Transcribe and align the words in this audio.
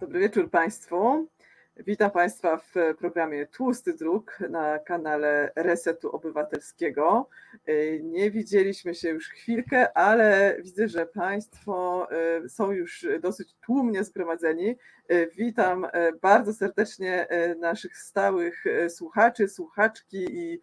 Dobry 0.00 0.20
wieczór 0.20 0.50
Państwu. 0.50 1.28
Witam 1.76 2.10
Państwa 2.10 2.56
w 2.56 2.74
programie 2.98 3.46
Tłusty 3.46 3.94
Druk 3.94 4.38
na 4.50 4.78
kanale 4.78 5.52
Resetu 5.56 6.10
Obywatelskiego. 6.10 7.28
Nie 8.02 8.30
widzieliśmy 8.30 8.94
się 8.94 9.08
już 9.08 9.28
chwilkę, 9.28 9.92
ale 9.96 10.56
widzę, 10.62 10.88
że 10.88 11.06
Państwo 11.06 12.06
e, 12.10 12.48
są 12.48 12.72
już 12.72 13.06
dosyć 13.20 13.54
tłumnie 13.66 14.04
zgromadzeni. 14.04 14.76
E, 15.08 15.26
witam 15.26 15.84
e, 15.92 16.12
bardzo 16.12 16.52
serdecznie 16.52 17.26
naszych 17.60 17.96
stałych 17.96 18.64
słuchaczy, 18.88 19.48
słuchaczki 19.48 20.26
i 20.38 20.60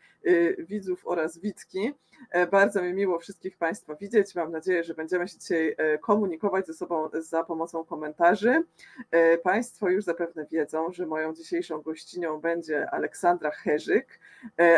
widzów 0.60 1.08
oraz 1.08 1.40
widzki. 1.40 1.94
Bardzo 2.52 2.82
mi 2.82 2.94
miło 2.94 3.20
wszystkich 3.20 3.58
Państwa 3.58 3.96
widzieć. 3.96 4.36
Mam 4.36 4.52
nadzieję, 4.52 4.84
że 4.84 4.94
będziemy 4.94 5.28
się 5.28 5.40
dzisiaj 5.40 5.76
komunikować 6.02 6.68
ze 6.68 6.74
sobą 6.74 7.10
za 7.14 7.44
pomocą 7.44 7.86
komentarzy. 7.86 8.64
Państwo 9.44 9.90
już 9.90 10.04
zapewne 10.04 10.46
wiedzą, 10.46 10.92
że 10.92 11.06
moją 11.06 11.34
dzisiejszą 11.34 11.82
gościnią 11.82 12.42
będzie 12.42 12.90
Aleksandra 12.90 13.52
Herzyk, 13.52 14.20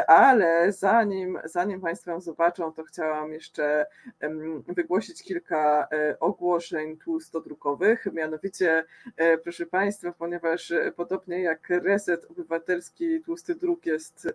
ale 0.07 0.71
zanim, 0.71 1.39
zanim 1.45 1.81
Państwo 1.81 2.11
ją 2.11 2.21
zobaczą, 2.21 2.73
to 2.73 2.83
chciałam 2.83 3.33
jeszcze 3.33 3.85
wygłosić 4.67 5.23
kilka 5.23 5.87
ogłoszeń 6.19 6.97
tłustodrukowych. 6.97 8.05
Mianowicie, 8.13 8.85
proszę 9.43 9.52
Państwa, 9.71 10.11
ponieważ 10.11 10.73
podobnie 10.95 11.41
jak 11.41 11.69
Reset 11.69 12.25
Obywatelski, 12.31 13.21
Tłusty 13.21 13.55
Druk 13.55 13.85
jest 13.85 14.27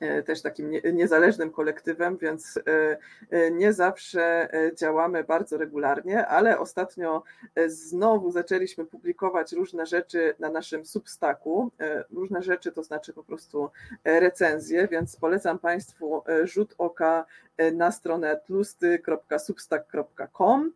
E, 0.00 0.22
też 0.22 0.42
takim 0.42 0.70
niezależnym 0.92 1.50
kolektywem, 1.50 2.16
więc 2.16 2.56
e, 2.56 2.98
e, 3.30 3.50
nie 3.50 3.72
zawsze 3.72 4.48
działamy 4.74 5.24
bardzo 5.24 5.58
regularnie, 5.58 6.26
ale 6.26 6.58
ostatnio 6.58 7.22
znowu 7.66 8.30
zaczęliśmy 8.30 8.84
publikować 8.84 9.52
różne 9.52 9.86
rzeczy 9.86 10.34
na 10.38 10.48
naszym 10.48 10.86
Substacku. 10.86 11.70
Różne 12.12 12.42
rzeczy 12.42 12.72
to 12.72 12.82
znaczy 12.82 13.12
po 13.12 13.24
prostu 13.24 13.70
recenzje, 14.04 14.88
więc 14.88 15.16
polecam 15.16 15.58
Państwu 15.58 16.22
rzut 16.44 16.74
oka 16.78 17.24
na 17.72 17.92
stronę 17.92 18.40
tlusty.substack.com 18.46 20.72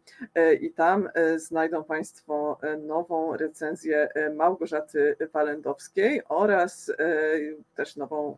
i 0.61 0.73
tam 0.73 1.09
znajdą 1.37 1.85
Państwo 1.85 2.59
nową 2.79 3.37
recenzję 3.37 4.09
Małgorzaty 4.35 5.17
Walendowskiej 5.33 6.23
oraz 6.29 6.93
też 7.75 7.97
nową 7.97 8.37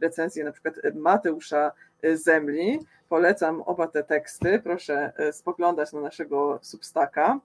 recenzję 0.00 0.44
na 0.44 0.52
przykład 0.52 0.74
Mateusza 0.94 1.72
Zemli. 2.14 2.78
Polecam 3.08 3.62
oba 3.62 3.86
te 3.86 4.04
teksty, 4.04 4.60
proszę 4.64 5.12
spoglądać 5.32 5.92
na 5.92 6.00
naszego 6.00 6.58
Substaka. 6.62 7.40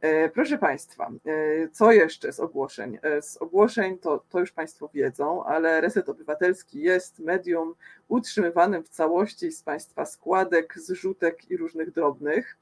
E, 0.00 0.28
proszę 0.28 0.58
Państwa, 0.58 1.10
e, 1.26 1.68
co 1.68 1.92
jeszcze 1.92 2.32
z 2.32 2.40
ogłoszeń? 2.40 2.98
E, 3.02 3.22
z 3.22 3.36
ogłoszeń 3.36 3.98
to, 3.98 4.24
to 4.30 4.40
już 4.40 4.52
Państwo 4.52 4.90
wiedzą, 4.94 5.44
ale 5.44 5.80
Reset 5.80 6.08
Obywatelski 6.08 6.80
jest 6.80 7.18
medium 7.18 7.74
utrzymywanym 8.08 8.84
w 8.84 8.88
całości 8.88 9.52
z 9.52 9.62
Państwa 9.62 10.06
składek, 10.06 10.74
zrzutek 10.78 11.50
i 11.50 11.56
różnych 11.56 11.92
drobnych 11.92 12.58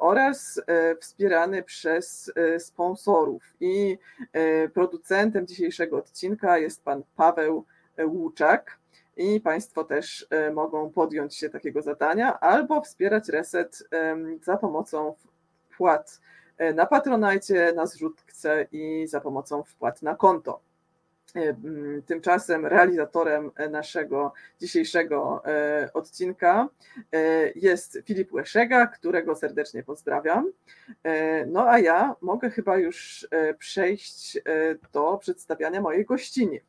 oraz 0.00 0.60
wspierany 1.00 1.62
przez 1.62 2.32
sponsorów. 2.58 3.42
I 3.60 3.98
producentem 4.74 5.46
dzisiejszego 5.46 5.96
odcinka 5.96 6.58
jest 6.58 6.84
Pan 6.84 7.02
Paweł 7.16 7.64
Łuczak. 8.06 8.78
I 9.16 9.40
Państwo 9.40 9.84
też 9.84 10.28
mogą 10.54 10.90
podjąć 10.90 11.36
się 11.36 11.50
takiego 11.50 11.82
zadania 11.82 12.40
albo 12.40 12.82
wspierać 12.82 13.28
Reset 13.28 13.88
za 14.42 14.56
pomocą 14.56 15.14
wpłat 15.78 16.20
E, 16.58 16.72
na 16.72 16.86
Patronajcie, 16.86 17.72
na 17.76 17.86
zrzutce 17.86 18.66
i 18.72 19.06
za 19.06 19.20
pomocą 19.20 19.62
wpłat 19.62 20.02
na 20.02 20.14
konto. 20.14 20.60
E, 21.34 21.54
tymczasem 22.06 22.66
realizatorem 22.66 23.50
naszego 23.70 24.32
dzisiejszego 24.60 25.42
e, 25.46 25.90
odcinka 25.94 26.68
jest 27.54 27.98
Filip 28.04 28.32
Łeszega, 28.32 28.86
którego 28.86 29.34
serdecznie 29.34 29.82
pozdrawiam. 29.82 30.52
No 31.46 31.68
a 31.68 31.78
ja 31.78 32.14
mogę 32.20 32.50
chyba 32.50 32.76
już 32.76 33.28
przejść 33.58 34.38
do 34.92 35.18
przedstawiania 35.18 35.80
mojej 35.80 36.04
gościni. 36.04 36.60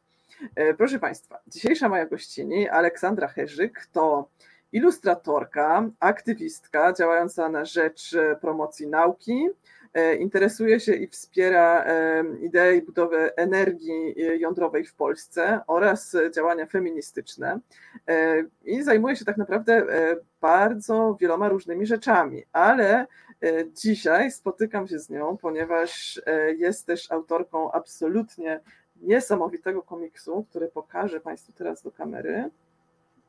Proszę 0.77 0.99
Państwa, 0.99 1.39
dzisiejsza 1.47 1.89
moja 1.89 2.05
gościni, 2.05 2.69
Aleksandra 2.69 3.27
Herzyk, 3.27 3.87
to 3.91 4.29
ilustratorka, 4.71 5.89
aktywistka 5.99 6.93
działająca 6.93 7.49
na 7.49 7.65
rzecz 7.65 8.15
promocji 8.41 8.87
nauki, 8.87 9.49
E, 9.93 10.15
interesuje 10.15 10.79
się 10.79 10.93
i 10.93 11.07
wspiera 11.07 11.83
e, 11.85 12.23
ideę 12.41 12.81
budowy 12.81 13.35
energii 13.35 14.15
jądrowej 14.39 14.85
w 14.85 14.95
Polsce 14.95 15.59
oraz 15.67 16.15
działania 16.35 16.65
feministyczne 16.65 17.59
e, 18.07 18.43
i 18.63 18.83
zajmuje 18.83 19.15
się 19.15 19.25
tak 19.25 19.37
naprawdę 19.37 19.85
bardzo 20.41 21.17
wieloma 21.19 21.49
różnymi 21.49 21.85
rzeczami, 21.85 22.43
ale 22.51 23.07
dzisiaj 23.73 24.31
spotykam 24.31 24.87
się 24.87 24.99
z 24.99 25.09
nią, 25.09 25.37
ponieważ 25.37 26.21
jest 26.57 26.85
też 26.85 27.11
autorką 27.11 27.71
absolutnie 27.71 28.59
niesamowitego 28.95 29.81
komiksu, 29.81 30.45
który 30.49 30.67
pokażę 30.67 31.19
Państwu 31.19 31.51
teraz 31.53 31.83
do 31.83 31.91
kamery. 31.91 32.49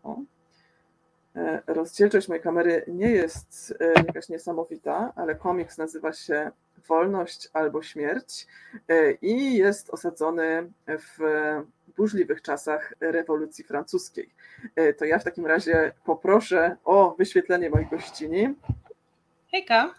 O. 0.03 0.17
E, 1.37 1.63
rozdzielczość 1.67 2.29
mojej 2.29 2.43
kamery 2.43 2.85
nie 2.89 3.11
jest 3.11 3.75
e, 3.81 3.93
jakaś 4.07 4.29
niesamowita, 4.29 5.13
ale 5.17 5.35
komiks 5.35 5.79
nazywa 5.79 6.13
się 6.13 6.51
Wolność 6.89 7.49
albo 7.53 7.83
Śmierć 7.83 8.47
e, 8.89 9.13
i 9.13 9.57
jest 9.57 9.91
osadzony 9.91 10.73
w 10.87 11.19
burzliwych 11.97 12.43
czasach 12.43 12.95
rewolucji 13.01 13.65
francuskiej. 13.65 14.31
To 14.99 15.05
ja 15.05 15.19
w 15.19 15.25
takim 15.25 15.47
razie 15.47 15.93
poproszę 16.05 16.77
o 16.85 17.15
wyświetlenie 17.19 17.71
mojej 17.71 17.87
gościni. 17.89 18.55
Hejka. 19.51 19.95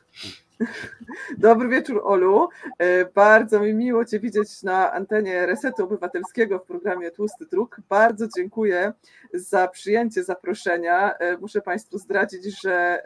Dobry 1.38 1.70
wieczór, 1.70 2.02
Olu. 2.04 2.50
E, 2.78 3.06
bardzo 3.06 3.60
mi 3.60 3.74
miło 3.74 4.06
Cię 4.06 4.20
widzieć 4.20 4.64
na 4.64 4.92
antenie 4.92 5.46
Resetu 5.46 5.84
Obywatelskiego 5.84 6.60
w 6.60 6.64
programie 6.64 7.12
Tłusty 7.12 7.46
Druk. 7.46 7.82
Bardzo 7.90 8.28
dziękuję 8.38 8.94
za 9.34 9.68
przyjęcie 9.68 10.24
zaproszenia. 10.24 11.14
E, 11.18 11.38
muszę 11.38 11.62
Państwu 11.62 11.98
zdradzić, 11.98 12.62
że 12.62 13.04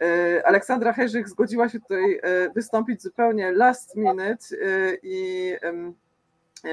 e, 0.00 0.42
Aleksandra 0.46 0.92
Herzyk 0.92 1.28
zgodziła 1.28 1.68
się 1.68 1.80
tutaj 1.80 2.20
wystąpić 2.54 3.02
zupełnie 3.02 3.52
last 3.52 3.96
minute 3.96 4.46
i 5.02 5.52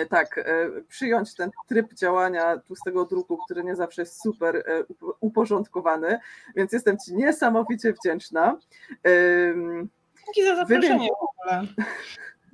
tak, 0.10 0.46
przyjąć 0.88 1.36
ten 1.36 1.52
tryb 1.68 1.94
działania 1.94 2.58
tłustego 2.58 3.06
druku, 3.06 3.38
który 3.46 3.64
nie 3.64 3.76
zawsze 3.76 4.02
jest 4.02 4.22
super 4.22 4.84
uporządkowany, 5.20 6.20
więc 6.56 6.72
jestem 6.72 6.98
Ci 6.98 7.16
niesamowicie 7.16 7.94
wdzięczna. 7.94 8.60
Dzięki 10.26 10.44
za 10.46 10.56
zaproszenie 10.56 11.10
w 11.10 11.24
ogóle. 11.24 11.68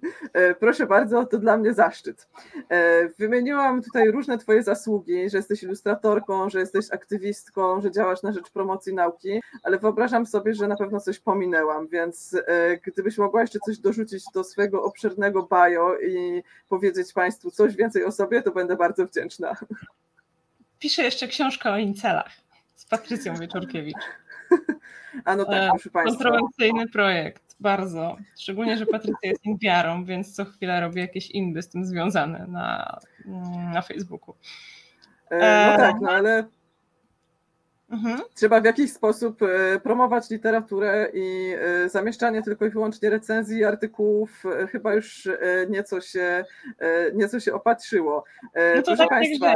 E, 0.34 0.56
proszę 0.56 0.86
bardzo, 0.86 1.26
to 1.26 1.38
dla 1.38 1.58
mnie 1.58 1.74
zaszczyt. 1.74 2.28
E, 2.70 3.10
wymieniłam 3.10 3.82
tutaj 3.82 4.12
różne 4.12 4.38
Twoje 4.38 4.64
zasługi, 4.64 5.30
że 5.30 5.38
jesteś 5.38 5.64
ilustratorką, 5.64 6.50
że 6.50 6.60
jesteś 6.60 6.92
aktywistką, 6.92 7.82
że 7.82 7.92
działasz 7.92 8.24
na 8.24 8.32
rzecz 8.32 8.50
promocji 8.50 8.94
nauki, 8.94 9.42
ale 9.64 9.80
wyobrażam 9.80 10.26
sobie, 10.26 10.54
że 10.54 10.68
na 10.68 10.76
pewno 10.76 11.00
coś 11.00 11.20
pominęłam, 11.20 11.88
więc 11.88 12.38
e, 12.48 12.78
gdybyś 12.78 13.18
mogła 13.18 13.42
jeszcze 13.42 13.60
coś 13.60 13.78
dorzucić 13.78 14.24
do 14.34 14.44
swojego 14.44 14.84
obszernego 14.84 15.44
bio 15.52 16.00
i 16.00 16.44
powiedzieć 16.70 17.14
Państwu 17.14 17.52
coś 17.52 17.76
więcej 17.76 18.06
o 18.06 18.12
sobie, 18.12 18.42
to 18.42 18.52
będę 18.52 18.76
bardzo 18.76 19.06
wdzięczna. 19.06 19.56
Piszę 20.80 21.04
jeszcze 21.04 21.28
książkę 21.28 21.72
o 21.72 21.78
incelach 21.78 22.32
z 22.76 22.86
Patrycją 22.86 23.36
Wieczorkiewicz. 23.36 23.98
A 25.26 25.36
no 25.36 25.46
tak, 25.46 25.70
proszę 25.70 25.90
Państwa. 25.90 26.24
Kontrowersyjny 26.24 26.88
projekt. 26.88 27.51
Bardzo. 27.62 28.18
Szczególnie, 28.40 28.78
że 28.78 28.86
Patrycja 28.86 29.30
jest 29.30 29.46
imbiarą, 29.46 30.06
więc 30.06 30.36
co 30.36 30.46
chwilę 30.46 30.82
robi 30.82 31.00
jakieś 31.00 31.32
inby 31.32 31.62
z 31.62 31.70
tym 31.70 31.86
związane 31.86 32.48
na, 32.48 33.00
na 33.74 33.82
Facebooku. 33.82 34.36
E, 35.30 35.72
no 35.72 35.78
tak, 35.78 35.96
no 36.02 36.12
ale 36.12 36.46
mhm. 37.92 38.20
trzeba 38.36 38.62
w 38.62 38.66
jakiś 38.66 38.94
sposób 38.94 39.42
e, 39.42 39.80
promować 39.80 40.30
literaturę 40.30 41.10
i 41.14 41.56
e, 41.60 41.90
zamieszczanie 41.90 42.44
tylko 42.44 42.66
i 42.66 42.70
wyłącznie 42.70 43.10
recenzji, 43.10 43.66
artykułów 43.66 44.44
chyba 44.72 44.94
już 44.94 45.30
nieco 45.70 46.02
się, 46.02 46.46
nieco 47.14 47.40
się 47.40 47.54
opatrzyło. 47.54 48.24
No 48.76 48.82
to 48.82 48.84
Proszę 48.84 48.98
tak 48.98 49.10
Państwa, 49.10 49.54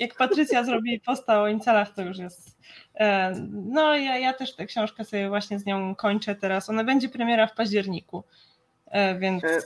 jak 0.00 0.14
Patrycja 0.14 0.64
zrobi 0.64 1.00
posta 1.00 1.42
o 1.42 1.48
incalach, 1.48 1.94
to 1.94 2.02
już 2.02 2.18
jest. 2.18 2.58
E, 2.94 3.32
no, 3.52 3.96
ja, 3.96 4.18
ja 4.18 4.32
też 4.32 4.56
tę 4.56 4.66
książkę 4.66 5.04
sobie 5.04 5.28
właśnie 5.28 5.58
z 5.58 5.66
nią 5.66 5.94
kończę 5.94 6.34
teraz. 6.34 6.70
Ona 6.70 6.84
będzie 6.84 7.08
premiera 7.08 7.46
w 7.46 7.54
październiku, 7.54 8.24
e, 8.86 9.18
więc 9.18 9.44
e, 9.44 9.58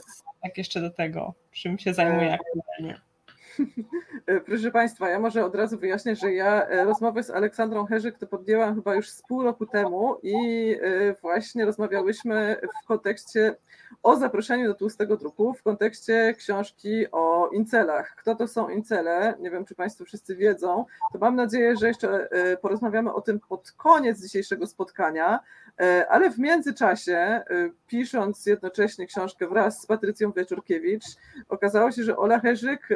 tak 0.43 0.57
jeszcze 0.57 0.81
do 0.81 0.89
tego, 0.89 1.33
czym 1.51 1.79
się 1.79 1.93
zajmuję 1.93 2.33
aktualnie. 2.33 3.01
Proszę 4.45 4.71
Państwa, 4.71 5.09
ja 5.09 5.19
może 5.19 5.45
od 5.45 5.55
razu 5.55 5.77
wyjaśnię, 5.77 6.15
że 6.15 6.33
ja 6.33 6.67
rozmowę 6.85 7.23
z 7.23 7.29
Aleksandrą 7.29 7.85
Herzyk 7.85 8.17
to 8.17 8.27
podjęłam 8.27 8.75
chyba 8.75 8.95
już 8.95 9.09
z 9.09 9.21
pół 9.21 9.43
roku 9.43 9.65
temu 9.65 10.17
i 10.23 10.35
właśnie 11.21 11.65
rozmawiałyśmy 11.65 12.57
w 12.83 12.87
kontekście 12.87 13.55
o 14.03 14.15
zaproszeniu 14.15 14.67
do 14.67 14.73
tłustego 14.73 15.17
druku, 15.17 15.53
w 15.53 15.63
kontekście 15.63 16.33
książki 16.37 17.11
o 17.11 17.44
incelach. 17.49 18.15
Kto 18.15 18.35
to 18.35 18.47
są 18.47 18.69
incele? 18.69 19.33
Nie 19.39 19.51
wiem, 19.51 19.65
czy 19.65 19.75
Państwo 19.75 20.05
wszyscy 20.05 20.35
wiedzą. 20.35 20.85
To 21.13 21.19
mam 21.19 21.35
nadzieję, 21.35 21.77
że 21.77 21.87
jeszcze 21.87 22.31
e, 22.31 22.57
porozmawiamy 22.57 23.13
o 23.13 23.21
tym 23.21 23.39
pod 23.39 23.71
koniec 23.71 24.21
dzisiejszego 24.21 24.67
spotkania, 24.67 25.39
ale 26.09 26.29
w 26.29 26.39
międzyczasie, 26.39 27.41
pisząc 27.87 28.45
jednocześnie 28.45 29.07
książkę 29.07 29.47
wraz 29.47 29.81
z 29.81 29.85
Patrycją 29.85 30.31
Wieczorkiewicz, 30.31 31.05
okazało 31.49 31.91
się, 31.91 32.03
że 32.03 32.17
Ola 32.17 32.39
Herzyk 32.39 32.89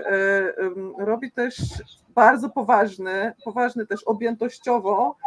robi 0.98 1.32
też 1.32 1.56
bardzo 2.10 2.50
poważny, 2.50 3.34
poważny 3.46 3.88
też 3.88 4.04
objętościowo 4.04 5.18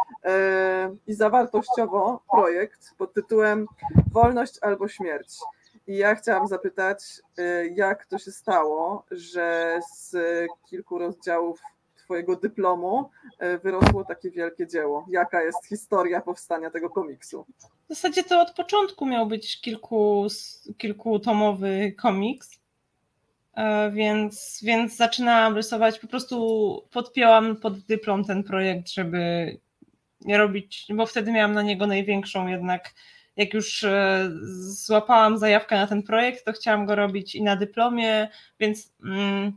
i 1.07 1.13
zawartościowo 1.13 2.23
projekt 2.31 2.95
pod 2.97 3.13
tytułem 3.13 3.67
Wolność 4.11 4.59
albo 4.61 4.87
śmierć. 4.87 5.39
I 5.87 5.97
ja 5.97 6.15
chciałam 6.15 6.47
zapytać, 6.47 6.99
e, 7.37 7.67
jak 7.67 8.05
to 8.05 8.17
się 8.17 8.31
stało, 8.31 9.05
że 9.11 9.79
z 9.93 10.15
kilku 10.69 10.97
rozdziałów 10.97 11.61
Twojego 11.95 12.35
dyplomu 12.35 13.09
e, 13.39 13.57
wyrosło 13.57 14.03
takie 14.03 14.31
wielkie 14.31 14.67
dzieło? 14.67 15.05
Jaka 15.09 15.41
jest 15.41 15.67
historia 15.67 16.21
powstania 16.21 16.69
tego 16.69 16.89
komiksu? 16.89 17.45
W 17.85 17.89
zasadzie 17.89 18.23
to 18.23 18.41
od 18.41 18.51
początku 18.51 19.05
miał 19.05 19.27
być 19.27 19.61
kilku, 19.61 20.27
kilkutomowy 20.77 21.95
komiks. 21.97 22.59
E, 23.53 23.91
więc, 23.91 24.59
więc 24.63 24.95
zaczynałam 24.95 25.55
rysować, 25.55 25.99
po 25.99 26.07
prostu 26.07 26.87
podpięłam 26.91 27.55
pod 27.55 27.79
dyplom 27.79 28.25
ten 28.25 28.43
projekt, 28.43 28.89
żeby 28.89 29.57
nie 30.21 30.37
robić, 30.37 30.85
bo 30.95 31.05
wtedy 31.05 31.31
miałam 31.31 31.53
na 31.53 31.61
niego 31.61 31.87
największą 31.87 32.47
jednak, 32.47 32.93
jak 33.35 33.53
już 33.53 33.83
e, 33.83 34.29
złapałam 34.85 35.37
zajawkę 35.37 35.75
na 35.75 35.87
ten 35.87 36.03
projekt, 36.03 36.45
to 36.45 36.53
chciałam 36.53 36.85
go 36.85 36.95
robić 36.95 37.35
i 37.35 37.43
na 37.43 37.55
dyplomie, 37.55 38.27
więc 38.59 38.93
mm, 39.03 39.53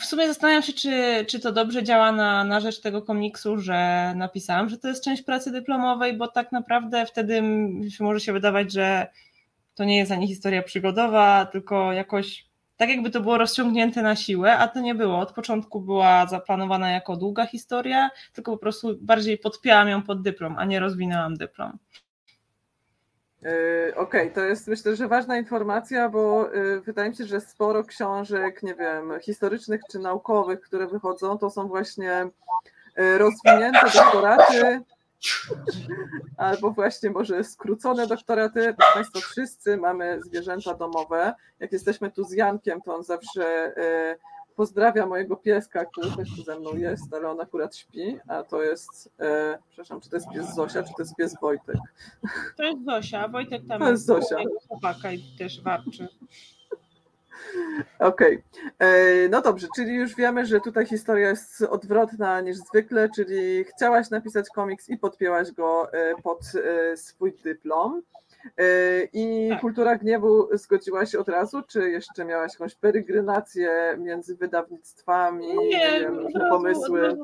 w 0.00 0.04
sumie 0.04 0.26
zastanawiam 0.26 0.62
się, 0.62 0.72
czy, 0.72 1.24
czy 1.28 1.40
to 1.40 1.52
dobrze 1.52 1.82
działa 1.82 2.12
na, 2.12 2.44
na 2.44 2.60
rzecz 2.60 2.80
tego 2.80 3.02
komiksu, 3.02 3.58
że 3.58 4.12
napisałam, 4.16 4.68
że 4.68 4.78
to 4.78 4.88
jest 4.88 5.04
część 5.04 5.22
pracy 5.22 5.52
dyplomowej, 5.52 6.16
bo 6.16 6.28
tak 6.28 6.52
naprawdę 6.52 7.06
wtedy 7.06 7.42
może 8.00 8.20
się 8.20 8.32
wydawać, 8.32 8.72
że 8.72 9.06
to 9.74 9.84
nie 9.84 9.96
jest 9.96 10.12
ani 10.12 10.28
historia 10.28 10.62
przygodowa, 10.62 11.46
tylko 11.46 11.92
jakoś 11.92 12.46
tak 12.76 12.88
jakby 12.88 13.10
to 13.10 13.20
było 13.20 13.38
rozciągnięte 13.38 14.02
na 14.02 14.16
siłę, 14.16 14.58
a 14.58 14.68
to 14.68 14.80
nie 14.80 14.94
było. 14.94 15.18
Od 15.18 15.32
początku 15.32 15.80
była 15.80 16.26
zaplanowana 16.26 16.90
jako 16.90 17.16
długa 17.16 17.46
historia, 17.46 18.10
tylko 18.32 18.52
po 18.52 18.58
prostu 18.58 18.98
bardziej 19.00 19.38
podpięłam 19.38 19.88
ją 19.88 20.02
pod 20.02 20.22
dyplom, 20.22 20.58
a 20.58 20.64
nie 20.64 20.80
rozwinęłam 20.80 21.36
dyplom. 21.36 21.78
Yy, 23.46 23.94
okej, 23.96 24.22
okay, 24.22 24.30
to 24.30 24.40
jest 24.40 24.68
myślę, 24.68 24.96
że 24.96 25.08
ważna 25.08 25.38
informacja, 25.38 26.08
bo 26.08 26.48
yy, 26.54 26.80
wydaje 26.80 27.10
mi 27.10 27.16
się, 27.16 27.24
że 27.24 27.40
sporo 27.40 27.84
książek, 27.84 28.62
nie 28.62 28.74
wiem, 28.74 29.12
historycznych 29.20 29.80
czy 29.90 29.98
naukowych, 29.98 30.60
które 30.60 30.86
wychodzą, 30.86 31.38
to 31.38 31.50
są 31.50 31.68
właśnie 31.68 32.28
yy, 32.96 33.18
rozwinięte 33.18 33.90
doktoraty, 33.94 34.80
albo 36.36 36.70
właśnie 36.70 37.10
może 37.10 37.44
skrócone 37.44 38.06
doktoraty. 38.06 38.74
Państwo 38.94 39.20
wszyscy 39.20 39.76
mamy 39.76 40.20
zwierzęta 40.24 40.74
domowe. 40.74 41.34
Jak 41.60 41.72
jesteśmy 41.72 42.10
tu 42.10 42.24
z 42.24 42.32
Jankiem, 42.32 42.82
to 42.82 42.94
on 42.94 43.04
zawsze 43.04 43.74
e, 44.56 44.66
pozdrawia 44.66 45.06
mojego 45.06 45.36
pieska, 45.36 45.84
który 45.84 46.10
też 46.10 46.36
tu 46.36 46.42
ze 46.42 46.58
mną 46.58 46.76
jest, 46.76 47.14
ale 47.14 47.28
on 47.28 47.40
akurat 47.40 47.76
śpi, 47.76 48.18
a 48.28 48.42
to 48.42 48.62
jest, 48.62 49.10
e, 49.20 49.58
przepraszam, 49.68 50.00
czy 50.00 50.10
to 50.10 50.16
jest 50.16 50.28
pies 50.34 50.54
Zosia, 50.54 50.82
czy 50.82 50.94
to 50.96 51.02
jest 51.02 51.16
pies 51.16 51.34
Wojtek? 51.40 51.76
To 52.56 52.62
jest 52.62 52.84
Zosia, 52.84 53.28
Wojtek 53.28 53.62
tam 53.68 53.80
to 53.80 53.90
jest 53.90 54.06
Zosia. 54.06 54.36
chłopaka 54.68 55.12
i 55.12 55.22
też 55.38 55.62
warczy. 55.62 56.08
Okej. 57.98 58.42
Okay. 58.78 58.88
E, 58.88 59.28
no 59.28 59.42
dobrze, 59.42 59.66
czyli 59.76 59.94
już 59.94 60.14
wiemy, 60.14 60.46
że 60.46 60.60
tutaj 60.60 60.86
historia 60.86 61.28
jest 61.28 61.62
odwrotna 61.62 62.40
niż 62.40 62.56
zwykle, 62.56 63.08
czyli 63.16 63.64
chciałaś 63.64 64.10
napisać 64.10 64.46
komiks 64.54 64.88
i 64.88 64.98
podpięłaś 64.98 65.52
go 65.52 65.92
e, 65.92 66.14
pod 66.22 66.40
e, 66.64 66.96
swój 66.96 67.32
dyplom. 67.44 68.02
I 69.12 69.48
tak. 69.50 69.60
Kultura 69.60 69.96
Gniewu 69.96 70.48
zgodziłaś 70.52 71.10
się 71.10 71.18
od 71.18 71.28
razu, 71.28 71.62
czy 71.62 71.90
jeszcze 71.90 72.24
miałaś 72.24 72.52
jakąś 72.52 72.74
peregrynację 72.74 73.96
między 73.98 74.36
wydawnictwami, 74.36 75.46
nie, 75.46 75.66
nie 75.66 76.00
wiem, 76.00 76.18
różne 76.18 76.48
pomysły? 76.50 77.16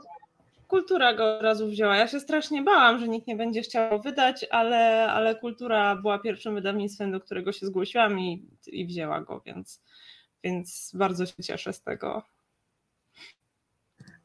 kultura 0.72 1.14
go 1.14 1.36
od 1.36 1.42
razu 1.42 1.68
wzięła. 1.68 1.96
Ja 1.96 2.08
się 2.08 2.20
strasznie 2.20 2.62
bałam, 2.62 2.98
że 2.98 3.08
nikt 3.08 3.26
nie 3.26 3.36
będzie 3.36 3.62
chciał 3.62 4.00
wydać, 4.00 4.46
ale, 4.50 5.12
ale 5.12 5.34
kultura 5.34 5.96
była 5.96 6.18
pierwszym 6.18 6.54
wydawnictwem, 6.54 7.12
do 7.12 7.20
którego 7.20 7.52
się 7.52 7.66
zgłosiłam 7.66 8.20
i, 8.20 8.48
i 8.66 8.86
wzięła 8.86 9.20
go, 9.20 9.42
więc, 9.46 9.82
więc 10.44 10.92
bardzo 10.94 11.26
się 11.26 11.42
cieszę 11.42 11.72
z 11.72 11.82
tego. 11.82 12.22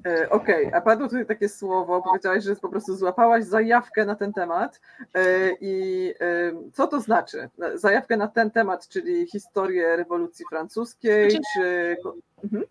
E, 0.07 0.30
okej, 0.30 0.65
okay, 0.68 0.80
a 0.80 0.81
padło 0.81 1.07
tutaj 1.07 1.25
takie 1.25 1.50
słowo, 1.50 2.01
powiedziałaś, 2.01 2.44
że 2.44 2.56
po 2.56 2.69
prostu 2.69 2.95
złapałaś 2.95 3.45
zajawkę 3.45 4.06
na 4.06 4.15
ten 4.15 4.33
temat. 4.33 4.81
E, 5.13 5.51
I 5.62 6.13
e, 6.19 6.51
co 6.74 6.88
to 6.88 7.01
znaczy? 7.01 7.50
Zajawkę 7.74 8.18
na 8.18 8.27
ten 8.27 8.51
temat, 8.51 8.88
czyli 8.88 9.27
historię 9.27 9.95
rewolucji 9.95 10.45
francuskiej, 10.50 11.31
znaczy, 11.31 11.44
czy. 11.56 11.98
Mhm. 12.44 12.63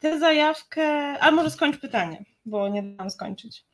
Tę 0.00 0.18
zajawkę. 0.18 0.84
A 1.20 1.30
może 1.30 1.50
skończ 1.50 1.80
pytanie, 1.80 2.24
bo 2.46 2.68
nie 2.68 2.82
dam 2.82 3.10
skończyć. 3.10 3.64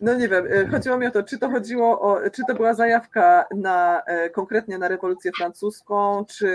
No 0.00 0.14
nie 0.14 0.28
wiem, 0.28 0.46
e, 0.52 0.66
chodziło 0.66 0.98
mi 0.98 1.06
o 1.06 1.10
to, 1.10 1.22
czy 1.22 1.38
to 1.38 1.50
chodziło 1.50 2.00
o, 2.00 2.30
czy 2.30 2.42
to 2.48 2.54
była 2.54 2.74
zajawka 2.74 3.44
na 3.56 4.02
e, 4.06 4.30
konkretnie 4.30 4.78
na 4.78 4.88
rewolucję 4.88 5.30
francuską, 5.36 6.24
czy 6.24 6.46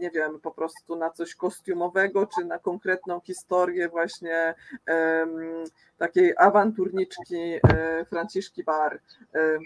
nie 0.00 0.10
wiem, 0.10 0.40
po 0.40 0.50
prostu 0.50 0.96
na 0.96 1.10
coś 1.10 1.34
kostiumowego, 1.34 2.26
czy 2.26 2.44
na 2.44 2.58
konkretną 2.58 3.20
historię 3.20 3.88
właśnie 3.88 4.54
um, 4.88 5.64
takiej 5.98 6.34
awanturniczki 6.38 7.60
um, 7.62 8.04
Franciszki 8.10 8.64
Bar. 8.64 9.00
Um, 9.34 9.58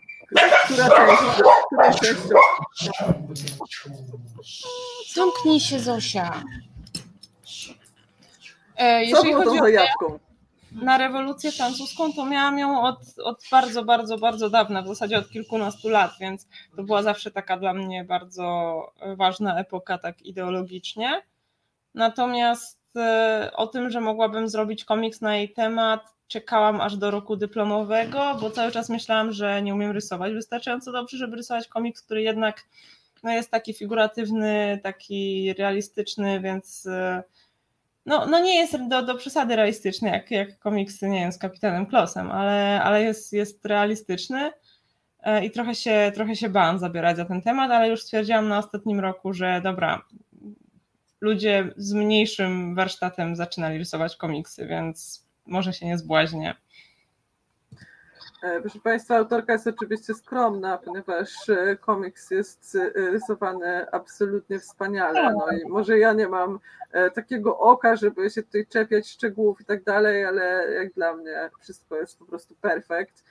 która 0.64 0.88
część, 0.88 1.22
która 1.67 1.93
część... 1.93 2.20
Zamknij 5.14 5.61
się 5.61 5.79
Zosia. 5.79 6.43
E, 8.76 9.11
Co 9.11 9.22
było 9.22 9.44
tą 9.44 9.58
zajawką? 9.58 10.19
Na 10.73 10.99
rewolucję 10.99 11.53
francuską, 11.53 12.13
to 12.13 12.25
miałam 12.25 12.59
ją 12.59 12.83
od, 12.83 12.99
od 13.25 13.43
bardzo, 13.51 13.85
bardzo, 13.85 14.19
bardzo 14.19 14.51
dawna, 14.51 14.83
w 14.83 14.87
zasadzie 14.87 15.19
od 15.19 15.31
kilkunastu 15.31 15.89
lat, 15.89 16.11
więc 16.21 16.49
to 16.77 16.83
była 16.83 17.03
zawsze 17.03 17.31
taka 17.31 17.57
dla 17.57 17.75
mnie 17.75 18.05
bardzo 18.05 18.81
ważna 19.17 19.58
epoka, 19.58 19.99
tak 19.99 20.23
ideologicznie. 20.23 21.23
Natomiast 21.94 22.81
e, 22.96 23.51
o 23.55 23.67
tym, 23.67 23.91
że 23.91 24.01
mogłabym 24.01 24.49
zrobić 24.49 24.85
komiks 24.85 25.20
na 25.20 25.37
jej 25.37 25.53
temat, 25.53 26.15
czekałam 26.29 26.81
aż 26.81 26.96
do 26.96 27.11
roku 27.11 27.37
dyplomowego, 27.37 28.37
bo 28.41 28.51
cały 28.51 28.73
czas 28.73 28.89
myślałam, 28.89 29.32
że 29.32 29.63
nie 29.63 29.75
umiem 29.75 29.91
rysować 29.91 30.32
wystarczająco 30.32 30.93
dobrze, 30.93 31.17
żeby 31.17 31.37
rysować 31.37 31.69
komiks, 31.69 32.03
który 32.03 32.23
jednak 32.23 32.65
no, 33.23 33.32
jest 33.32 33.51
taki 33.51 33.75
figuratywny, 33.75 34.81
taki 34.82 35.53
realistyczny, 35.58 36.41
więc 36.41 36.87
e, 36.87 37.23
no, 38.06 38.27
no 38.27 38.41
nie 38.41 38.56
jest 38.56 38.89
do, 38.89 39.03
do 39.03 39.15
przesady 39.15 39.56
realistyczny, 39.56 40.08
jak, 40.08 40.31
jak 40.31 40.58
komiksy, 40.58 41.08
nie 41.08 41.20
wiem, 41.20 41.32
z 41.32 41.39
Kapitanem 41.39 41.86
Klosem, 41.86 42.31
ale, 42.31 42.82
ale 42.82 43.03
jest, 43.03 43.32
jest 43.32 43.65
realistyczny 43.65 44.53
e, 45.20 45.44
i 45.44 45.51
trochę 45.51 45.75
się, 45.75 46.13
trochę 46.15 46.36
się 46.36 46.48
bałam 46.48 46.79
zabierać 46.79 47.17
za 47.17 47.25
ten 47.25 47.43
temat, 47.43 47.70
ale 47.70 47.89
już 47.89 48.03
stwierdziłam 48.03 48.48
na 48.48 48.58
ostatnim 48.58 49.01
roku, 49.01 49.32
że 49.32 49.60
dobra, 49.65 50.03
ludzie 51.20 51.75
z 51.77 51.93
mniejszym 51.93 52.75
warsztatem 52.75 53.36
zaczynali 53.36 53.79
rysować 53.79 54.17
komiksy, 54.17 54.67
więc 54.67 55.27
może 55.46 55.72
się 55.72 55.86
nie 55.86 55.98
zbłaźnię. 55.98 56.55
E, 58.46 58.60
proszę 58.60 58.79
Państwa, 58.81 59.17
autorka 59.17 59.53
jest 59.53 59.67
oczywiście 59.67 60.15
skromna, 60.15 60.79
ponieważ 60.79 61.48
e, 61.48 61.76
komiks 61.76 62.31
jest 62.31 62.74
e, 62.76 62.91
rysowany 62.94 63.91
absolutnie 63.91 64.58
wspaniale. 64.58 65.32
No 65.32 65.46
i 65.58 65.69
może 65.69 65.98
ja 65.98 66.12
nie 66.12 66.29
mam 66.29 66.58
takiego 67.15 67.58
oka, 67.58 67.96
żeby 67.96 68.31
się 68.31 68.43
tutaj 68.43 68.67
czepiać 68.67 69.08
szczegółów 69.08 69.60
i 69.60 69.65
tak 69.65 69.84
dalej, 69.84 70.24
ale 70.24 70.72
jak 70.74 70.93
dla 70.93 71.17
mnie 71.17 71.50
wszystko 71.60 71.96
jest 71.96 72.19
po 72.19 72.24
prostu 72.24 72.55
perfekt. 72.60 73.24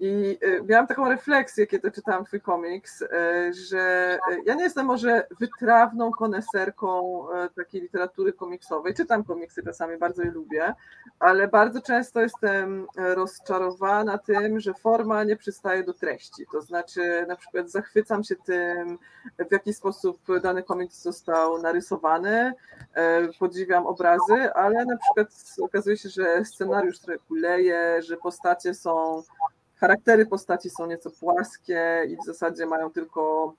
I 0.00 0.38
y, 0.42 0.62
miałam 0.68 0.86
taką 0.86 1.08
refleksję, 1.08 1.66
kiedy 1.66 1.90
czytałam 1.90 2.24
twój 2.24 2.40
komiks, 2.40 3.02
y, 3.02 3.08
że 3.54 4.18
y, 4.32 4.42
ja 4.46 4.54
nie 4.54 4.62
jestem 4.62 4.86
może 4.86 5.26
wytrawną 5.40 6.10
koneserką 6.10 7.22
takiej 7.56 7.80
literatury 7.80 8.32
komiksowej. 8.32 8.94
Czytam 8.94 9.24
komiksy 9.24 9.62
czasami, 9.62 9.98
bardzo 9.98 10.22
je 10.22 10.30
lubię, 10.30 10.74
ale 11.18 11.48
bardzo 11.48 11.82
często 11.82 12.20
jestem 12.20 12.86
rozczarowana 12.96 14.18
tym, 14.18 14.60
że 14.60 14.74
forma 14.74 15.24
nie 15.24 15.36
przystaje 15.36 15.84
do 15.84 15.94
treści. 15.94 16.46
To 16.52 16.62
znaczy, 16.62 17.24
na 17.28 17.36
przykład 17.36 17.70
zachwycam 17.70 18.24
się 18.24 18.36
tym, 18.36 18.98
w 19.50 19.52
jaki 19.52 19.74
sposób 19.74 20.18
dany 20.42 20.62
komiks 20.62 21.02
został 21.02 21.62
narysowany, 21.62 22.52
podziwiam 23.38 23.86
obrazy, 23.86 24.52
ale 24.54 24.84
na 24.84 24.96
przykład 24.96 25.28
okazuje 25.62 25.96
się, 25.96 26.08
że 26.08 26.44
scenariusz 26.44 26.98
trochę 26.98 27.18
kuleje, 27.18 28.02
że 28.02 28.16
postacie 28.16 28.74
są 28.74 29.22
charaktery 29.82 30.26
postaci 30.26 30.70
są 30.70 30.86
nieco 30.86 31.10
płaskie 31.10 32.02
i 32.08 32.16
w 32.16 32.24
zasadzie 32.26 32.66
mają 32.66 32.90
tylko, 32.90 33.54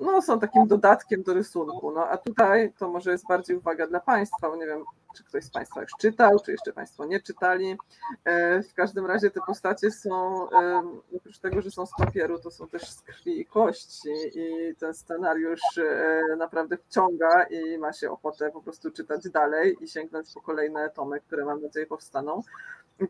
no 0.00 0.22
są 0.22 0.40
takim 0.40 0.66
dodatkiem 0.66 1.22
do 1.22 1.34
rysunku. 1.34 1.92
No 1.92 2.08
a 2.08 2.16
tutaj 2.16 2.72
to 2.78 2.88
może 2.88 3.10
jest 3.10 3.26
bardziej 3.28 3.56
uwaga 3.56 3.86
dla 3.86 4.00
Państwa, 4.00 4.50
bo 4.50 4.56
nie 4.56 4.66
wiem, 4.66 4.84
czy 5.16 5.24
ktoś 5.24 5.44
z 5.44 5.50
Państwa 5.50 5.80
już 5.80 5.90
czytał, 6.00 6.38
czy 6.44 6.52
jeszcze 6.52 6.72
Państwo 6.72 7.04
nie 7.04 7.20
czytali. 7.20 7.76
E, 8.24 8.62
w 8.62 8.74
każdym 8.74 9.06
razie 9.06 9.30
te 9.30 9.40
postacie 9.46 9.90
są, 9.90 10.50
e, 10.50 10.82
oprócz 11.16 11.38
tego, 11.38 11.62
że 11.62 11.70
są 11.70 11.86
z 11.86 11.92
papieru, 11.98 12.38
to 12.38 12.50
są 12.50 12.68
też 12.68 12.90
z 12.90 13.02
krwi 13.02 13.40
i 13.40 13.46
kości 13.46 14.10
i 14.34 14.76
ten 14.76 14.94
scenariusz 14.94 15.78
e, 15.78 16.22
naprawdę 16.38 16.76
wciąga 16.76 17.44
i 17.44 17.78
ma 17.78 17.92
się 17.92 18.10
ochotę 18.10 18.50
po 18.50 18.62
prostu 18.62 18.90
czytać 18.90 19.28
dalej 19.28 19.76
i 19.80 19.88
sięgnąć 19.88 20.34
po 20.34 20.40
kolejne 20.40 20.90
tomy, 20.90 21.20
które 21.20 21.44
mam 21.44 21.62
nadzieję 21.62 21.86
powstaną. 21.86 22.42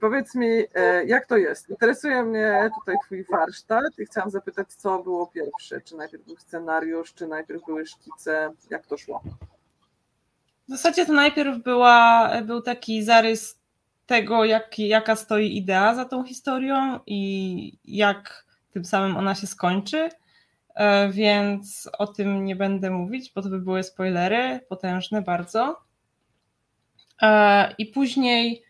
Powiedz 0.00 0.34
mi, 0.34 0.48
jak 1.06 1.26
to 1.26 1.36
jest? 1.36 1.70
Interesuje 1.70 2.22
mnie 2.22 2.70
tutaj 2.78 2.96
Twój 3.06 3.24
warsztat 3.24 3.98
i 3.98 4.06
chciałam 4.06 4.30
zapytać, 4.30 4.74
co 4.74 5.02
było 5.02 5.26
pierwsze? 5.26 5.80
Czy 5.80 5.96
najpierw 5.96 6.24
był 6.24 6.36
scenariusz, 6.36 7.14
czy 7.14 7.26
najpierw 7.26 7.64
były 7.66 7.86
szkice? 7.86 8.52
Jak 8.70 8.86
to 8.86 8.96
szło? 8.96 9.22
W 10.68 10.70
zasadzie 10.70 11.06
to 11.06 11.12
najpierw 11.12 11.58
była, 11.58 12.30
był 12.42 12.62
taki 12.62 13.04
zarys 13.04 13.60
tego, 14.06 14.44
jak, 14.44 14.78
jaka 14.78 15.16
stoi 15.16 15.56
idea 15.56 15.94
za 15.94 16.04
tą 16.04 16.24
historią 16.24 17.00
i 17.06 17.78
jak 17.84 18.44
tym 18.70 18.84
samym 18.84 19.16
ona 19.16 19.34
się 19.34 19.46
skończy. 19.46 20.08
E, 20.74 21.10
więc 21.10 21.90
o 21.98 22.06
tym 22.06 22.44
nie 22.44 22.56
będę 22.56 22.90
mówić, 22.90 23.32
bo 23.34 23.42
to 23.42 23.48
by 23.48 23.58
były 23.58 23.82
spoilery, 23.82 24.60
potężne 24.68 25.22
bardzo. 25.22 25.80
E, 27.22 27.74
I 27.78 27.86
później 27.86 28.62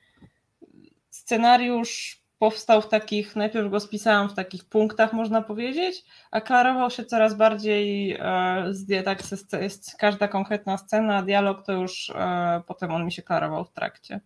scenariusz 1.31 2.23
powstał 2.39 2.83
w 2.83 2.89
takich, 2.89 3.37
najpierw 3.37 3.71
go 3.71 3.81
spisałam 3.81 4.29
w 4.29 4.35
takich 4.35 4.65
punktach, 4.65 5.13
można 5.13 5.43
powiedzieć, 5.43 6.05
a 6.31 6.41
klarował 6.41 6.91
się 6.91 7.05
coraz 7.05 7.35
bardziej, 7.35 8.13
e, 8.13 9.03
tak 9.05 9.23
jest 9.61 9.97
każda 9.99 10.29
konkretna 10.29 10.79
scena, 10.79 11.23
dialog 11.23 11.67
to 11.67 11.73
już 11.73 12.11
e, 12.11 12.63
potem 12.67 12.91
on 12.91 13.05
mi 13.05 13.13
się 13.13 13.23
klarował 13.23 13.65
w 13.65 13.73
trakcie. 13.73 14.21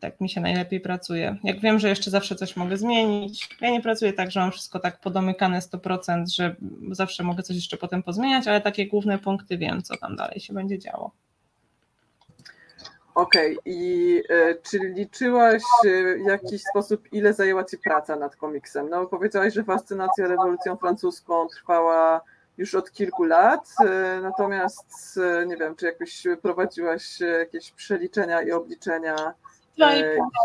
Tak 0.00 0.20
mi 0.20 0.28
się 0.30 0.40
najlepiej 0.40 0.80
pracuje. 0.80 1.36
Jak 1.44 1.60
wiem, 1.60 1.78
że 1.78 1.88
jeszcze 1.88 2.10
zawsze 2.10 2.34
coś 2.34 2.56
mogę 2.56 2.76
zmienić, 2.76 3.48
ja 3.60 3.70
nie 3.70 3.80
pracuję 3.80 4.12
tak, 4.12 4.30
że 4.30 4.40
mam 4.40 4.52
wszystko 4.52 4.80
tak 4.80 5.00
podomykane 5.00 5.60
100%, 5.60 6.24
że 6.34 6.56
zawsze 6.90 7.22
mogę 7.22 7.42
coś 7.42 7.56
jeszcze 7.56 7.76
potem 7.76 8.02
pozmieniać, 8.02 8.48
ale 8.48 8.60
takie 8.60 8.86
główne 8.86 9.18
punkty 9.18 9.58
wiem, 9.58 9.82
co 9.82 9.96
tam 9.96 10.16
dalej 10.16 10.40
się 10.40 10.54
będzie 10.54 10.78
działo. 10.78 11.12
Okej, 13.14 13.58
okay. 13.58 13.72
i 13.74 14.22
y, 14.30 14.60
czy 14.70 14.78
liczyłaś 14.78 15.62
y, 15.84 16.18
w 16.24 16.26
jakiś 16.26 16.62
sposób, 16.62 17.12
ile 17.12 17.32
zajęła 17.32 17.64
Ci 17.64 17.78
praca 17.78 18.16
nad 18.16 18.36
komiksem? 18.36 18.90
No, 18.90 19.06
powiedziałaś, 19.06 19.54
że 19.54 19.64
fascynacja 19.64 20.28
rewolucją 20.28 20.76
francuską 20.76 21.48
trwała 21.48 22.20
już 22.58 22.74
od 22.74 22.92
kilku 22.92 23.24
lat, 23.24 23.74
y, 23.80 24.22
natomiast 24.22 25.20
nie 25.46 25.56
wiem, 25.56 25.76
czy 25.76 25.86
jakoś 25.86 26.26
prowadziłaś 26.42 27.20
jakieś 27.20 27.70
przeliczenia 27.70 28.42
i 28.42 28.52
obliczenia, 28.52 29.34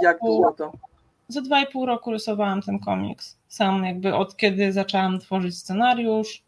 jak 0.01 0.19
było 0.19 0.51
to? 0.51 0.71
Za 1.27 1.41
dwa 1.41 1.61
i 1.61 1.67
pół 1.67 1.85
roku 1.85 2.11
rysowałam 2.11 2.61
ten 2.61 2.79
komiks. 2.79 3.37
Sam 3.47 3.85
jakby 3.85 4.15
od 4.15 4.37
kiedy 4.37 4.73
zaczęłam 4.73 5.19
tworzyć 5.19 5.57
scenariusz 5.57 6.43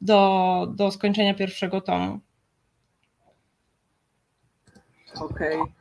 do, 0.00 0.66
do 0.74 0.90
skończenia 0.90 1.34
pierwszego 1.34 1.80
tomu. 1.80 2.20
Okej. 5.14 5.60
Okay. 5.60 5.80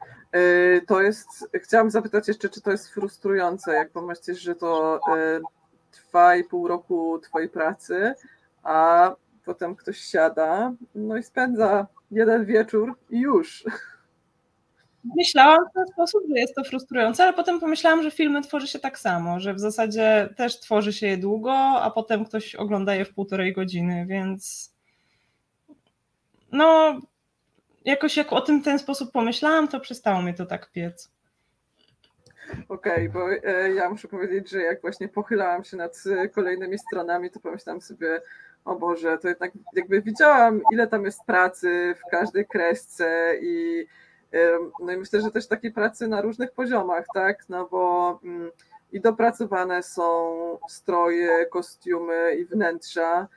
To 0.87 1.01
jest, 1.01 1.27
chciałam 1.53 1.91
zapytać 1.91 2.27
jeszcze, 2.27 2.49
czy 2.49 2.61
to 2.61 2.71
jest 2.71 2.89
frustrujące, 2.89 3.73
jak 3.73 3.91
pomyślisz, 3.91 4.41
że 4.41 4.55
to 4.55 4.99
e, 5.17 5.39
trwa 5.91 6.35
i 6.35 6.43
pół 6.43 6.67
roku 6.67 7.19
twojej 7.19 7.49
pracy, 7.49 8.13
a 8.63 9.11
potem 9.45 9.75
ktoś 9.75 9.97
siada, 9.97 10.73
no 10.95 11.17
i 11.17 11.23
spędza 11.23 11.87
jeden 12.11 12.45
wieczór 12.45 12.95
i 13.09 13.19
już. 13.19 13.63
Myślałam 15.17 15.69
w 15.69 15.73
ten 15.73 15.87
sposób, 15.87 16.23
że 16.29 16.39
jest 16.39 16.55
to 16.55 16.63
frustrujące, 16.63 17.23
ale 17.23 17.33
potem 17.33 17.59
pomyślałam, 17.59 18.03
że 18.03 18.11
filmy 18.11 18.41
tworzy 18.41 18.67
się 18.67 18.79
tak 18.79 18.99
samo, 18.99 19.39
że 19.39 19.53
w 19.53 19.59
zasadzie 19.59 20.29
też 20.37 20.59
tworzy 20.59 20.93
się 20.93 21.07
je 21.07 21.17
długo, 21.17 21.53
a 21.81 21.91
potem 21.91 22.25
ktoś 22.25 22.55
ogląda 22.55 22.95
je 22.95 23.05
w 23.05 23.13
półtorej 23.13 23.53
godziny, 23.53 24.05
więc 24.09 24.73
no 26.51 26.99
jakoś 27.89 28.17
jak 28.17 28.33
o 28.33 28.41
tym 28.41 28.61
w 28.61 28.65
ten 28.65 28.79
sposób 28.79 29.11
pomyślałam, 29.11 29.67
to 29.67 29.79
przestało 29.79 30.21
mnie 30.21 30.33
to 30.33 30.45
tak 30.45 30.71
piec. 30.71 31.11
Okej, 32.69 33.07
okay, 33.07 33.09
bo 33.09 33.31
e, 33.31 33.73
ja 33.73 33.89
muszę 33.89 34.07
powiedzieć, 34.07 34.49
że 34.49 34.61
jak 34.61 34.81
właśnie 34.81 35.07
pochylałam 35.07 35.63
się 35.63 35.77
nad 35.77 36.03
e, 36.17 36.29
kolejnymi 36.29 36.79
stronami, 36.79 37.31
to 37.31 37.39
pomyślałam 37.39 37.81
sobie, 37.81 38.21
o 38.65 38.75
Boże, 38.75 39.17
to 39.17 39.27
jednak 39.27 39.51
jakby 39.75 40.01
widziałam, 40.01 40.61
ile 40.73 40.87
tam 40.87 41.05
jest 41.05 41.23
pracy 41.25 41.95
w 41.97 42.11
każdej 42.11 42.45
kresce 42.45 43.33
i 43.41 43.85
no 44.79 44.91
i 44.91 44.97
myślę, 44.97 45.21
że 45.21 45.31
też 45.31 45.47
takiej 45.47 45.71
pracy 45.71 46.07
na 46.07 46.21
różnych 46.21 46.51
poziomach, 46.51 47.05
tak, 47.13 47.49
no 47.49 47.67
bo 47.71 48.19
mm, 48.23 48.51
i 48.91 49.01
dopracowane 49.01 49.83
są 49.83 50.57
stroje, 50.69 51.45
kostiumy 51.45 52.35
i 52.35 52.45
wnętrza, 52.45 53.27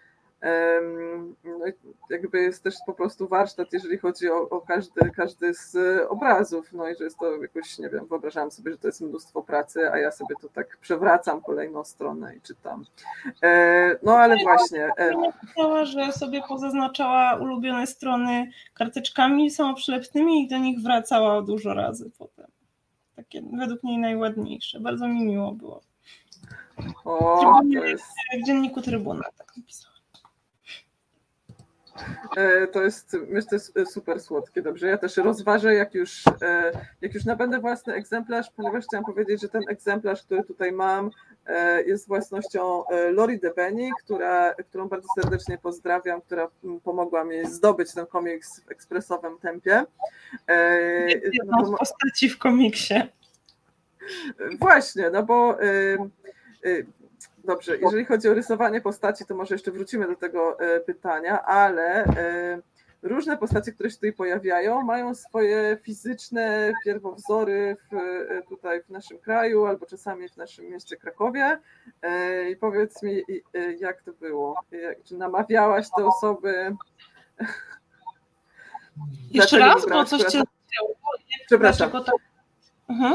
jakby 2.11 2.43
jest 2.43 2.63
też 2.63 2.75
po 2.87 2.95
prostu 2.95 3.29
warsztat, 3.29 3.73
jeżeli 3.73 3.99
chodzi 3.99 4.31
o, 4.31 4.49
o, 4.51 4.61
każdy, 4.61 5.11
każdy 5.17 5.55
z 5.55 5.77
obrazów, 6.09 6.73
no 6.73 6.89
i 6.89 6.97
że 6.97 7.05
jest 7.05 7.19
to 7.19 7.43
jakoś, 7.43 7.79
nie 7.79 7.89
wiem, 7.89 8.07
wyobrażałam 8.07 8.51
sobie, 8.51 8.73
że 8.73 8.79
to 8.79 8.87
jest 8.87 9.01
mnóstwo 9.01 9.43
pracy, 9.43 9.91
a 9.93 9.99
ja 9.99 10.11
sobie 10.11 10.35
to 10.41 10.49
tak 10.49 10.77
przewracam 10.77 11.41
kolejną 11.41 11.85
stronę 11.85 12.37
i 12.37 12.41
czytam. 12.41 12.85
E, 13.43 13.99
no 14.03 14.17
ale 14.17 14.37
właśnie. 14.43 14.91
Napisała, 14.99 15.85
że 15.85 16.13
sobie 16.13 16.43
pozaznaczała 16.49 17.37
ulubione 17.37 17.87
strony 17.87 18.51
karteczkami 18.75 19.51
samoprzylepnymi 19.51 20.43
i 20.43 20.49
do 20.49 20.59
nich 20.59 20.81
wracała 20.81 21.43
dużo 21.43 21.75
razy 21.75 22.11
potem. 22.19 22.47
Takie 23.17 23.43
według 23.59 23.83
niej 23.83 23.99
najładniejsze. 23.99 24.81
Bardzo 24.81 25.09
mi 25.09 25.25
miło 25.25 25.53
było. 25.53 25.81
O, 27.05 27.61
to 27.75 27.85
jest... 27.85 28.05
W 28.43 28.47
dzienniku 28.47 28.83
Trybuna 28.83 29.25
tak 29.39 29.57
napisała. 29.57 29.92
E, 32.37 32.67
to 32.67 32.83
jest, 32.83 33.17
myślę, 33.29 33.59
super 33.87 34.21
słodkie. 34.21 34.63
Dobrze, 34.63 34.87
ja 34.87 34.99
też 34.99 35.17
rozważę, 35.17 35.75
jak 35.75 35.95
już, 35.95 36.25
e, 36.43 36.73
jak 37.01 37.15
już 37.15 37.25
nabędę 37.25 37.59
własny 37.59 37.95
egzemplarz, 37.95 38.51
ponieważ 38.57 38.85
chciałam 38.85 39.05
powiedzieć, 39.05 39.41
że 39.41 39.49
ten 39.49 39.63
egzemplarz, 39.69 40.23
który 40.23 40.45
tutaj 40.45 40.73
mam, 40.73 41.11
e, 41.47 41.83
jest 41.83 42.09
własnością 42.09 42.85
Lori 43.11 43.41
Debeni, 43.41 43.91
która, 44.05 44.55
którą 44.55 44.89
bardzo 44.89 45.09
serdecznie 45.21 45.59
pozdrawiam, 45.59 46.21
która 46.21 46.49
pomogła 46.85 47.25
mi 47.25 47.47
zdobyć 47.47 47.95
ten 47.95 48.07
komiks 48.07 48.61
w 48.61 48.71
ekspresowym 48.71 49.39
tempie. 49.39 49.85
Jedną 51.33 51.67
z 51.67 51.79
postaci 51.79 52.29
w 52.29 52.39
komiksie. 52.39 52.95
Właśnie, 54.61 55.11
no 55.11 55.23
bo 55.23 55.59
Dobrze, 57.45 57.77
jeżeli 57.77 58.05
chodzi 58.05 58.29
o 58.29 58.35
rysowanie 58.35 58.81
postaci, 58.81 59.27
to 59.27 59.35
może 59.35 59.55
jeszcze 59.55 59.73
wrócimy 59.73 60.07
do 60.07 60.17
tego 60.17 60.61
e, 60.61 60.81
pytania, 60.81 61.43
ale 61.43 62.05
e, 62.05 62.63
różne 63.03 63.37
postacie, 63.37 63.73
które 63.73 63.91
się 63.91 63.97
tutaj 63.97 64.13
pojawiają, 64.13 64.83
mają 64.83 65.15
swoje 65.15 65.79
fizyczne 65.83 66.73
pierwowzory 66.85 67.77
w, 67.91 67.95
e, 67.95 68.43
tutaj 68.43 68.83
w 68.83 68.89
naszym 68.89 69.19
kraju 69.19 69.67
albo 69.67 69.87
czasami 69.87 70.29
w 70.29 70.37
naszym 70.37 70.65
mieście 70.65 70.97
Krakowie. 70.97 71.59
I 72.51 72.57
powiedz 72.57 73.03
mi, 73.03 73.23
jak 73.79 74.03
to 74.03 74.13
było? 74.13 74.65
Czy 75.05 75.17
namawiałaś 75.17 75.87
te 75.97 76.07
osoby? 76.07 76.77
Jeszcze 79.31 79.59
raz, 79.59 79.87
bo 79.89 80.05
coś 80.05 80.23
cię... 80.23 80.43
Przepraszam. 81.47 81.91
Tak... 81.91 82.15
Mhm. 82.89 83.15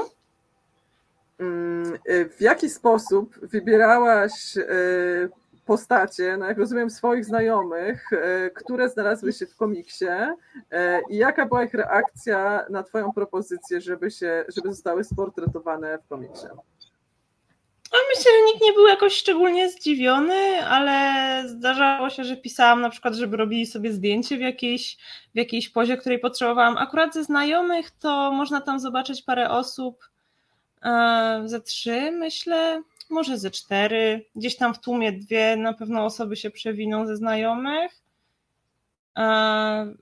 Mm, 1.40 1.94
y, 2.10 2.30
w 2.30 2.42
jaki 2.42 2.70
sposób 2.70 3.40
wybierałaś 3.40 4.58
y, 4.58 5.30
postacie, 5.66 6.38
no 6.38 6.46
jak 6.46 6.58
rozumiem, 6.58 6.90
swoich 6.90 7.26
znajomych, 7.26 8.14
y, 8.14 8.52
które 8.56 8.90
znalazły 8.90 9.34
się 9.34 9.46
w 9.46 9.56
komiksie 9.56 10.06
i 11.10 11.18
jaka 11.18 11.46
była 11.46 11.64
ich 11.64 11.74
reakcja 11.74 12.66
na 12.70 12.84
Twoją 12.84 13.14
propozycję, 13.14 13.82
żeby, 13.82 14.12
się, 14.12 14.46
żeby 14.56 14.70
zostały 14.70 15.04
sportretowane 15.04 15.98
w 15.98 16.08
komiksie? 16.08 16.48
A 17.92 17.98
myślę, 18.10 18.32
że 18.32 18.46
nikt 18.46 18.62
nie 18.62 18.74
był 18.74 18.88
jakoś 18.88 19.14
szczególnie 19.14 19.70
zdziwiony, 19.70 20.66
ale 20.66 21.44
zdarzało 21.50 22.10
się, 22.10 22.24
że 22.24 22.38
pisałam 22.38 22.82
na 22.82 22.90
przykład, 22.90 23.14
żeby 23.14 23.38
robili 23.38 23.66
sobie 23.66 23.94
zdjęcie 23.94 24.38
w 24.38 24.42
jakiejś, 24.42 24.98
w 25.34 25.38
jakiejś 25.38 25.70
pozie, 25.70 25.98
której 25.98 26.20
potrzebowałam. 26.20 26.78
Akurat 26.78 27.14
ze 27.14 27.24
znajomych 27.24 27.92
to 27.92 28.32
można 28.32 28.62
tam 28.62 28.80
zobaczyć 28.80 29.22
parę 29.22 29.50
osób, 29.50 30.10
ze 31.46 31.62
trzy 31.62 32.12
myślę, 32.12 32.82
może 33.10 33.38
ze 33.38 33.52
cztery. 33.52 34.26
Gdzieś 34.36 34.58
tam 34.58 34.74
w 34.74 34.80
tłumie 34.80 35.12
dwie 35.12 35.56
na 35.56 35.74
pewno 35.74 36.06
osoby 36.06 36.36
się 36.36 36.52
przewiną 36.52 37.08
ze 37.08 37.18
znajomych. 37.18 37.92
E, 39.18 39.94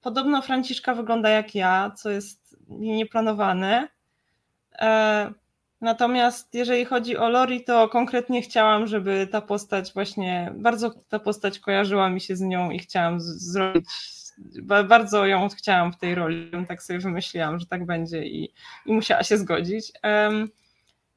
podobno 0.00 0.42
Franciszka 0.42 0.94
wygląda 0.94 1.28
jak 1.28 1.54
ja, 1.54 1.90
co 1.96 2.10
jest 2.10 2.56
nieplanowane. 2.68 3.88
E, 4.78 5.32
Natomiast 5.80 6.54
jeżeli 6.54 6.84
chodzi 6.84 7.16
o 7.16 7.28
Lori, 7.28 7.64
to 7.64 7.88
konkretnie 7.88 8.42
chciałam, 8.42 8.86
żeby 8.86 9.28
ta 9.32 9.40
postać 9.40 9.92
właśnie, 9.92 10.52
bardzo 10.54 10.90
ta 11.08 11.18
postać 11.18 11.58
kojarzyła 11.58 12.10
mi 12.10 12.20
się 12.20 12.36
z 12.36 12.40
nią 12.40 12.70
i 12.70 12.78
chciałam 12.78 13.20
zrobić, 13.20 13.88
bardzo 14.88 15.26
ją 15.26 15.48
chciałam 15.48 15.92
w 15.92 15.96
tej 15.96 16.14
roli, 16.14 16.50
tak 16.68 16.82
sobie 16.82 16.98
wymyśliłam, 16.98 17.60
że 17.60 17.66
tak 17.66 17.86
będzie 17.86 18.26
i, 18.26 18.52
i 18.86 18.92
musiała 18.92 19.22
się 19.22 19.38
zgodzić. 19.38 19.92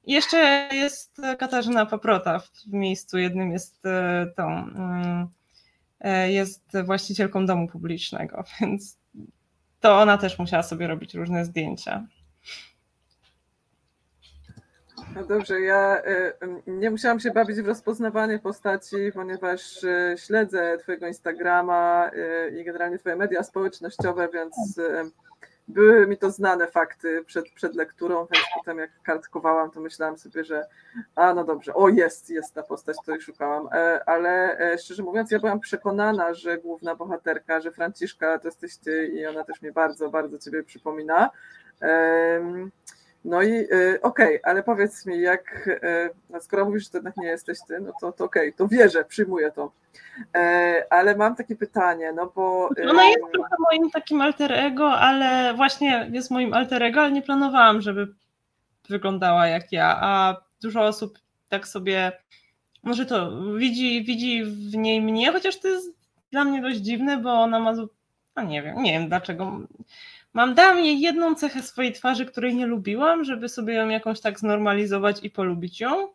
Jeszcze 0.07 0.69
jest 0.71 1.21
Katarzyna 1.39 1.85
Paprota 1.85 2.39
w 2.39 2.73
miejscu, 2.73 3.17
jednym 3.17 3.51
jest 3.51 3.85
e, 3.85 4.27
tą, 4.35 4.47
um, 4.47 5.27
jest 6.29 6.77
właścicielką 6.85 7.45
domu 7.45 7.67
publicznego, 7.67 8.43
więc 8.61 8.97
to 9.79 9.99
ona 9.99 10.17
też 10.17 10.39
musiała 10.39 10.63
sobie 10.63 10.87
robić 10.87 11.13
różne 11.13 11.45
zdjęcia. 11.45 12.07
No 15.15 15.23
dobrze, 15.23 15.61
ja 15.61 16.01
y, 16.05 16.33
nie 16.67 16.91
musiałam 16.91 17.19
się 17.19 17.31
bawić 17.31 17.61
w 17.61 17.67
rozpoznawanie 17.67 18.39
postaci, 18.39 19.11
ponieważ 19.13 19.83
y, 19.83 20.15
śledzę 20.17 20.77
Twojego 20.77 21.07
Instagrama 21.07 22.11
y, 22.13 22.59
i 22.59 22.63
generalnie 22.63 22.97
Twoje 22.97 23.15
media 23.15 23.43
społecznościowe, 23.43 24.29
więc 24.33 24.55
były 25.67 26.07
mi 26.07 26.17
to 26.17 26.31
znane 26.31 26.67
fakty 26.67 27.23
przed, 27.23 27.45
przed 27.55 27.75
lekturą, 27.75 28.27
więc 28.31 28.45
potem 28.55 28.77
jak 28.77 28.89
kartkowałam, 29.03 29.71
to 29.71 29.79
myślałam 29.79 30.17
sobie, 30.17 30.43
że 30.43 30.67
a 31.15 31.33
no 31.33 31.43
dobrze, 31.43 31.73
o 31.73 31.89
jest, 31.89 32.29
jest 32.29 32.53
ta 32.53 32.63
postać, 32.63 32.97
której 33.01 33.21
szukałam, 33.21 33.67
e, 33.71 34.09
ale 34.09 34.59
e, 34.59 34.77
szczerze 34.77 35.03
mówiąc, 35.03 35.31
ja 35.31 35.39
byłam 35.39 35.59
przekonana, 35.59 36.33
że 36.33 36.57
główna 36.57 36.95
bohaterka, 36.95 37.61
że 37.61 37.71
Franciszka 37.71 38.39
to 38.39 38.47
jesteś 38.47 38.77
Ty 38.77 39.07
i 39.07 39.25
ona 39.25 39.43
też 39.43 39.61
mnie 39.61 39.71
bardzo, 39.71 40.09
bardzo 40.09 40.37
Ciebie 40.37 40.63
przypomina. 40.63 41.29
No 43.25 43.41
i 43.41 43.51
y, 43.51 43.99
okej, 44.01 44.39
okay, 44.39 44.39
ale 44.43 44.63
powiedz 44.63 45.05
mi, 45.05 45.21
jak 45.21 45.69
no 46.29 46.41
skoro 46.41 46.65
mówisz, 46.65 46.83
że 46.83 46.89
to 46.89 46.97
jednak 46.97 47.17
nie 47.17 47.27
jesteś 47.27 47.57
ty, 47.67 47.79
no 47.79 47.91
to, 48.01 48.11
to 48.11 48.25
okej, 48.25 48.49
okay, 48.49 48.57
to 48.57 48.67
wierzę, 48.67 49.05
przyjmuję 49.05 49.51
to. 49.51 49.71
E, 50.35 50.85
ale 50.89 51.15
mam 51.15 51.35
takie 51.35 51.55
pytanie, 51.55 52.13
no 52.13 52.31
bo. 52.35 52.69
Ona 52.89 53.05
jest 53.05 53.19
trochę 53.33 53.55
moim 53.71 53.91
takim 53.91 54.21
alter 54.21 54.53
ego, 54.53 54.91
ale 54.91 55.53
właśnie 55.53 56.09
jest 56.11 56.31
moim 56.31 56.53
alter 56.53 56.83
ego, 56.83 57.01
ale 57.01 57.11
nie 57.11 57.21
planowałam, 57.21 57.81
żeby 57.81 58.07
wyglądała 58.89 59.47
jak 59.47 59.71
ja. 59.71 59.97
A 60.01 60.41
dużo 60.61 60.83
osób 60.83 61.19
tak 61.49 61.67
sobie 61.67 62.11
może 62.83 63.05
to 63.05 63.41
widzi, 63.57 64.03
widzi 64.03 64.43
w 64.43 64.75
niej 64.75 65.01
mnie, 65.01 65.31
chociaż 65.31 65.59
to 65.59 65.67
jest 65.67 65.87
dla 66.31 66.43
mnie 66.43 66.61
dość 66.61 66.77
dziwne, 66.77 67.17
bo 67.17 67.33
ona 67.33 67.59
ma. 67.59 67.73
No 68.35 68.43
nie 68.43 68.61
wiem, 68.61 68.83
nie 68.83 68.91
wiem 68.91 69.09
dlaczego 69.09 69.59
Mam, 70.33 70.53
dałam 70.55 70.79
jej 70.79 70.99
jedną 70.99 71.35
cechę 71.35 71.61
swojej 71.61 71.93
twarzy, 71.93 72.25
której 72.25 72.55
nie 72.55 72.65
lubiłam, 72.65 73.23
żeby 73.23 73.49
sobie 73.49 73.73
ją 73.73 73.89
jakoś 73.89 74.21
tak 74.21 74.39
znormalizować 74.39 75.23
i 75.23 75.29
polubić 75.29 75.79
ją. 75.79 76.07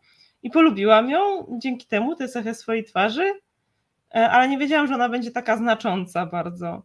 I 0.43 0.51
polubiłam 0.51 1.11
ją 1.11 1.47
dzięki 1.63 1.87
temu, 1.87 2.17
tę 2.17 2.29
cechę 2.29 2.55
swojej 2.55 2.85
twarzy, 2.85 3.33
e, 4.15 4.31
ale 4.31 4.49
nie 4.49 4.59
wiedziałam, 4.59 4.87
że 4.87 4.95
ona 4.95 5.09
będzie 5.09 5.31
taka 5.31 5.57
znacząca 5.57 6.27
bardzo. 6.27 6.83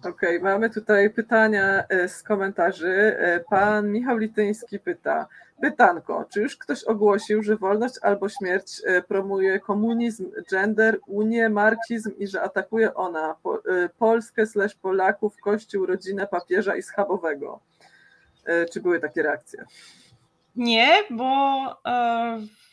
Okej, 0.00 0.38
okay, 0.38 0.40
mamy 0.40 0.70
tutaj 0.70 1.10
pytania 1.10 1.84
e, 1.88 2.08
z 2.08 2.22
komentarzy. 2.22 3.16
E, 3.18 3.40
pan 3.50 3.92
Michał 3.92 4.16
Lityński 4.16 4.78
pyta, 4.78 5.26
pytanko, 5.60 6.24
czy 6.32 6.40
już 6.40 6.56
ktoś 6.56 6.84
ogłosił, 6.84 7.42
że 7.42 7.56
wolność 7.56 7.94
albo 8.02 8.28
śmierć 8.28 8.66
e, 8.84 9.02
promuje 9.02 9.60
komunizm, 9.60 10.30
gender, 10.50 10.98
unię, 11.06 11.48
marksizm 11.48 12.10
i 12.18 12.26
że 12.26 12.42
atakuje 12.42 12.94
ona 12.94 13.36
Polskę 13.98 14.46
slash 14.46 14.74
Polaków, 14.74 15.36
Kościół, 15.40 15.86
rodzinę, 15.86 16.26
papieża 16.26 16.76
i 16.76 16.82
schabowego? 16.82 17.60
Czy 18.72 18.80
były 18.80 19.00
takie 19.00 19.22
reakcje? 19.22 19.64
Nie, 20.56 20.88
bo 21.10 21.26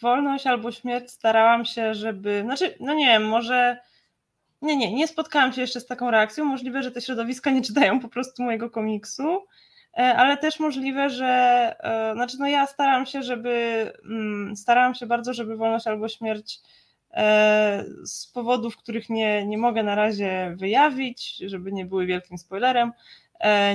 wolność 0.02 0.48
albo 0.48 0.72
śmierć 0.72 1.12
starałam 1.12 1.66
się, 1.66 1.94
żeby, 1.94 2.42
znaczy, 2.42 2.76
no 2.80 2.94
nie 2.94 3.06
wiem, 3.06 3.26
może 3.26 3.78
nie, 4.62 4.78
nie, 4.78 4.94
nie 4.94 5.08
spotkałam 5.08 5.54
się 5.54 5.62
jeszcze 5.62 5.80
z 5.80 5.86
taką 5.86 6.12
reakcją. 6.12 6.46
Możliwe, 6.46 6.84
że 6.84 6.92
te 6.92 7.02
środowiska 7.02 7.52
nie 7.52 7.62
czytają 7.62 8.00
po 8.00 8.08
prostu 8.08 8.44
mojego 8.44 8.70
komiksu, 8.70 9.24
e, 9.30 9.48
ale 9.94 10.38
też 10.38 10.60
możliwe, 10.60 11.10
że 11.10 11.26
e, 11.80 12.14
znaczy 12.14 12.38
no 12.40 12.48
ja 12.48 12.68
staram 12.68 13.06
się, 13.06 13.24
żeby 13.24 13.92
mm, 14.06 14.56
starałam 14.56 14.96
się 14.96 15.06
bardzo, 15.06 15.34
żeby 15.34 15.58
wolność 15.58 15.88
albo 15.88 16.08
śmierć 16.08 16.60
e, 17.12 17.86
z 18.06 18.28
powodów, 18.28 18.78
których 18.78 19.10
nie, 19.10 19.46
nie 19.46 19.58
mogę 19.58 19.84
na 19.84 19.96
razie 19.96 20.56
wyjawić, 20.58 21.38
żeby 21.38 21.72
nie 21.72 21.86
były 21.86 22.06
wielkim 22.06 22.38
spoilerem, 22.38 22.92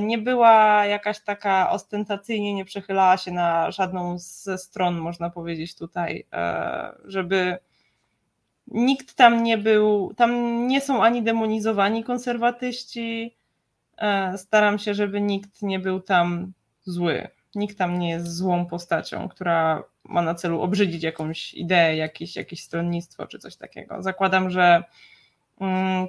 nie 0.01 0.18
była 0.18 0.87
jakaś 0.87 1.20
taka 1.20 1.70
ostentacyjnie, 1.70 2.55
nie 2.55 2.64
przechylała 2.64 3.16
się 3.16 3.31
na 3.31 3.70
żadną 3.70 4.18
ze 4.18 4.59
stron, 4.59 4.98
można 4.98 5.31
powiedzieć 5.31 5.75
tutaj, 5.75 6.27
żeby 7.05 7.59
nikt 8.66 9.14
tam 9.14 9.42
nie 9.42 9.59
był, 9.59 10.14
tam 10.16 10.66
nie 10.66 10.81
są 10.81 11.03
ani 11.03 11.22
demonizowani 11.22 12.05
konserwatyści. 12.05 13.37
E, 14.03 14.38
staram 14.38 14.79
się, 14.79 14.95
żeby 14.95 15.21
nikt 15.21 15.62
nie 15.62 15.79
był 15.79 16.01
tam 16.01 16.53
zły. 16.85 17.29
Nikt 17.55 17.79
tam 17.79 17.99
nie 17.99 18.11
jest 18.11 18.37
złą 18.37 18.67
postacią, 18.67 19.29
która 19.29 19.85
ma 20.05 20.23
na 20.23 20.35
celu 20.35 20.61
obrzydzić 20.61 21.03
jakąś 21.03 21.55
ideę, 21.55 21.97
jakieś, 21.97 22.37
jakieś 22.37 22.62
stronnictwo 22.62 23.27
czy 23.27 23.38
coś 23.38 23.57
takiego. 23.57 24.03
Zakładam, 24.03 24.51
że 24.51 24.83
mm, 25.61 26.09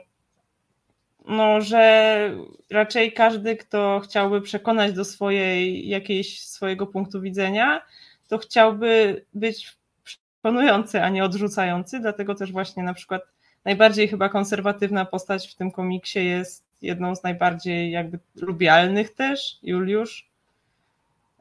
no, 1.28 1.62
że 1.62 2.32
raczej 2.72 3.14
każdy, 3.14 3.58
kto 3.58 4.02
chciałby 4.04 4.42
przekonać 4.42 4.94
do 4.94 5.06
swojej 5.06 5.88
jakiejś 5.88 6.42
swojego 6.42 6.88
punktu 6.88 7.22
widzenia, 7.22 7.82
to 8.28 8.38
chciałby 8.38 9.26
być 9.34 9.78
przekonujący, 10.04 11.02
a 11.02 11.10
nie 11.10 11.24
odrzucający, 11.24 12.00
dlatego 12.00 12.36
też 12.36 12.52
właśnie 12.52 12.84
na 12.84 12.94
przykład 12.94 13.22
najbardziej 13.66 14.08
chyba 14.08 14.30
konserwatywna 14.30 15.06
postać 15.06 15.48
w 15.48 15.56
tym 15.56 15.72
komiksie 15.72 16.26
jest 16.26 16.73
jedną 16.84 17.16
z 17.16 17.24
najbardziej 17.24 17.92
jakby 17.92 18.20
lubialnych 18.36 19.14
też, 19.14 19.60
Juliusz. 19.64 20.30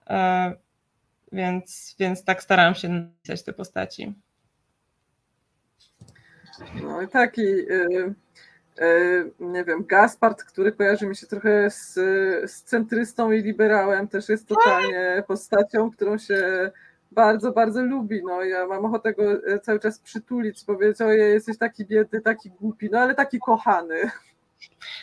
E, 0.06 0.52
więc, 1.32 1.96
więc 1.98 2.24
tak 2.24 2.42
starałam 2.42 2.74
się 2.74 2.88
napisać 2.88 3.42
te 3.42 3.52
postaci. 3.52 4.14
No 6.82 7.02
i 7.02 7.08
taki, 7.08 7.42
yy, 7.42 8.14
yy, 8.80 9.32
nie 9.40 9.64
wiem, 9.64 9.84
Gaspard, 9.86 10.44
który 10.44 10.72
kojarzy 10.72 11.06
mi 11.06 11.16
się 11.16 11.26
trochę 11.26 11.70
z, 11.70 11.94
z 12.50 12.62
centrystą 12.62 13.32
i 13.32 13.42
liberałem, 13.42 14.08
też 14.08 14.28
jest 14.28 14.48
totalnie 14.48 15.22
postacią, 15.26 15.90
którą 15.90 16.18
się 16.18 16.70
bardzo, 17.12 17.52
bardzo 17.52 17.82
lubi. 17.82 18.22
No, 18.24 18.44
ja 18.44 18.66
mam 18.66 18.84
ochotę 18.84 19.14
go 19.14 19.46
e, 19.46 19.58
cały 19.58 19.80
czas 19.80 19.98
przytulić, 19.98 20.64
powiedzieć, 20.64 21.00
ojej, 21.00 21.32
jesteś 21.32 21.58
taki 21.58 21.84
biedny, 21.86 22.20
taki 22.20 22.50
głupi, 22.50 22.88
no 22.92 22.98
ale 22.98 23.14
taki 23.14 23.38
kochany. 23.38 24.10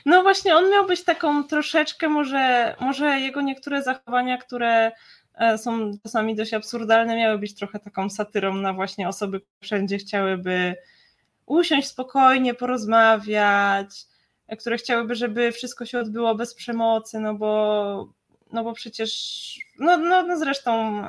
No 0.05 0.21
właśnie, 0.23 0.55
on 0.55 0.69
miał 0.69 0.87
być 0.87 1.03
taką 1.03 1.43
troszeczkę, 1.43 2.09
może, 2.09 2.75
może 2.79 3.19
jego 3.19 3.41
niektóre 3.41 3.83
zachowania, 3.83 4.37
które 4.37 4.91
e, 5.35 5.57
są 5.57 5.91
czasami 6.03 6.35
dość 6.35 6.53
absurdalne, 6.53 7.17
miały 7.17 7.37
być 7.37 7.55
trochę 7.55 7.79
taką 7.79 8.09
satyrą 8.09 8.55
na 8.55 8.73
właśnie 8.73 9.07
osoby, 9.07 9.39
które 9.39 9.57
wszędzie 9.61 9.97
chciałyby 9.97 10.75
usiąść 11.45 11.87
spokojnie, 11.87 12.53
porozmawiać, 12.53 14.05
e, 14.47 14.57
które 14.57 14.77
chciałyby, 14.77 15.15
żeby 15.15 15.51
wszystko 15.51 15.85
się 15.85 15.99
odbyło 15.99 16.35
bez 16.35 16.55
przemocy, 16.55 17.19
no 17.19 17.33
bo, 17.33 18.13
no 18.51 18.63
bo 18.63 18.73
przecież, 18.73 19.11
no, 19.79 19.97
no, 19.97 20.23
no 20.23 20.37
zresztą 20.37 21.03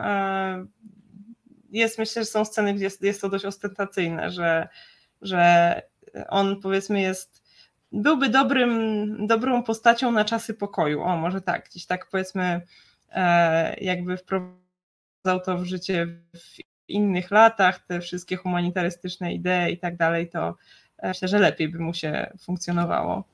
jest, 1.71 1.99
myślę, 1.99 2.23
że 2.23 2.27
są 2.27 2.45
sceny, 2.45 2.75
gdzie 2.75 2.85
jest, 2.85 3.03
jest 3.03 3.21
to 3.21 3.29
dość 3.29 3.45
ostentacyjne, 3.45 4.31
że, 4.31 4.69
że 5.23 5.75
on 6.29 6.61
powiedzmy 6.61 7.01
jest, 7.01 7.40
byłby 7.93 8.29
dobrym, 8.29 9.27
dobrą 9.27 9.63
postacią 9.63 10.13
na 10.13 10.25
czasy 10.25 10.55
pokoju, 10.55 11.03
o 11.03 11.17
może 11.17 11.41
tak, 11.41 11.69
gdzieś 11.69 11.87
tak 11.87 12.07
powiedzmy 12.11 12.61
e, 13.11 13.81
jakby 13.81 14.17
wprowadzał 14.17 15.41
to 15.45 15.59
w 15.59 15.65
życie 15.65 16.07
w 16.37 16.57
innych 16.89 17.31
latach, 17.31 17.87
te 17.87 18.01
wszystkie 18.01 18.37
humanitarystyczne 18.37 19.35
idee 19.35 19.73
i 19.73 19.79
tak 19.79 19.97
dalej, 19.97 20.29
to 20.29 20.57
myślę, 21.03 21.29
że 21.29 21.39
lepiej 21.39 21.69
by 21.69 21.79
mu 21.79 21.95
się 21.95 22.33
funkcjonowało. 22.43 23.25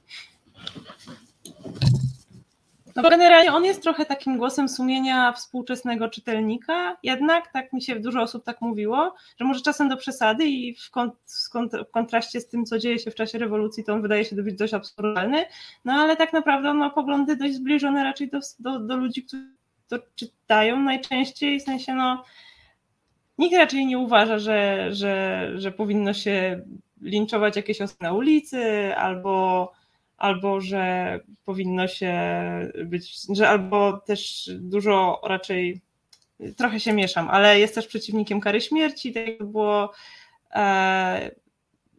No 2.97 3.03
bo 3.03 3.11
generalnie 3.11 3.53
on 3.53 3.65
jest 3.65 3.83
trochę 3.83 4.07
takim 4.07 4.39
głosem 4.39 4.69
sumienia 4.69 5.33
współczesnego 5.33 6.09
czytelnika, 6.09 6.97
jednak 7.03 7.53
tak 7.53 7.73
mi 7.73 7.83
się 7.83 8.01
dużo 8.01 8.23
osób 8.23 8.45
tak 8.45 8.61
mówiło, 8.61 9.15
że 9.41 9.45
może 9.45 9.61
czasem 9.61 9.89
do 9.89 9.97
przesady 9.97 10.47
i 10.47 10.75
w, 10.75 10.91
kont 10.91 11.15
w 11.89 11.91
kontraście 11.91 12.41
z 12.41 12.49
tym, 12.49 12.65
co 12.65 12.79
dzieje 12.79 12.99
się 12.99 13.11
w 13.11 13.15
czasie 13.15 13.39
rewolucji, 13.39 13.85
to 13.85 13.93
on 13.93 14.03
wydaje 14.03 14.25
się 14.25 14.37
być 14.37 14.55
dość 14.55 14.75
absurdalny, 14.75 15.45
no 15.85 15.93
ale 15.93 16.17
tak 16.17 16.33
naprawdę 16.33 16.71
on 16.71 16.77
ma 16.77 16.91
poglądy 16.91 17.37
dość 17.37 17.55
zbliżone 17.55 18.05
raczej 18.05 18.31
do, 18.31 18.41
do, 18.59 18.79
do 18.79 18.97
ludzi, 18.97 19.23
którzy 19.25 19.57
to 19.89 19.99
czytają 20.15 20.81
najczęściej, 20.81 21.61
w 21.61 21.63
sensie 21.63 21.95
no 21.95 22.25
nikt 23.39 23.57
raczej 23.57 23.87
nie 23.87 23.99
uważa, 23.99 24.39
że, 24.39 24.89
że, 24.95 25.51
że 25.55 25.73
powinno 25.73 26.13
się 26.13 26.63
linczować 27.01 27.57
jakieś 27.57 27.81
osoby 27.81 28.05
na 28.05 28.13
ulicy 28.13 28.95
albo 28.97 29.73
albo 30.17 30.61
że 30.61 31.21
powinno 31.45 31.89
się 31.89 32.15
być, 32.85 33.17
że 33.37 33.49
albo 33.49 33.93
też 33.93 34.51
dużo 34.55 35.21
raczej, 35.25 35.81
trochę 36.57 36.81
się 36.81 36.93
mieszam, 36.93 37.29
ale 37.29 37.61
jest 37.61 37.75
też 37.75 37.87
przeciwnikiem 37.87 38.41
kary 38.41 38.61
śmierci, 38.61 39.13
tak 39.13 39.45
było, 39.47 39.93
e, 40.55 41.31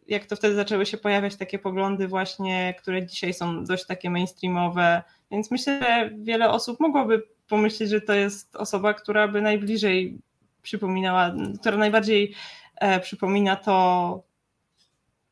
jak 0.06 0.26
to 0.26 0.36
wtedy 0.36 0.54
zaczęły 0.54 0.86
się 0.86 0.98
pojawiać 0.98 1.36
takie 1.36 1.58
poglądy 1.58 2.08
właśnie, 2.08 2.74
które 2.78 3.06
dzisiaj 3.06 3.34
są 3.34 3.64
dość 3.64 3.86
takie 3.86 4.10
mainstreamowe, 4.10 5.02
więc 5.30 5.50
myślę, 5.50 5.80
że 5.80 6.10
wiele 6.18 6.50
osób 6.50 6.80
mogłoby 6.80 7.22
pomyśleć, 7.48 7.90
że 7.90 8.00
to 8.00 8.12
jest 8.14 8.56
osoba, 8.56 8.94
która 8.94 9.28
by 9.28 9.42
najbliżej 9.42 10.18
przypominała, 10.62 11.34
która 11.60 11.76
najbardziej 11.76 12.34
e, 12.76 13.00
przypomina 13.00 13.56
to, 13.56 14.22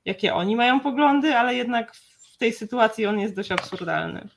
jakie 0.04 0.34
oni 0.34 0.56
mają 0.56 0.80
poglądy, 0.80 1.36
ale 1.36 1.54
jednak 1.54 1.92
w 2.36 2.38
tej 2.38 2.52
sytuacji 2.52 3.06
on 3.06 3.18
jest 3.18 3.34
dość 3.34 3.52
absurdalny. 3.52 4.28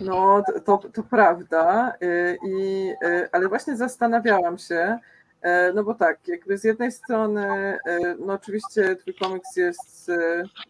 No, 0.00 0.42
to, 0.64 0.78
to 0.78 1.02
prawda, 1.02 1.92
y, 2.02 2.38
I, 2.46 2.90
y, 3.04 3.28
ale 3.32 3.48
właśnie 3.48 3.76
zastanawiałam 3.76 4.58
się, 4.58 4.98
y, 5.44 5.48
no 5.74 5.84
bo 5.84 5.94
tak, 5.94 6.28
jakby 6.28 6.58
z 6.58 6.64
jednej 6.64 6.92
strony, 6.92 7.78
no 8.18 8.32
oczywiście 8.32 8.96
twój 8.96 9.14
komiks 9.14 9.56
jest 9.56 10.10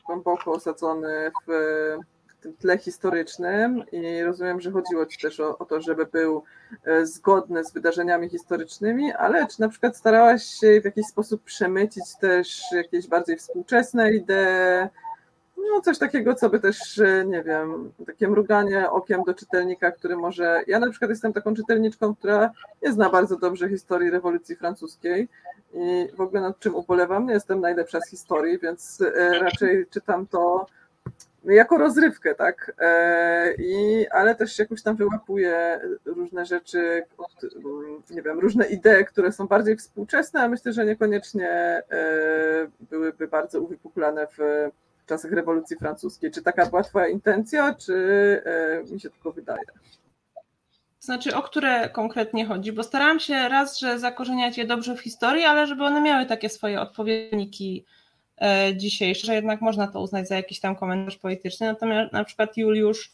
głęboko 0.06 0.52
osadzony 0.52 1.30
w 1.48 1.52
tym 2.40 2.56
tle 2.56 2.78
historycznym 2.78 3.82
i 3.92 4.22
rozumiem, 4.22 4.60
że 4.60 4.70
chodziło 4.70 5.06
Ci 5.06 5.18
też 5.18 5.40
o, 5.40 5.58
o, 5.58 5.64
to, 5.64 5.80
żeby 5.80 6.06
był 6.06 6.42
zgodny 7.02 7.64
z 7.64 7.72
wydarzeniami 7.72 8.28
historycznymi, 8.28 9.12
ale 9.12 9.46
czy 9.46 9.60
na 9.60 9.68
przykład 9.68 9.96
starałaś 9.96 10.44
się 10.44 10.80
w 10.80 10.84
jakiś 10.84 11.06
sposób 11.06 11.42
przemycić 11.42 12.04
też 12.20 12.62
jakieś 12.72 13.06
bardziej 13.06 13.36
współczesne 13.36 14.12
idee, 14.12 14.88
no 15.70 15.80
coś 15.80 15.98
takiego, 15.98 16.34
co 16.34 16.50
by 16.50 16.60
też, 16.60 16.98
e, 16.98 17.24
nie 17.26 17.42
wiem, 17.42 17.92
takie 18.06 18.28
mruganie 18.28 18.90
okiem 18.90 19.22
do 19.26 19.34
czytelnika, 19.34 19.90
który 19.90 20.16
może. 20.16 20.62
Ja 20.66 20.78
na 20.78 20.90
przykład 20.90 21.10
jestem 21.10 21.32
taką 21.32 21.54
czytelniczką, 21.54 22.14
która 22.14 22.50
nie 22.82 22.92
zna 22.92 23.10
bardzo 23.10 23.36
dobrze 23.36 23.68
historii 23.68 24.10
rewolucji 24.10 24.56
francuskiej 24.56 25.28
i 25.74 26.08
w 26.16 26.20
ogóle 26.20 26.40
nad 26.40 26.58
czym 26.58 26.74
ubolewam, 26.74 27.26
nie 27.26 27.34
jestem 27.34 27.60
najlepsza 27.60 28.00
z 28.00 28.10
historii, 28.10 28.58
więc 28.58 29.00
e, 29.00 29.38
raczej 29.38 29.86
czytam 29.90 30.26
to 30.26 30.66
jako 31.44 31.78
rozrywkę, 31.78 32.34
tak? 32.34 32.72
E, 32.78 33.54
I, 33.58 34.06
ale 34.08 34.34
też 34.34 34.58
jakoś 34.58 34.82
tam 34.82 34.96
wyłapuję 34.96 35.80
różne 36.04 36.46
rzeczy, 36.46 37.02
nie 38.10 38.22
wiem, 38.22 38.40
różne 38.40 38.66
idee, 38.66 39.04
które 39.04 39.32
są 39.32 39.46
bardziej 39.46 39.76
współczesne, 39.76 40.40
a 40.40 40.48
myślę, 40.48 40.72
że 40.72 40.86
niekoniecznie 40.86 41.82
byłyby 42.80 43.28
bardzo 43.28 43.60
uwypuklane 43.60 44.26
w 44.26 44.70
w 45.04 45.06
czasach 45.06 45.32
rewolucji 45.32 45.76
francuskiej. 45.76 46.30
Czy 46.30 46.42
taka 46.42 46.66
była 46.66 46.82
Twoja 46.82 47.08
intencja, 47.08 47.74
czy 47.74 47.94
e, 48.44 48.92
mi 48.92 49.00
się 49.00 49.10
tylko 49.10 49.32
wydaje? 49.32 49.64
Znaczy, 51.00 51.36
o 51.36 51.42
które 51.42 51.88
konkretnie 51.88 52.46
chodzi? 52.46 52.72
Bo 52.72 52.82
starałam 52.82 53.20
się 53.20 53.48
raz, 53.48 53.78
że 53.78 53.98
zakorzeniać 53.98 54.58
je 54.58 54.64
dobrze 54.64 54.96
w 54.96 55.00
historii, 55.00 55.44
ale 55.44 55.66
żeby 55.66 55.84
one 55.84 56.00
miały 56.00 56.26
takie 56.26 56.48
swoje 56.48 56.80
odpowiedniki 56.80 57.84
e, 58.40 58.76
dzisiejsze, 58.76 59.26
że 59.26 59.34
jednak 59.34 59.60
można 59.60 59.86
to 59.86 60.00
uznać 60.00 60.28
za 60.28 60.36
jakiś 60.36 60.60
tam 60.60 60.76
komentarz 60.76 61.16
polityczny. 61.16 61.66
Natomiast 61.66 62.12
na 62.12 62.24
przykład 62.24 62.56
Juliusz, 62.56 63.12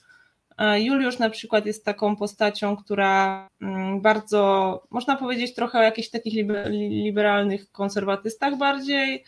e, 0.58 0.80
Juliusz 0.80 1.18
na 1.18 1.30
przykład 1.30 1.66
jest 1.66 1.84
taką 1.84 2.16
postacią, 2.16 2.76
która 2.76 3.48
mm, 3.62 4.00
bardzo, 4.00 4.82
można 4.90 5.16
powiedzieć 5.16 5.54
trochę 5.54 5.78
o 5.78 5.82
jakichś 5.82 6.08
takich 6.08 6.34
liberalnych 6.70 7.72
konserwatystach 7.72 8.56
bardziej, 8.56 9.24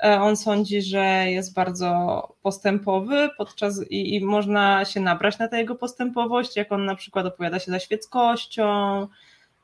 on 0.00 0.36
sądzi, 0.36 0.82
że 0.82 1.24
jest 1.26 1.54
bardzo 1.54 2.22
postępowy 2.42 3.28
podczas 3.38 3.90
i, 3.90 4.14
i, 4.14 4.24
można 4.24 4.84
się 4.84 5.00
nabrać 5.00 5.38
na 5.38 5.48
tę 5.48 5.58
jego 5.58 5.74
postępowość, 5.74 6.56
jak 6.56 6.72
on 6.72 6.84
na 6.84 6.94
przykład 6.94 7.26
opowiada 7.26 7.58
się 7.58 7.70
za 7.70 7.78
świeckością, 7.78 9.06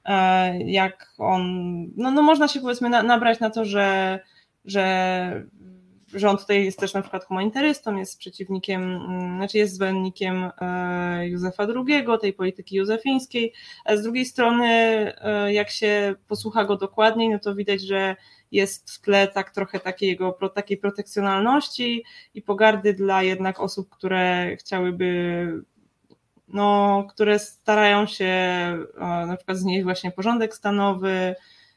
e, 0.04 0.62
jak 0.62 1.14
on, 1.18 1.42
no, 1.96 2.10
no 2.10 2.22
można 2.22 2.48
się 2.48 2.60
powiedzmy 2.60 2.88
na, 2.88 3.02
nabrać 3.02 3.40
na 3.40 3.50
to, 3.50 3.64
że, 3.64 4.20
że, 4.64 5.46
że 6.14 6.30
on 6.30 6.36
tutaj 6.36 6.64
jest 6.64 6.78
też 6.78 6.94
na 6.94 7.02
przykład 7.02 7.24
humanitarystą, 7.24 7.96
jest 7.96 8.18
przeciwnikiem, 8.18 8.82
mm, 8.82 9.36
znaczy 9.36 9.58
jest 9.58 9.74
zwolennikiem 9.74 10.50
e, 10.60 11.28
Józefa 11.28 11.66
II, 11.66 12.06
tej 12.20 12.32
polityki 12.32 12.76
józefińskiej, 12.76 13.52
a 13.84 13.96
z 13.96 14.02
drugiej 14.02 14.24
strony 14.24 15.12
jak 15.48 15.70
się 15.70 16.14
posłucha 16.28 16.64
go 16.64 16.76
dokładniej, 16.76 17.28
no 17.28 17.38
to 17.38 17.54
widać, 17.54 17.80
że 17.80 18.16
jest 18.52 18.90
w 18.90 19.00
tle 19.00 19.28
tak 19.28 19.50
trochę 19.50 19.80
takiego, 19.80 20.38
takiej 20.54 20.76
protekcjonalności 20.76 22.04
i 22.34 22.42
pogardy 22.42 22.94
dla 22.94 23.22
jednak 23.22 23.60
osób, 23.60 23.90
które 23.90 24.56
chciałyby, 24.56 25.62
no, 26.48 27.04
które 27.10 27.38
starają 27.38 28.06
się 28.06 28.34
na 29.26 29.36
przykład 29.36 29.58
znieść 29.58 29.84
właśnie 29.84 30.10
porządek 30.10 30.54
stanowy, 30.56 31.34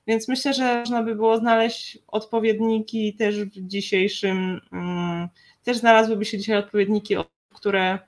więc 0.07 0.27
myślę, 0.27 0.53
że 0.53 0.79
można 0.79 1.03
by 1.03 1.15
było 1.15 1.37
znaleźć 1.37 1.97
odpowiedniki 2.07 3.15
też 3.15 3.43
w 3.43 3.67
dzisiejszym, 3.67 4.61
mm, 4.71 5.29
też 5.63 5.77
znalazłyby 5.77 6.25
się 6.25 6.37
dzisiaj 6.37 6.57
odpowiedniki, 6.57 7.15
które, 7.53 7.99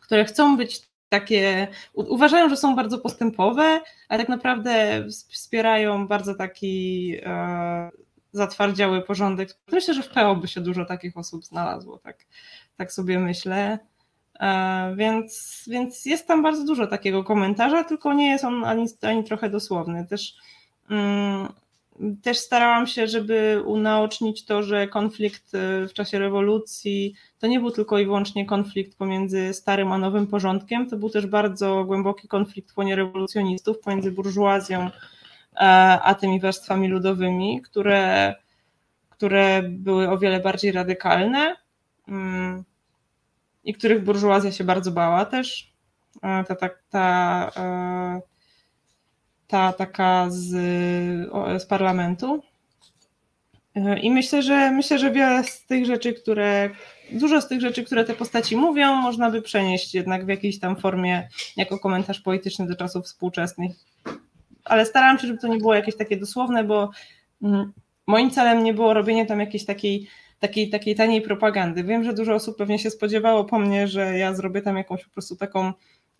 które 0.00 0.24
chcą 0.24 0.56
być 0.56 0.93
takie, 1.14 1.68
uważają, 1.94 2.48
że 2.48 2.56
są 2.56 2.76
bardzo 2.76 2.98
postępowe, 2.98 3.80
ale 4.08 4.20
tak 4.20 4.28
naprawdę 4.28 5.04
wspierają 5.08 6.06
bardzo 6.08 6.34
taki 6.34 7.16
e, 7.22 7.90
zatwardziały 8.32 9.02
porządek. 9.02 9.48
Myślę, 9.72 9.94
że 9.94 10.02
w 10.02 10.08
PO 10.08 10.36
by 10.36 10.48
się 10.48 10.60
dużo 10.60 10.84
takich 10.84 11.16
osób 11.16 11.44
znalazło, 11.44 11.98
tak, 11.98 12.16
tak 12.76 12.92
sobie 12.92 13.18
myślę. 13.18 13.78
E, 14.40 14.94
więc, 14.96 15.62
więc 15.66 16.06
jest 16.06 16.28
tam 16.28 16.42
bardzo 16.42 16.64
dużo 16.64 16.86
takiego 16.86 17.24
komentarza, 17.24 17.84
tylko 17.84 18.12
nie 18.12 18.30
jest 18.30 18.44
on 18.44 18.64
ani, 18.64 18.86
ani 19.02 19.24
trochę 19.24 19.50
dosłowny. 19.50 20.06
Też 20.06 20.34
mm, 20.90 21.48
też 22.22 22.38
starałam 22.38 22.86
się, 22.86 23.06
żeby 23.06 23.62
unaocznić 23.66 24.44
to, 24.44 24.62
że 24.62 24.88
konflikt 24.88 25.54
e, 25.54 25.88
w 25.88 25.92
czasie 25.92 26.18
rewolucji 26.18 27.14
to 27.38 27.46
nie 27.46 27.60
był 27.60 27.70
tylko 27.70 27.98
i 27.98 28.04
wyłącznie 28.04 28.46
konflikt 28.46 28.96
pomiędzy 28.98 29.54
starym 29.54 29.92
a 29.92 29.98
nowym 29.98 30.26
porządkiem, 30.26 30.90
to 30.90 30.96
był 30.96 31.10
też 31.10 31.26
bardzo 31.26 31.84
głęboki 31.84 32.28
konflikt 32.28 32.72
w 32.72 32.78
łonie 32.78 32.96
rewolucjonistów 32.96 33.78
pomiędzy 33.78 34.12
burżuazją 34.12 34.80
e, 34.86 34.90
a 36.02 36.14
tymi 36.14 36.40
warstwami 36.40 36.88
ludowymi, 36.88 37.62
które, 37.62 38.34
które 39.10 39.62
były 39.62 40.10
o 40.10 40.18
wiele 40.18 40.40
bardziej 40.40 40.72
radykalne 40.72 41.56
mm, 42.08 42.64
i 43.64 43.74
których 43.74 44.04
burżuazja 44.04 44.52
się 44.52 44.64
bardzo 44.64 44.90
bała 44.90 45.24
też. 45.24 45.72
E, 46.22 46.44
ta, 46.44 46.54
ta, 46.54 46.70
ta, 46.90 47.50
ta 49.54 49.72
taka 49.72 50.26
z, 50.30 50.50
z 51.62 51.66
parlamentu. 51.66 52.42
I 54.02 54.10
myślę, 54.10 54.42
że 54.42 54.70
myślę, 54.70 54.98
że 54.98 55.10
wiele 55.10 55.44
z 55.44 55.66
tych 55.66 55.86
rzeczy, 55.86 56.12
które, 56.12 56.70
dużo 57.12 57.40
z 57.40 57.48
tych 57.48 57.60
rzeczy, 57.60 57.84
które 57.84 58.04
te 58.04 58.14
postaci 58.14 58.56
mówią, 58.56 58.94
można 58.94 59.30
by 59.30 59.42
przenieść 59.42 59.94
jednak 59.94 60.26
w 60.26 60.28
jakiejś 60.28 60.58
tam 60.58 60.76
formie 60.76 61.28
jako 61.56 61.78
komentarz 61.78 62.20
polityczny 62.20 62.66
do 62.66 62.76
czasów 62.76 63.04
współczesnych. 63.04 63.76
Ale 64.64 64.86
starałam 64.86 65.18
się, 65.18 65.26
żeby 65.26 65.38
to 65.38 65.48
nie 65.48 65.58
było 65.58 65.74
jakieś 65.74 65.96
takie 65.96 66.16
dosłowne, 66.16 66.64
bo 66.64 66.90
mm, 67.42 67.72
moim 68.06 68.30
celem 68.30 68.64
nie 68.64 68.74
było 68.74 68.94
robienie 68.94 69.26
tam 69.26 69.40
jakiejś 69.40 69.64
takiej, 69.64 70.08
takiej, 70.40 70.70
takiej 70.70 70.94
taniej 70.94 71.22
propagandy. 71.22 71.84
Wiem, 71.84 72.04
że 72.04 72.14
dużo 72.14 72.34
osób 72.34 72.56
pewnie 72.58 72.78
się 72.78 72.90
spodziewało 72.90 73.44
po 73.44 73.58
mnie, 73.58 73.88
że 73.88 74.18
ja 74.18 74.34
zrobię 74.34 74.62
tam 74.62 74.76
jakąś 74.76 75.04
po 75.04 75.10
prostu 75.10 75.36
taką 75.36 75.66
E, 75.68 75.72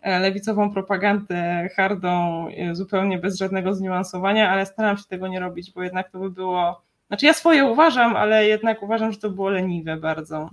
lewicową 0.05 0.73
propagandę 0.73 1.69
hardą, 1.75 2.47
e, 2.49 2.75
zupełnie 2.75 3.17
bez 3.17 3.37
żadnego 3.37 3.73
zniuansowania, 3.73 4.51
ale 4.51 4.65
staram 4.65 4.97
się 4.97 5.03
tego 5.09 5.27
nie 5.27 5.39
robić, 5.39 5.71
bo 5.71 5.83
jednak 5.83 6.11
to 6.11 6.19
by 6.19 6.29
było. 6.29 6.81
Znaczy, 7.07 7.25
ja 7.25 7.33
swoje 7.33 7.65
uważam, 7.65 8.15
ale 8.15 8.47
jednak 8.47 8.83
uważam, 8.83 9.11
że 9.11 9.19
to 9.19 9.29
było 9.29 9.49
leniwe 9.49 9.97
bardzo. 9.97 10.49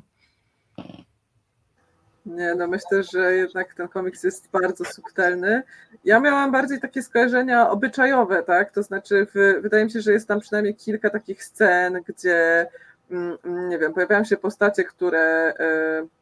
Nie, 2.26 2.54
no 2.54 2.68
myślę, 2.68 3.02
że 3.12 3.34
jednak 3.34 3.74
ten 3.74 3.88
komiks 3.88 4.24
jest 4.24 4.50
bardzo 4.50 4.84
subtelny. 4.84 5.62
Ja 6.04 6.20
miałam 6.20 6.52
bardziej 6.52 6.80
takie 6.80 7.02
skojarzenia 7.02 7.70
obyczajowe, 7.70 8.42
tak? 8.42 8.72
To 8.72 8.82
znaczy, 8.82 9.26
w, 9.34 9.62
wydaje 9.62 9.84
mi 9.84 9.90
się, 9.90 10.00
że 10.00 10.12
jest 10.12 10.28
tam 10.28 10.40
przynajmniej 10.40 10.74
kilka 10.74 11.10
takich 11.10 11.44
scen, 11.44 12.00
gdzie, 12.08 12.66
mm, 13.10 13.36
nie 13.68 13.78
wiem, 13.78 13.92
pojawiają 13.92 14.24
się 14.24 14.36
postacie, 14.36 14.84
które. 14.84 15.54
Yy, 15.58 16.21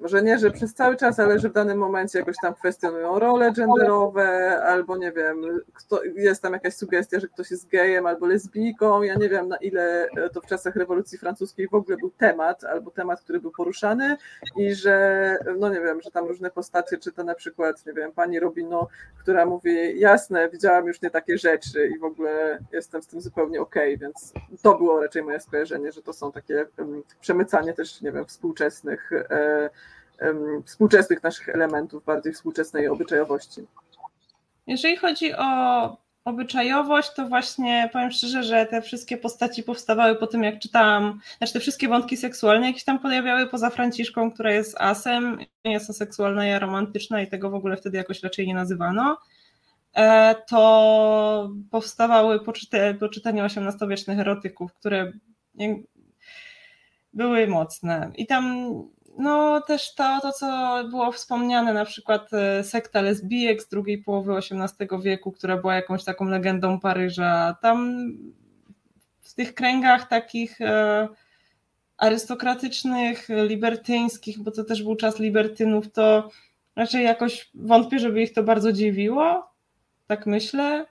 może 0.00 0.22
nie, 0.22 0.38
że 0.38 0.50
przez 0.50 0.74
cały 0.74 0.96
czas, 0.96 1.20
ale 1.20 1.38
że 1.38 1.48
w 1.48 1.52
danym 1.52 1.78
momencie 1.78 2.18
jakoś 2.18 2.36
tam 2.42 2.54
kwestionują 2.54 3.18
role 3.18 3.52
genderowe, 3.52 4.60
albo 4.62 4.96
nie 4.96 5.12
wiem, 5.12 5.42
kto, 5.74 6.04
jest 6.04 6.42
tam 6.42 6.52
jakaś 6.52 6.74
sugestia, 6.74 7.20
że 7.20 7.28
ktoś 7.28 7.50
jest 7.50 7.68
gejem 7.68 8.06
albo 8.06 8.26
lesbijką. 8.26 9.02
Ja 9.02 9.14
nie 9.14 9.28
wiem, 9.28 9.48
na 9.48 9.56
ile 9.56 10.08
to 10.32 10.40
w 10.40 10.46
czasach 10.46 10.76
rewolucji 10.76 11.18
francuskiej 11.18 11.68
w 11.68 11.74
ogóle 11.74 11.96
był 11.96 12.10
temat, 12.10 12.64
albo 12.64 12.90
temat, 12.90 13.20
który 13.20 13.40
był 13.40 13.50
poruszany, 13.50 14.16
i 14.56 14.74
że, 14.74 15.36
no 15.58 15.68
nie 15.68 15.80
wiem, 15.80 16.00
że 16.02 16.10
tam 16.10 16.26
różne 16.26 16.50
postacie, 16.50 16.98
czy 16.98 17.12
to 17.12 17.24
na 17.24 17.34
przykład, 17.34 17.86
nie 17.86 17.92
wiem, 17.92 18.12
pani 18.12 18.40
Robino, 18.40 18.88
która 19.18 19.46
mówi, 19.46 20.00
jasne, 20.00 20.48
widziałam 20.48 20.86
już 20.86 21.02
nie 21.02 21.10
takie 21.10 21.38
rzeczy 21.38 21.88
i 21.96 21.98
w 21.98 22.04
ogóle 22.04 22.58
jestem 22.72 23.02
z 23.02 23.06
tym 23.06 23.20
zupełnie 23.20 23.60
okej, 23.60 23.94
okay, 23.94 24.06
więc 24.06 24.32
to 24.62 24.78
było 24.78 25.02
raczej 25.02 25.22
moje 25.22 25.40
skojarzenie, 25.40 25.92
że 25.92 26.02
to 26.02 26.12
są 26.12 26.32
takie 26.32 26.66
przemycanie 27.20 27.74
też, 27.74 28.00
nie 28.00 28.12
wiem, 28.12 28.24
współczesnych 28.26 29.12
e, 29.12 29.70
współczesnych 30.64 31.22
naszych 31.22 31.48
elementów, 31.48 32.04
bardziej 32.04 32.32
współczesnej 32.32 32.88
obyczajowości. 32.88 33.66
Jeżeli 34.66 34.96
chodzi 34.96 35.34
o 35.34 35.96
obyczajowość, 36.28 37.14
to 37.14 37.28
właśnie 37.28 37.90
powiem 37.92 38.10
szczerze, 38.10 38.42
że 38.42 38.66
te 38.66 38.82
wszystkie 38.82 39.16
postaci 39.16 39.62
powstawały 39.62 40.16
po 40.16 40.26
tym, 40.26 40.42
jak 40.42 40.58
czytałam, 40.58 41.20
znaczy 41.38 41.52
te 41.52 41.60
wszystkie 41.60 41.88
wątki 41.88 42.16
seksualne 42.16 42.66
jakieś 42.66 42.84
tam 42.84 42.98
pojawiały 42.98 43.46
poza 43.46 43.70
Franciszką, 43.70 44.32
która 44.32 44.52
jest 44.52 44.76
asem, 44.80 45.38
jest 45.64 45.90
aseksualna 45.90 46.46
i 46.46 46.50
aromantyczna 46.50 47.22
i 47.22 47.26
tego 47.26 47.50
w 47.50 47.54
ogóle 47.54 47.76
wtedy 47.76 47.96
jakoś 47.96 48.22
raczej 48.22 48.46
nie 48.46 48.54
nazywano, 48.54 49.18
e, 49.94 50.34
to 50.48 51.50
powstawały 51.70 52.40
po, 52.40 52.52
po 53.00 53.08
czytaniu 53.08 53.44
XVIII-wiecznych 53.44 54.18
erotyków, 54.18 54.74
które 54.74 55.12
były 57.12 57.46
mocne. 57.46 58.10
I 58.16 58.26
tam 58.26 58.72
no 59.18 59.60
też 59.60 59.94
to, 59.94 60.20
to, 60.22 60.32
co 60.32 60.78
było 60.90 61.12
wspomniane, 61.12 61.72
na 61.72 61.84
przykład 61.84 62.32
e, 62.32 62.64
sekta 62.64 63.00
lesbijek 63.00 63.62
z 63.62 63.68
drugiej 63.68 64.02
połowy 64.02 64.36
XVIII 64.36 65.02
wieku, 65.02 65.32
która 65.32 65.56
była 65.56 65.74
jakąś 65.74 66.04
taką 66.04 66.24
legendą 66.24 66.80
Paryża. 66.80 67.56
Tam 67.62 68.08
w 69.20 69.34
tych 69.34 69.54
kręgach 69.54 70.08
takich 70.08 70.60
e, 70.60 71.08
arystokratycznych, 71.96 73.28
libertyńskich, 73.28 74.38
bo 74.38 74.50
to 74.50 74.64
też 74.64 74.82
był 74.82 74.96
czas 74.96 75.18
libertynów, 75.18 75.92
to 75.92 76.30
raczej 76.76 77.04
jakoś 77.04 77.50
wątpię, 77.54 77.98
żeby 77.98 78.22
ich 78.22 78.32
to 78.32 78.42
bardzo 78.42 78.72
dziwiło. 78.72 79.50
Tak 80.06 80.26
myślę. 80.26 80.86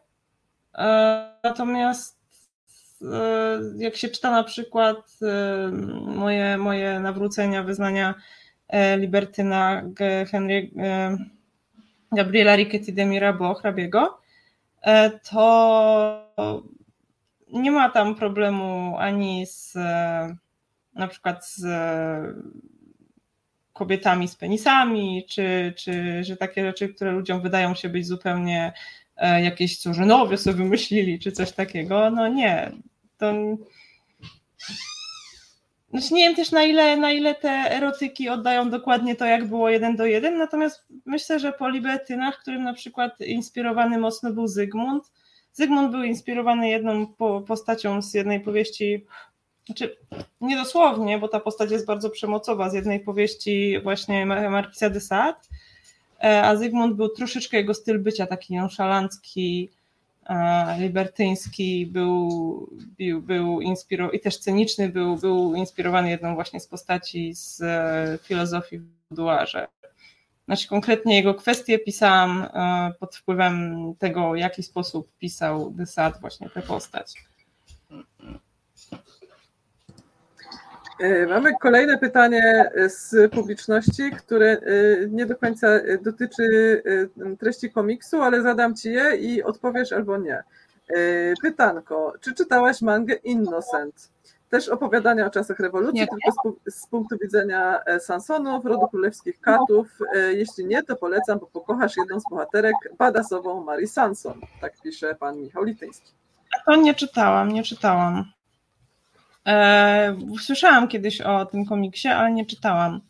E, 0.75 1.39
natomiast 1.43 2.16
jak 3.77 3.95
się 3.95 4.09
czyta 4.09 4.31
na 4.31 4.43
przykład 4.43 4.97
e, 5.21 5.71
moje, 6.05 6.57
moje 6.57 6.99
nawrócenia, 6.99 7.63
wyznania 7.63 8.15
e, 8.67 8.97
libertyna 8.97 9.83
Henry 10.31 10.71
Gabriela 12.11 12.55
Riquetti 12.55 12.93
de 12.93 13.05
Mirabeau, 13.05 13.55
hrabiego, 13.55 14.17
to 15.29 16.63
nie 17.53 17.71
ma 17.71 17.89
tam 17.89 18.15
problemu 18.15 18.95
ani 18.97 19.45
z 19.45 19.73
na 20.93 21.07
przykład 21.07 21.47
z 21.47 21.65
kobietami 23.73 24.27
z 24.27 24.35
penisami, 24.35 25.25
czy, 25.29 25.73
czy 25.77 26.23
że 26.23 26.37
takie 26.37 26.65
rzeczy, 26.65 26.89
które 26.89 27.11
ludziom 27.11 27.41
wydają 27.41 27.75
się 27.75 27.89
być 27.89 28.07
zupełnie 28.07 28.73
jakieś 29.41 29.77
cużynowie 29.77 30.37
sobie 30.37 30.57
wymyślili, 30.57 31.19
czy 31.19 31.31
coś 31.31 31.51
takiego. 31.51 32.11
No 32.11 32.27
nie, 32.27 32.71
to 33.17 33.33
znaczy 35.89 36.13
nie 36.13 36.23
wiem 36.27 36.35
też 36.35 36.51
na 36.51 36.63
ile, 36.63 36.97
na 36.97 37.11
ile 37.11 37.35
te 37.35 37.49
erotyki 37.49 38.29
oddają 38.29 38.69
dokładnie 38.69 39.15
to, 39.15 39.25
jak 39.25 39.47
było 39.47 39.69
jeden 39.69 39.95
do 39.95 40.05
jeden, 40.05 40.37
natomiast 40.37 40.85
myślę, 41.05 41.39
że 41.39 41.53
po 41.53 41.69
Libetynach, 41.69 42.39
którym 42.39 42.63
na 42.63 42.73
przykład 42.73 43.21
inspirowany 43.21 43.97
mocno 43.97 44.33
był 44.33 44.47
Zygmunt, 44.47 45.11
Zygmunt 45.53 45.91
był 45.91 46.03
inspirowany 46.03 46.69
jedną 46.69 47.07
postacią 47.47 48.01
z 48.01 48.13
jednej 48.13 48.39
powieści, 48.39 49.05
znaczy 49.65 49.97
nie 50.41 50.57
dosłownie, 50.57 51.19
bo 51.19 51.27
ta 51.27 51.39
postać 51.39 51.71
jest 51.71 51.85
bardzo 51.85 52.09
przemocowa, 52.09 52.69
z 52.69 52.73
jednej 52.73 52.99
powieści 52.99 53.79
właśnie 53.83 54.25
Marquisa 54.25 54.89
de 54.89 55.01
Sade, 55.01 55.39
e, 55.39 55.56
a 56.19 56.55
Zygmunt 56.55 56.95
był 56.95 57.09
troszeczkę 57.09 57.57
jego 57.57 57.73
styl 57.73 57.99
bycia 57.99 58.27
taki 58.27 58.55
nonszalancki, 58.55 59.69
libertyński 60.79 61.85
był, 61.85 62.69
był, 62.97 63.21
był 63.21 63.61
inspirowany 63.61 64.17
i 64.17 64.19
też 64.19 64.37
cyniczny 64.37 64.89
był, 64.89 65.17
był 65.17 65.55
inspirowany 65.55 66.09
jedną 66.09 66.35
właśnie 66.35 66.59
z 66.59 66.67
postaci 66.67 67.33
z 67.33 67.61
e, 67.61 68.19
filozofii 68.23 68.79
buduarze. 69.09 69.67
Znaczy 70.45 70.67
konkretnie 70.67 71.15
jego 71.15 71.33
kwestie 71.33 71.79
pisałam 71.79 72.41
e, 72.41 72.93
pod 72.99 73.15
wpływem 73.15 73.75
tego, 73.99 74.31
w 74.31 74.37
jaki 74.37 74.63
sposób 74.63 75.11
pisał 75.19 75.71
Desat 75.71 76.21
właśnie 76.21 76.49
tę 76.49 76.61
postać. 76.61 77.13
E, 80.99 81.27
mamy 81.27 81.53
kolejne 81.61 81.97
pytanie 81.97 82.71
z 82.87 83.31
publiczności, 83.31 84.11
które 84.11 84.51
e, 84.51 84.59
nie 85.09 85.25
do 85.25 85.35
końca 85.35 85.67
dotyczy 86.01 86.43
e, 87.25 87.35
treści 87.35 87.71
komiksu, 87.71 88.21
ale 88.21 88.41
zadam 88.41 88.75
ci 88.75 88.91
je 88.91 89.15
i 89.17 89.43
odpowiesz 89.43 89.93
albo 89.93 90.17
nie. 90.17 90.43
Pytanko, 91.41 92.13
czy 92.21 92.33
czytałaś 92.33 92.81
mangę 92.81 93.15
Innocent? 93.15 94.11
Też 94.49 94.69
opowiadania 94.69 95.25
o 95.25 95.29
czasach 95.29 95.59
rewolucji, 95.59 95.99
nie. 95.99 96.07
tylko 96.07 96.53
z, 96.65 96.75
z, 96.75 96.87
punktu 96.87 97.17
widzenia 97.21 97.79
Sansonów, 97.99 98.65
rodu 98.65 98.87
królewskich 98.87 99.41
katów. 99.41 99.87
Jeśli 100.31 100.65
nie, 100.65 100.83
to 100.83 100.95
polecam, 100.95 101.39
bo 101.39 101.47
pokochasz 101.47 101.97
jedną 101.97 102.19
z 102.19 102.23
bohaterek, 102.29 102.75
badasową 102.97 103.63
Marii 103.63 103.87
Sanson. 103.87 104.41
Tak 104.61 104.73
pisze 104.83 105.15
pan 105.15 105.37
Michał 105.37 105.63
Lityński. 105.63 106.11
To 106.65 106.75
nie 106.75 106.93
czytałam, 106.93 107.51
nie 107.51 107.63
czytałam. 107.63 108.25
E, 109.47 110.15
słyszałam 110.41 110.87
kiedyś 110.87 111.21
o 111.21 111.45
tym 111.45 111.65
komiksie, 111.65 112.07
ale 112.07 112.31
nie 112.31 112.45
czytałam. 112.45 113.01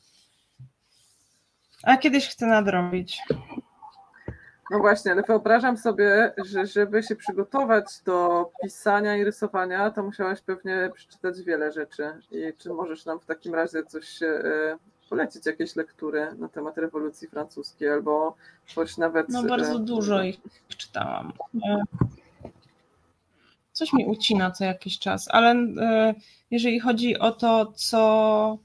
A 1.84 1.98
kiedyś 1.98 2.30
chcę 2.30 2.46
nadrobić. 2.46 3.22
No 4.72 4.80
właśnie, 4.80 5.12
ale 5.12 5.24
wyobrażam 5.24 5.78
sobie, 5.78 6.34
że 6.46 6.66
żeby 6.66 7.04
się 7.04 7.16
przygotować 7.16 7.86
do 8.06 8.50
pisania 8.64 9.18
i 9.18 9.24
rysowania, 9.24 9.92
to 9.92 10.04
musiałaś 10.04 10.42
pewnie 10.42 10.90
przeczytać 10.96 11.42
wiele 11.42 11.72
rzeczy. 11.72 12.22
I 12.32 12.54
czy 12.58 12.70
możesz 12.70 13.06
nam 13.06 13.20
w 13.20 13.26
takim 13.26 13.56
razie 13.56 13.84
coś 13.84 14.24
e, 14.24 14.78
polecić, 15.10 15.46
jakieś 15.46 15.76
lektury 15.76 16.28
na 16.38 16.50
temat 16.50 16.78
rewolucji 16.78 17.28
francuskiej, 17.28 17.90
albo 17.90 18.36
coś 18.76 18.98
nawet. 18.98 19.30
No 19.30 19.44
bardzo 19.44 19.76
e, 19.76 19.80
dużo 19.80 20.22
ich 20.24 20.38
czytałam 20.78 21.34
coś 23.78 23.94
mi 23.94 24.06
ucina 24.06 24.52
co 24.52 24.64
jakiś 24.66 25.00
czas, 25.00 25.28
ale 25.32 25.52
e, 25.52 26.16
jeżeli 26.52 26.80
chodzi 26.80 27.20
o 27.20 27.32
to, 27.32 27.74
co, 27.76 28.58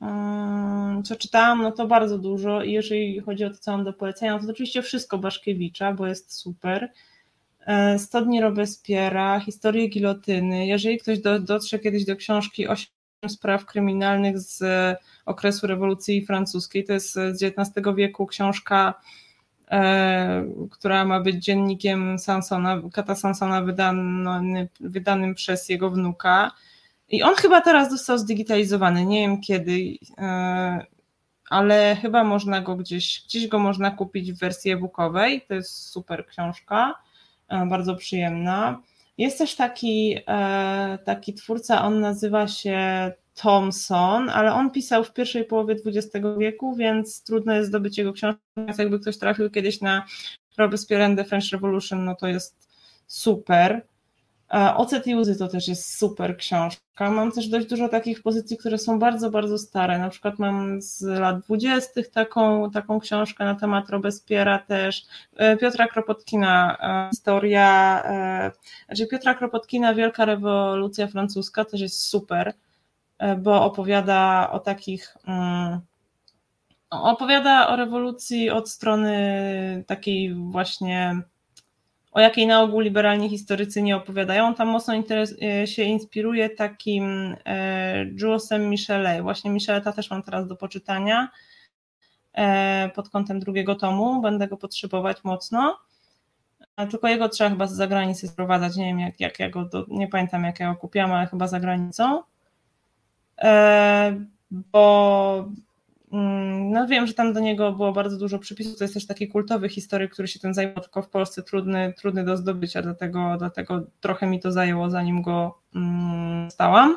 mm, 0.00 1.02
co 1.02 1.16
czytałam, 1.16 1.62
no 1.62 1.72
to 1.72 1.86
bardzo 1.86 2.18
dużo 2.18 2.62
i 2.62 2.72
jeżeli 2.72 3.20
chodzi 3.20 3.44
o 3.44 3.50
to, 3.50 3.56
co 3.56 3.72
mam 3.72 3.84
do 3.84 3.92
polecenia, 3.92 4.32
no 4.32 4.44
to 4.44 4.50
oczywiście 4.50 4.82
wszystko 4.82 5.18
Baszkiewicza, 5.18 5.92
bo 5.92 6.06
jest 6.06 6.32
super. 6.32 6.92
100 7.98 8.18
e, 8.18 8.22
dni 8.22 8.40
Robespiera, 8.40 9.40
historię 9.40 9.88
gilotyny. 9.88 10.66
Jeżeli 10.66 10.98
ktoś 10.98 11.18
do, 11.18 11.40
dotrze 11.40 11.78
kiedyś 11.78 12.04
do 12.04 12.16
książki 12.16 12.68
8 12.68 12.86
spraw 13.28 13.66
kryminalnych 13.66 14.38
z 14.38 14.62
okresu 15.26 15.66
rewolucji 15.66 16.26
francuskiej, 16.26 16.84
to 16.84 16.92
jest 16.92 17.12
z 17.12 17.42
XIX 17.42 17.86
wieku 17.96 18.26
książka 18.26 18.94
E, 18.94 19.25
która 20.70 21.04
ma 21.04 21.20
być 21.20 21.44
dziennikiem 21.44 22.18
Sansona, 22.18 22.82
Kata 22.92 23.14
Sansona 23.14 23.62
wydany, 23.62 24.68
wydanym 24.80 25.34
przez 25.34 25.68
jego 25.68 25.90
wnuka. 25.90 26.52
I 27.08 27.22
on 27.22 27.34
chyba 27.34 27.60
teraz 27.60 27.90
został 27.90 28.18
zdigitalizowany, 28.18 29.06
nie 29.06 29.20
wiem 29.20 29.40
kiedy, 29.40 29.96
e, 30.18 30.86
ale 31.50 31.96
chyba 32.02 32.24
można 32.24 32.60
go 32.60 32.76
gdzieś, 32.76 33.22
gdzieś 33.24 33.48
go 33.48 33.58
można 33.58 33.90
kupić 33.90 34.32
w 34.32 34.38
wersji 34.38 34.70
e-bookowej. 34.70 35.42
To 35.48 35.54
jest 35.54 35.90
super 35.90 36.26
książka, 36.26 36.94
e, 37.48 37.66
bardzo 37.66 37.96
przyjemna. 37.96 38.82
Jest 39.18 39.38
też 39.38 39.54
taki, 39.54 40.16
taki 41.04 41.34
twórca, 41.34 41.84
on 41.84 42.00
nazywa 42.00 42.48
się 42.48 43.12
Thomson, 43.42 44.28
ale 44.28 44.52
on 44.52 44.70
pisał 44.70 45.04
w 45.04 45.12
pierwszej 45.12 45.44
połowie 45.44 45.76
XX 45.86 46.26
wieku, 46.38 46.76
więc 46.76 47.22
trudno 47.22 47.54
jest 47.54 47.68
zdobyć 47.68 47.98
jego 47.98 48.12
książkę. 48.12 48.40
Jakby 48.78 49.00
ktoś 49.00 49.18
trafił 49.18 49.50
kiedyś 49.50 49.80
na 49.80 50.06
Robespierre 50.58 51.04
and 51.04 51.18
the 51.18 51.24
French 51.24 51.52
Revolution, 51.52 52.04
no 52.04 52.14
to 52.14 52.26
jest 52.28 52.68
super. 53.06 53.86
E, 54.54 54.74
Ocet 54.76 55.06
i 55.06 55.14
łzy 55.14 55.36
to 55.36 55.48
też 55.48 55.68
jest 55.68 55.98
super 55.98 56.36
książka. 56.36 57.10
Mam 57.10 57.32
też 57.32 57.48
dość 57.48 57.66
dużo 57.66 57.88
takich 57.88 58.22
pozycji, 58.22 58.56
które 58.56 58.78
są 58.78 58.98
bardzo, 58.98 59.30
bardzo 59.30 59.58
stare. 59.58 59.98
Na 59.98 60.10
przykład 60.10 60.38
mam 60.38 60.82
z 60.82 61.02
lat 61.02 61.40
dwudziestych 61.40 62.08
taką, 62.10 62.70
taką 62.70 63.00
książkę 63.00 63.44
na 63.44 63.54
temat 63.54 63.90
Robespiera 63.90 64.58
też. 64.58 65.02
E, 65.36 65.56
Piotra 65.56 65.88
Kropotkina, 65.88 66.76
e, 66.80 67.10
historia, 67.10 68.02
znaczy 68.86 69.06
Piotra 69.06 69.34
Kropotkina, 69.34 69.94
Wielka 69.94 70.24
rewolucja 70.24 71.06
francuska 71.06 71.64
też 71.64 71.80
jest 71.80 72.02
super. 72.02 72.54
E, 73.18 73.36
bo 73.36 73.64
opowiada 73.64 74.50
o 74.52 74.58
takich 74.58 75.16
mm, 75.26 75.80
opowiada 76.90 77.68
o 77.68 77.76
rewolucji 77.76 78.50
od 78.50 78.70
strony 78.70 79.84
takiej 79.86 80.34
właśnie, 80.34 81.20
o 82.12 82.20
jakiej 82.20 82.46
na 82.46 82.62
ogół 82.62 82.80
liberalni 82.80 83.28
historycy 83.28 83.82
nie 83.82 83.96
opowiadają. 83.96 84.54
Tam 84.54 84.68
mocno 84.68 84.94
e, 84.94 85.66
się 85.66 85.82
inspiruje 85.82 86.50
takim 86.50 87.36
e, 87.44 88.04
Julesem 88.04 88.70
Michelet. 88.70 89.22
Właśnie 89.22 89.50
Micheleta 89.50 89.92
też 89.92 90.10
mam 90.10 90.22
teraz 90.22 90.46
do 90.46 90.56
poczytania 90.56 91.28
pod 92.94 93.08
kątem 93.08 93.40
drugiego 93.40 93.74
tomu. 93.74 94.20
Będę 94.22 94.48
go 94.48 94.56
potrzebować 94.56 95.24
mocno. 95.24 95.78
A 96.76 96.86
tylko 96.86 97.08
jego 97.08 97.28
trzeba 97.28 97.50
chyba 97.50 97.66
z 97.66 97.72
zagranicy 97.72 98.28
sprowadzać. 98.28 98.76
Nie 98.76 98.84
wiem, 98.84 99.00
jak, 99.00 99.20
jak 99.20 99.38
ja 99.38 99.50
go, 99.50 99.64
do, 99.64 99.86
nie 99.88 100.08
pamiętam 100.08 100.44
jak 100.44 100.60
ja 100.60 100.72
go 100.72 100.76
kupiłam, 100.76 101.12
ale 101.12 101.26
chyba 101.26 101.48
za 101.48 101.60
granicą. 101.60 102.22
Bo 104.50 105.48
Mm, 106.12 106.70
no 106.70 106.86
wiem, 106.86 107.06
że 107.06 107.14
tam 107.14 107.32
do 107.32 107.40
niego 107.40 107.72
było 107.72 107.92
bardzo 107.92 108.18
dużo 108.18 108.38
przypisów. 108.38 108.78
To 108.78 108.84
jest 108.84 108.94
też 108.94 109.06
taki 109.06 109.28
kultowy 109.28 109.68
historyk, 109.68 110.12
który 110.12 110.28
się 110.28 110.38
tym 110.38 110.54
zajmował, 110.54 110.82
tylko 110.82 111.02
w 111.02 111.08
Polsce 111.08 111.42
trudny, 111.42 111.94
trudny 111.96 112.24
do 112.24 112.36
zdobycia, 112.36 112.82
dlatego, 112.82 113.36
dlatego 113.38 113.86
trochę 114.00 114.26
mi 114.26 114.40
to 114.40 114.52
zajęło, 114.52 114.90
zanim 114.90 115.22
go 115.22 115.58
mm, 115.74 116.50
stałam. 116.50 116.96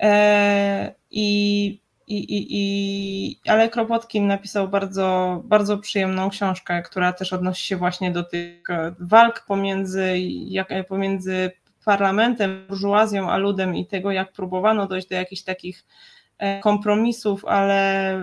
E, 0.00 0.94
i, 1.10 1.66
i, 2.06 2.18
i, 2.18 2.46
i, 2.50 3.40
ale 3.46 3.68
Kropotkin 3.68 4.26
napisał 4.26 4.68
bardzo, 4.68 5.40
bardzo 5.44 5.78
przyjemną 5.78 6.30
książkę, 6.30 6.82
która 6.82 7.12
też 7.12 7.32
odnosi 7.32 7.66
się 7.66 7.76
właśnie 7.76 8.12
do 8.12 8.22
tych 8.22 8.62
walk 9.00 9.44
pomiędzy, 9.46 10.18
jak, 10.48 10.68
pomiędzy 10.88 11.50
parlamentem, 11.84 12.66
burżuazją 12.68 13.30
a 13.30 13.36
ludem 13.36 13.76
i 13.76 13.86
tego, 13.86 14.12
jak 14.12 14.32
próbowano 14.32 14.86
dojść 14.86 15.08
do 15.08 15.14
jakichś 15.14 15.42
takich 15.42 15.84
E, 16.40 16.60
kompromisów, 16.60 17.44
ale 17.44 18.20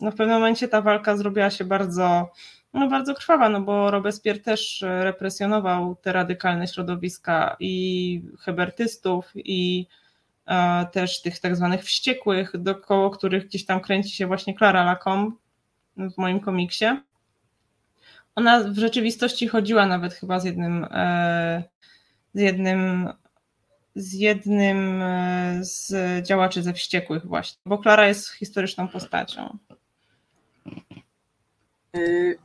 no 0.00 0.10
w 0.10 0.14
pewnym 0.14 0.36
momencie 0.36 0.68
ta 0.68 0.82
walka 0.82 1.16
zrobiła 1.16 1.50
się 1.50 1.64
bardzo, 1.64 2.30
no 2.72 2.88
bardzo 2.88 3.14
krwawa, 3.14 3.48
no 3.48 3.60
bo 3.60 3.90
Robespierre 3.90 4.40
też 4.40 4.84
represjonował 5.02 5.96
te 5.96 6.12
radykalne 6.12 6.66
środowiska 6.66 7.56
i 7.60 8.22
hebertystów 8.40 9.32
i 9.34 9.86
e, 10.46 10.86
też 10.92 11.22
tych 11.22 11.38
tak 11.38 11.56
zwanych 11.56 11.84
wściekłych, 11.84 12.52
dookoło 12.54 13.10
których 13.10 13.46
gdzieś 13.46 13.66
tam 13.66 13.80
kręci 13.80 14.16
się 14.16 14.26
właśnie 14.26 14.54
Clara 14.54 14.84
Lacombe 14.84 15.36
w 15.96 16.18
moim 16.18 16.40
komiksie. 16.40 16.86
Ona 18.34 18.60
w 18.60 18.78
rzeczywistości 18.78 19.48
chodziła 19.48 19.86
nawet 19.86 20.14
chyba 20.14 20.40
z 20.40 20.44
jednym, 20.44 20.86
e, 20.90 21.62
z 22.38 22.40
jednym 22.40 23.08
z 23.94 24.12
jednym 24.12 25.02
e, 25.02 25.58
z 25.60 25.92
działaczy 26.26 26.62
ze 26.62 26.72
wściekłych 26.72 27.26
właśnie, 27.26 27.60
bo 27.66 27.78
Klara 27.78 28.08
jest 28.08 28.30
historyczną 28.30 28.88
postacią. 28.88 29.58
E, 31.92 32.00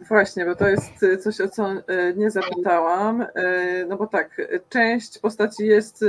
właśnie, 0.08 0.46
bo 0.46 0.56
to 0.56 0.68
jest 0.68 1.06
coś, 1.20 1.42
o 1.42 1.50
co 1.50 1.72
e, 1.72 2.14
nie 2.16 2.32
zapytałam. 2.32 3.26
No 3.88 3.98
bo 3.98 4.08
tak, 4.08 4.42
część 4.70 5.20
postaci 5.20 5.66
jest, 5.66 6.06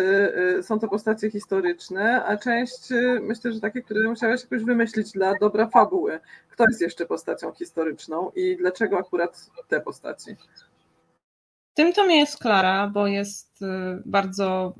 są 0.62 0.78
to 0.78 0.88
postacie 0.88 1.30
historyczne, 1.30 2.24
a 2.24 2.36
część 2.36 2.88
myślę, 3.20 3.52
że 3.52 3.60
takie, 3.60 3.82
które 3.82 4.08
musiałeś 4.08 4.42
jakoś 4.42 4.64
wymyślić 4.64 5.12
dla 5.12 5.34
dobra 5.40 5.66
fabuły. 5.66 6.20
Kto 6.50 6.64
jest 6.68 6.80
jeszcze 6.80 7.06
postacią 7.06 7.52
historyczną 7.52 8.30
i 8.34 8.56
dlaczego 8.56 8.98
akurat 8.98 9.50
te 9.68 9.80
postaci? 9.80 10.36
Tym 11.74 11.92
tomie 11.92 12.16
jest 12.16 12.38
Klara, 12.38 12.88
bo 12.88 13.06
jest 13.06 13.64
bardzo 14.04 14.74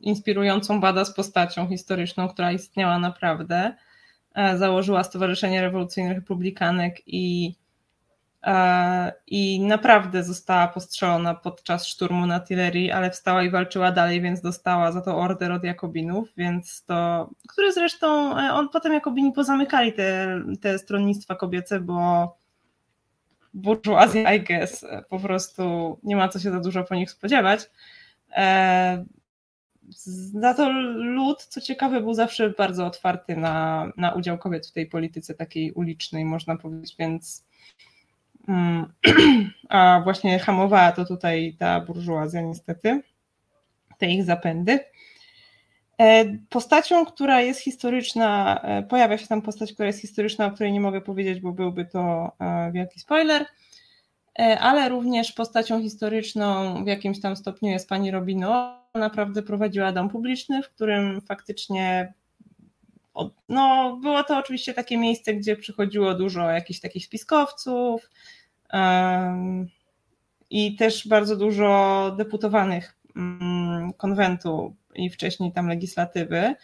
inspirującą 0.00 0.80
bada 0.80 1.04
z 1.04 1.14
postacią 1.14 1.68
historyczną, 1.68 2.28
która 2.28 2.52
istniała 2.52 2.98
naprawdę. 2.98 3.76
E, 4.34 4.58
założyła 4.58 5.04
Stowarzyszenie 5.04 5.60
Rewolucyjnych 5.60 6.14
Republikanek 6.14 7.02
i, 7.06 7.54
e, 8.42 9.12
i 9.26 9.60
naprawdę 9.60 10.24
została 10.24 10.68
postrzelona 10.68 11.34
podczas 11.34 11.86
szturmu 11.86 12.26
na 12.26 12.40
Tillery, 12.40 12.92
ale 12.94 13.10
wstała 13.10 13.42
i 13.42 13.50
walczyła 13.50 13.92
dalej, 13.92 14.20
więc 14.20 14.40
dostała 14.40 14.92
za 14.92 15.00
to 15.00 15.18
order 15.18 15.52
od 15.52 15.64
Jakobinów, 15.64 16.28
więc 16.36 16.84
to, 16.84 17.30
które 17.48 17.72
zresztą 17.72 18.38
e, 18.38 18.52
on 18.52 18.68
potem 18.68 18.92
Jakobini 18.92 19.32
pozamykali 19.32 19.92
te, 19.92 20.42
te 20.60 20.78
stronnictwa 20.78 21.34
kobiece, 21.34 21.80
bo 21.80 22.36
burżuazja, 23.54 24.34
I 24.34 24.40
guess, 24.40 24.86
po 25.08 25.18
prostu 25.18 25.98
nie 26.02 26.16
ma 26.16 26.28
co 26.28 26.38
się 26.38 26.50
za 26.50 26.60
dużo 26.60 26.84
po 26.84 26.94
nich 26.94 27.10
spodziewać. 27.10 27.70
Za 30.40 30.54
to 30.54 30.70
lud, 30.94 31.44
co 31.44 31.60
ciekawe, 31.60 32.00
był 32.00 32.14
zawsze 32.14 32.50
bardzo 32.50 32.86
otwarty 32.86 33.36
na, 33.36 33.88
na 33.96 34.12
udział 34.12 34.38
kobiet 34.38 34.66
w 34.66 34.72
tej 34.72 34.86
polityce 34.86 35.34
takiej 35.34 35.72
ulicznej, 35.72 36.24
można 36.24 36.56
powiedzieć, 36.56 36.96
więc 36.98 37.44
mm, 38.48 38.92
a 39.68 40.00
właśnie 40.04 40.38
hamowała 40.38 40.92
to 40.92 41.04
tutaj 41.04 41.56
ta 41.58 41.80
burżuazja 41.80 42.40
niestety, 42.40 43.02
te 43.98 44.06
ich 44.06 44.24
zapędy. 44.24 44.80
E, 46.02 46.24
postacią, 46.48 47.06
która 47.06 47.40
jest 47.40 47.60
historyczna, 47.60 48.60
e, 48.62 48.82
pojawia 48.82 49.18
się 49.18 49.26
tam 49.26 49.42
postać, 49.42 49.72
która 49.72 49.86
jest 49.86 50.00
historyczna, 50.00 50.46
o 50.46 50.50
której 50.50 50.72
nie 50.72 50.80
mogę 50.80 51.00
powiedzieć, 51.00 51.40
bo 51.40 51.52
byłby 51.52 51.84
to 51.84 52.32
e, 52.40 52.72
wielki 52.72 53.00
spoiler, 53.00 53.46
ale 54.60 54.88
również 54.88 55.32
postacią 55.32 55.82
historyczną 55.82 56.74
w 56.84 56.86
jakimś 56.86 57.20
tam 57.20 57.36
stopniu 57.36 57.70
jest 57.70 57.88
pani 57.88 58.10
Robino, 58.10 58.78
naprawdę 58.94 59.42
prowadziła 59.42 59.92
dom 59.92 60.08
publiczny, 60.08 60.62
w 60.62 60.68
którym 60.68 61.20
faktycznie 61.20 62.14
no, 63.48 63.96
było 64.02 64.24
to 64.24 64.38
oczywiście 64.38 64.74
takie 64.74 64.98
miejsce, 64.98 65.34
gdzie 65.34 65.56
przychodziło 65.56 66.14
dużo 66.14 66.50
jakichś 66.50 66.80
takich 66.80 67.04
spiskowców 67.04 68.10
i 70.50 70.76
też 70.76 71.08
bardzo 71.08 71.36
dużo 71.36 72.14
deputowanych 72.18 72.96
um, 73.16 73.92
konwentu 73.96 74.76
i 74.94 75.10
wcześniej 75.10 75.52
tam 75.52 75.68
legislatywy. 75.68 76.54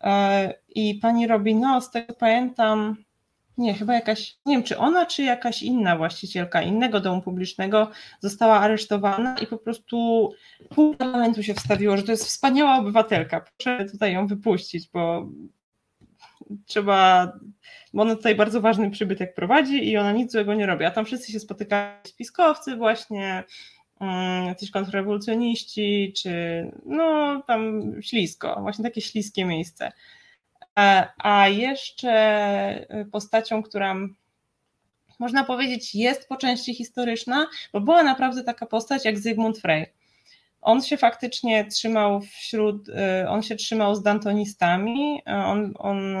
E, 0.00 0.54
I 0.68 0.94
pani 0.94 1.26
Robino, 1.26 1.80
z 1.80 1.90
tego 1.90 2.14
pamiętam, 2.14 2.96
nie, 3.58 3.74
chyba 3.74 3.94
jakaś, 3.94 4.36
nie 4.46 4.56
wiem, 4.56 4.62
czy 4.62 4.78
ona, 4.78 5.06
czy 5.06 5.22
jakaś 5.22 5.62
inna 5.62 5.96
właścicielka 5.96 6.62
innego 6.62 7.00
domu 7.00 7.22
publicznego 7.22 7.90
została 8.20 8.60
aresztowana 8.60 9.36
i 9.38 9.46
po 9.46 9.58
prostu 9.58 10.30
pół 10.68 10.94
parlamentu 10.94 11.42
się 11.42 11.54
wstawiło, 11.54 11.96
że 11.96 12.02
to 12.02 12.12
jest 12.12 12.24
wspaniała 12.24 12.78
obywatelka, 12.78 13.40
proszę 13.40 13.84
tutaj 13.90 14.12
ją 14.12 14.26
wypuścić, 14.26 14.88
bo 14.88 15.28
trzeba, 16.66 17.32
bo 17.94 18.02
ona 18.02 18.16
tutaj 18.16 18.34
bardzo 18.34 18.60
ważny 18.60 18.90
przybytek 18.90 19.34
prowadzi 19.34 19.90
i 19.90 19.96
ona 19.96 20.12
nic 20.12 20.32
złego 20.32 20.54
nie 20.54 20.66
robi, 20.66 20.84
a 20.84 20.90
tam 20.90 21.04
wszyscy 21.04 21.32
się 21.32 21.40
spotykają, 21.40 21.92
spiskowcy 22.04 22.76
właśnie, 22.76 23.44
jacyś 24.46 24.70
kontrrewolucjoniści, 24.70 26.12
czy 26.16 26.32
no 26.86 27.42
tam 27.46 27.92
ślisko, 28.02 28.58
właśnie 28.60 28.84
takie 28.84 29.00
śliskie 29.00 29.44
miejsce. 29.44 29.92
E, 30.78 31.08
a 31.18 31.48
jeszcze 31.48 32.10
e, 32.10 33.04
postacią, 33.04 33.62
która 33.62 33.94
można 35.18 35.44
powiedzieć 35.44 35.94
jest 35.94 36.28
po 36.28 36.36
części 36.36 36.74
historyczna, 36.74 37.46
bo 37.72 37.80
była 37.80 38.02
naprawdę 38.02 38.44
taka 38.44 38.66
postać 38.66 39.04
jak 39.04 39.18
Zygmunt 39.18 39.58
Frey. 39.58 39.86
On 40.60 40.82
się 40.82 40.96
faktycznie 40.96 41.64
trzymał 41.64 42.20
wśród, 42.20 42.88
e, 42.88 43.28
on 43.28 43.42
się 43.42 43.56
trzymał 43.56 43.94
z 43.94 44.02
dantonistami, 44.02 45.22
on, 45.26 45.74
on, 45.78 46.16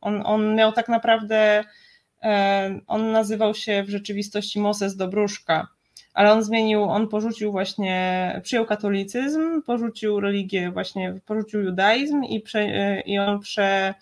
on, 0.00 0.22
on 0.26 0.54
miał 0.54 0.72
tak 0.72 0.88
naprawdę, 0.88 1.64
on 2.86 3.12
nazywał 3.12 3.54
się 3.54 3.82
w 3.82 3.90
rzeczywistości 3.90 4.60
Moses 4.60 4.96
Dobruszka, 4.96 5.68
ale 6.14 6.32
on 6.32 6.44
zmienił, 6.44 6.82
on 6.82 7.08
porzucił 7.08 7.52
właśnie, 7.52 8.40
przyjął 8.42 8.66
katolicyzm, 8.66 9.62
porzucił 9.62 10.20
religię, 10.20 10.70
właśnie 10.70 11.20
porzucił 11.26 11.62
judaizm 11.62 12.22
i, 12.22 12.40
prze, 12.40 13.00
i 13.00 13.18
on 13.18 13.40
prze, 13.40 13.94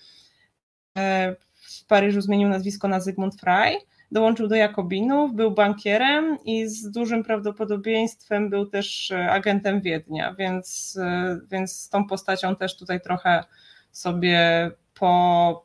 e, 0.98 1.36
w 1.52 1.86
Paryżu 1.86 2.20
zmienił 2.20 2.48
nazwisko 2.48 2.88
na 2.88 3.00
Zygmunt 3.00 3.40
Frey, 3.40 3.76
dołączył 4.12 4.48
do 4.48 4.54
Jakobinów, 4.54 5.34
był 5.34 5.50
bankierem 5.50 6.38
i 6.44 6.68
z 6.68 6.90
dużym 6.90 7.24
prawdopodobieństwem 7.24 8.50
był 8.50 8.66
też 8.66 9.12
agentem 9.30 9.80
Wiednia, 9.80 10.34
więc, 10.34 10.98
e, 11.02 11.40
więc 11.50 11.72
z 11.72 11.88
tą 11.88 12.06
postacią 12.06 12.56
też 12.56 12.76
tutaj 12.76 13.00
trochę 13.00 13.44
sobie 13.92 14.70
po, 14.94 15.64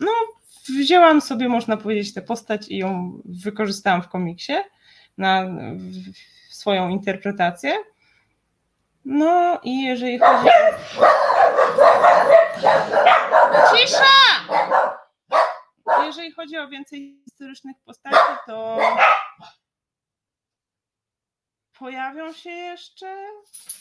no 0.00 0.10
wzięłam 0.80 1.20
sobie, 1.20 1.48
można 1.48 1.76
powiedzieć, 1.76 2.14
tę 2.14 2.22
postać 2.22 2.68
i 2.68 2.78
ją 2.78 3.20
wykorzystałam 3.24 4.02
w 4.02 4.08
komiksie 4.08 4.52
na 5.18 5.44
swoją 6.50 6.88
interpretację. 6.88 7.76
No 9.04 9.60
i 9.62 9.84
jeżeli 9.84 10.18
chodzi. 10.18 10.48
Cisza! 13.74 14.04
Jeżeli 16.04 16.32
chodzi 16.32 16.58
o 16.58 16.68
więcej 16.68 17.20
historycznych 17.24 17.76
postaci, 17.84 18.16
to 18.46 18.78
pojawią 21.78 22.32
się 22.32 22.50
jeszcze, 22.50 23.26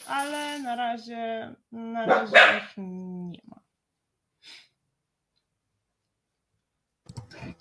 ale 0.07 0.59
na 0.59 0.75
razie, 0.75 1.53
na 1.71 2.05
razie 2.05 2.37
ich 2.57 2.73
nie 2.77 3.39
ma. 3.47 3.64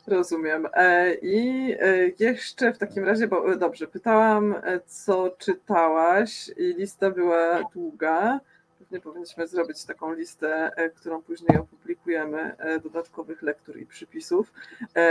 Rozumiem. 0.07 0.69
E, 0.75 1.15
I 1.15 1.73
e, 1.73 2.11
jeszcze 2.19 2.73
w 2.73 2.79
takim 2.79 3.05
razie, 3.05 3.29
bo 3.29 3.53
e, 3.53 3.57
dobrze, 3.57 3.87
pytałam, 3.87 4.55
co 4.87 5.35
czytałaś, 5.39 6.51
i 6.57 6.75
lista 6.75 7.11
była 7.11 7.61
długa. 7.75 8.41
Pewnie 8.79 9.01
powinniśmy 9.01 9.47
zrobić 9.47 9.85
taką 9.85 10.15
listę, 10.15 10.71
którą 10.97 11.23
później 11.23 11.59
opublikujemy, 11.59 12.57
dodatkowych 12.83 13.43
lektur 13.43 13.79
i 13.79 13.87
przypisów, 13.87 14.53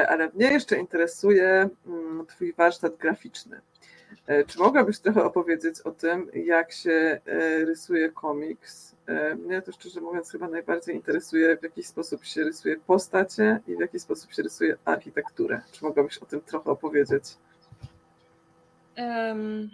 ale 0.07 0.30
mnie 0.34 0.51
jeszcze 0.51 0.78
interesuje 0.78 1.70
mm, 1.88 2.26
Twój 2.26 2.53
warsztat 2.53 2.95
graficzny. 2.95 3.61
E, 4.28 4.43
czy 4.43 4.59
mogłabyś 4.59 4.99
trochę 4.99 5.24
opowiedzieć 5.24 5.82
o 5.82 5.91
tym, 5.91 6.30
jak 6.34 6.72
się 6.72 7.20
e, 7.26 7.66
rysuje 7.66 8.11
komiks? 8.11 8.95
E, 9.07 9.36
mnie 9.36 9.61
to 9.61 9.72
szczerze 9.72 10.01
mówiąc 10.01 10.32
chyba 10.32 10.47
najbardziej 10.47 10.95
interesuje, 10.95 11.57
w 11.57 11.64
jaki 11.64 11.84
sposób 11.84 12.26
się 12.26 12.43
rysuje 12.43 12.76
postacie 12.80 13.59
i 13.68 13.76
w 13.76 13.80
jaki 13.80 13.99
sposób 13.99 14.34
się 14.34 14.43
rysuje 14.43 14.78
architekturę. 14.86 15.61
Czy 15.72 15.86
mogłabyś 15.86 16.18
o 16.18 16.26
tym 16.26 16.41
trochę 16.41 16.72
opowiedzieć? 16.72 17.24
Um, 18.97 19.70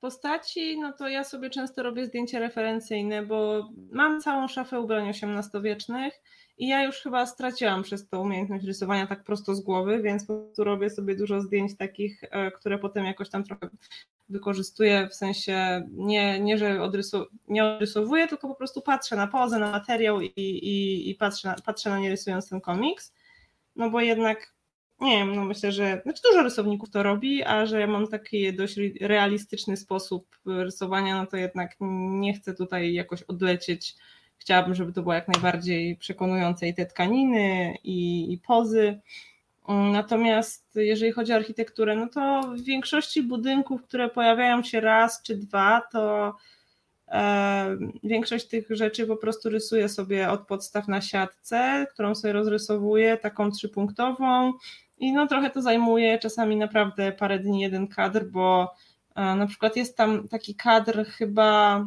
postaci, 0.00 0.80
no 0.80 0.92
to 0.92 1.08
ja 1.08 1.24
sobie 1.24 1.50
często 1.50 1.82
robię 1.82 2.06
zdjęcia 2.06 2.38
referencyjne, 2.38 3.22
bo 3.22 3.68
mam 3.92 4.20
całą 4.20 4.48
szafę 4.48 4.80
ubrań 4.80 5.08
XVIII-wiecznych 5.08 6.14
i 6.58 6.68
ja 6.68 6.82
już 6.82 6.96
chyba 6.96 7.26
straciłam 7.26 7.82
przez 7.82 8.08
to 8.08 8.20
umiejętność 8.20 8.64
rysowania 8.64 9.06
tak 9.06 9.24
prosto 9.24 9.54
z 9.54 9.60
głowy, 9.60 10.02
więc 10.02 10.26
po 10.26 10.38
prostu 10.38 10.64
robię 10.64 10.90
sobie 10.90 11.16
dużo 11.16 11.40
zdjęć 11.40 11.76
takich, 11.76 12.24
e, 12.30 12.50
które 12.50 12.78
potem 12.78 13.04
jakoś 13.04 13.30
tam 13.30 13.44
trochę 13.44 13.68
wykorzystuję, 14.28 15.08
w 15.10 15.14
sensie 15.14 15.86
nie, 15.90 16.40
nie 16.40 16.58
że 16.58 16.82
odrysu, 16.82 17.26
nie 17.48 17.64
odrysowuję, 17.64 18.28
tylko 18.28 18.48
po 18.48 18.54
prostu 18.54 18.82
patrzę 18.82 19.16
na 19.16 19.26
pozę, 19.26 19.58
na 19.58 19.70
materiał 19.70 20.20
i, 20.20 20.26
i, 20.36 21.10
i 21.10 21.14
patrzę, 21.14 21.48
na, 21.48 21.56
patrzę 21.64 21.90
na 21.90 21.98
nie 21.98 22.10
rysując 22.10 22.48
ten 22.48 22.60
komiks, 22.60 23.14
no 23.76 23.90
bo 23.90 24.00
jednak 24.00 24.56
nie 25.00 25.18
wiem, 25.18 25.34
no 25.34 25.44
myślę, 25.44 25.72
że 25.72 26.00
znaczy 26.02 26.22
dużo 26.24 26.42
rysowników 26.42 26.90
to 26.90 27.02
robi, 27.02 27.42
a 27.44 27.66
że 27.66 27.80
ja 27.80 27.86
mam 27.86 28.08
taki 28.08 28.54
dość 28.54 28.76
realistyczny 29.00 29.76
sposób 29.76 30.36
rysowania, 30.46 31.20
no 31.20 31.26
to 31.26 31.36
jednak 31.36 31.76
nie 31.80 32.34
chcę 32.34 32.54
tutaj 32.54 32.94
jakoś 32.94 33.22
odlecieć 33.22 33.94
Chciałabym, 34.38 34.74
żeby 34.74 34.92
to 34.92 35.02
było 35.02 35.14
jak 35.14 35.28
najbardziej 35.28 35.96
przekonujące 35.96 36.68
i 36.68 36.74
te 36.74 36.86
tkaniny, 36.86 37.74
i, 37.84 38.32
i 38.32 38.38
pozy. 38.38 39.00
Natomiast 39.68 40.74
jeżeli 40.74 41.12
chodzi 41.12 41.32
o 41.32 41.36
architekturę, 41.36 41.96
no 41.96 42.08
to 42.08 42.42
w 42.56 42.60
większości 42.60 43.22
budynków, 43.22 43.82
które 43.82 44.08
pojawiają 44.08 44.62
się 44.62 44.80
raz 44.80 45.22
czy 45.22 45.36
dwa, 45.36 45.82
to 45.92 46.34
e, 47.08 47.76
większość 48.04 48.46
tych 48.46 48.66
rzeczy 48.70 49.06
po 49.06 49.16
prostu 49.16 49.48
rysuję 49.48 49.88
sobie 49.88 50.30
od 50.30 50.46
podstaw 50.46 50.88
na 50.88 51.00
siatce, 51.00 51.86
którą 51.92 52.14
sobie 52.14 52.32
rozrysowuję, 52.32 53.16
taką 53.16 53.50
trzypunktową. 53.50 54.52
I 54.98 55.12
no 55.12 55.26
trochę 55.26 55.50
to 55.50 55.62
zajmuje, 55.62 56.18
czasami 56.18 56.56
naprawdę 56.56 57.12
parę 57.12 57.38
dni 57.38 57.60
jeden 57.60 57.88
kadr, 57.88 58.24
bo 58.24 58.74
e, 59.14 59.34
na 59.34 59.46
przykład 59.46 59.76
jest 59.76 59.96
tam 59.96 60.28
taki 60.28 60.54
kadr 60.54 61.06
chyba 61.06 61.84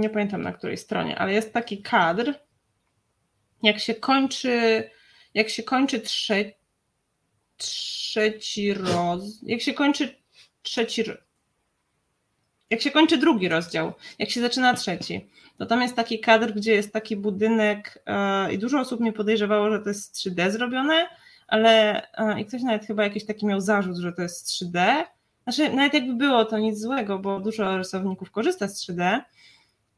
nie 0.00 0.10
pamiętam 0.10 0.42
na 0.42 0.52
której 0.52 0.76
stronie, 0.76 1.18
ale 1.18 1.32
jest 1.32 1.52
taki 1.52 1.82
kadr, 1.82 2.34
jak 3.62 3.78
się 3.78 3.94
kończy, 3.94 4.90
jak 5.34 5.48
się 5.48 5.62
kończy 5.62 6.00
trze, 6.00 6.44
trzeci 7.56 8.74
roz, 8.74 9.40
jak 9.42 9.60
się 9.60 9.74
kończy 9.74 10.16
trzeci, 10.62 11.04
jak 12.70 12.80
się 12.80 12.90
kończy 12.90 13.18
drugi 13.18 13.48
rozdział, 13.48 13.92
jak 14.18 14.30
się 14.30 14.40
zaczyna 14.40 14.74
trzeci, 14.74 15.30
to 15.58 15.66
tam 15.66 15.82
jest 15.82 15.96
taki 15.96 16.20
kadr, 16.20 16.52
gdzie 16.52 16.72
jest 16.72 16.92
taki 16.92 17.16
budynek 17.16 18.02
yy, 18.46 18.52
i 18.52 18.58
dużo 18.58 18.80
osób 18.80 19.00
mnie 19.00 19.12
podejrzewało, 19.12 19.70
że 19.70 19.80
to 19.80 19.88
jest 19.88 20.16
3D 20.16 20.50
zrobione, 20.50 21.08
ale 21.48 22.02
yy, 22.18 22.40
i 22.40 22.44
ktoś 22.44 22.62
nawet 22.62 22.86
chyba 22.86 23.02
jakiś 23.02 23.26
taki 23.26 23.46
miał 23.46 23.60
zarzut, 23.60 23.96
że 23.96 24.12
to 24.12 24.22
jest 24.22 24.48
3D. 24.48 25.04
Znaczy, 25.42 25.76
nawet 25.76 25.94
jakby 25.94 26.14
było, 26.14 26.44
to 26.44 26.58
nic 26.58 26.78
złego, 26.78 27.18
bo 27.18 27.40
dużo 27.40 27.78
rysowników 27.78 28.30
korzysta 28.30 28.68
z 28.68 28.88
3D, 28.88 29.02
E, 29.02 29.22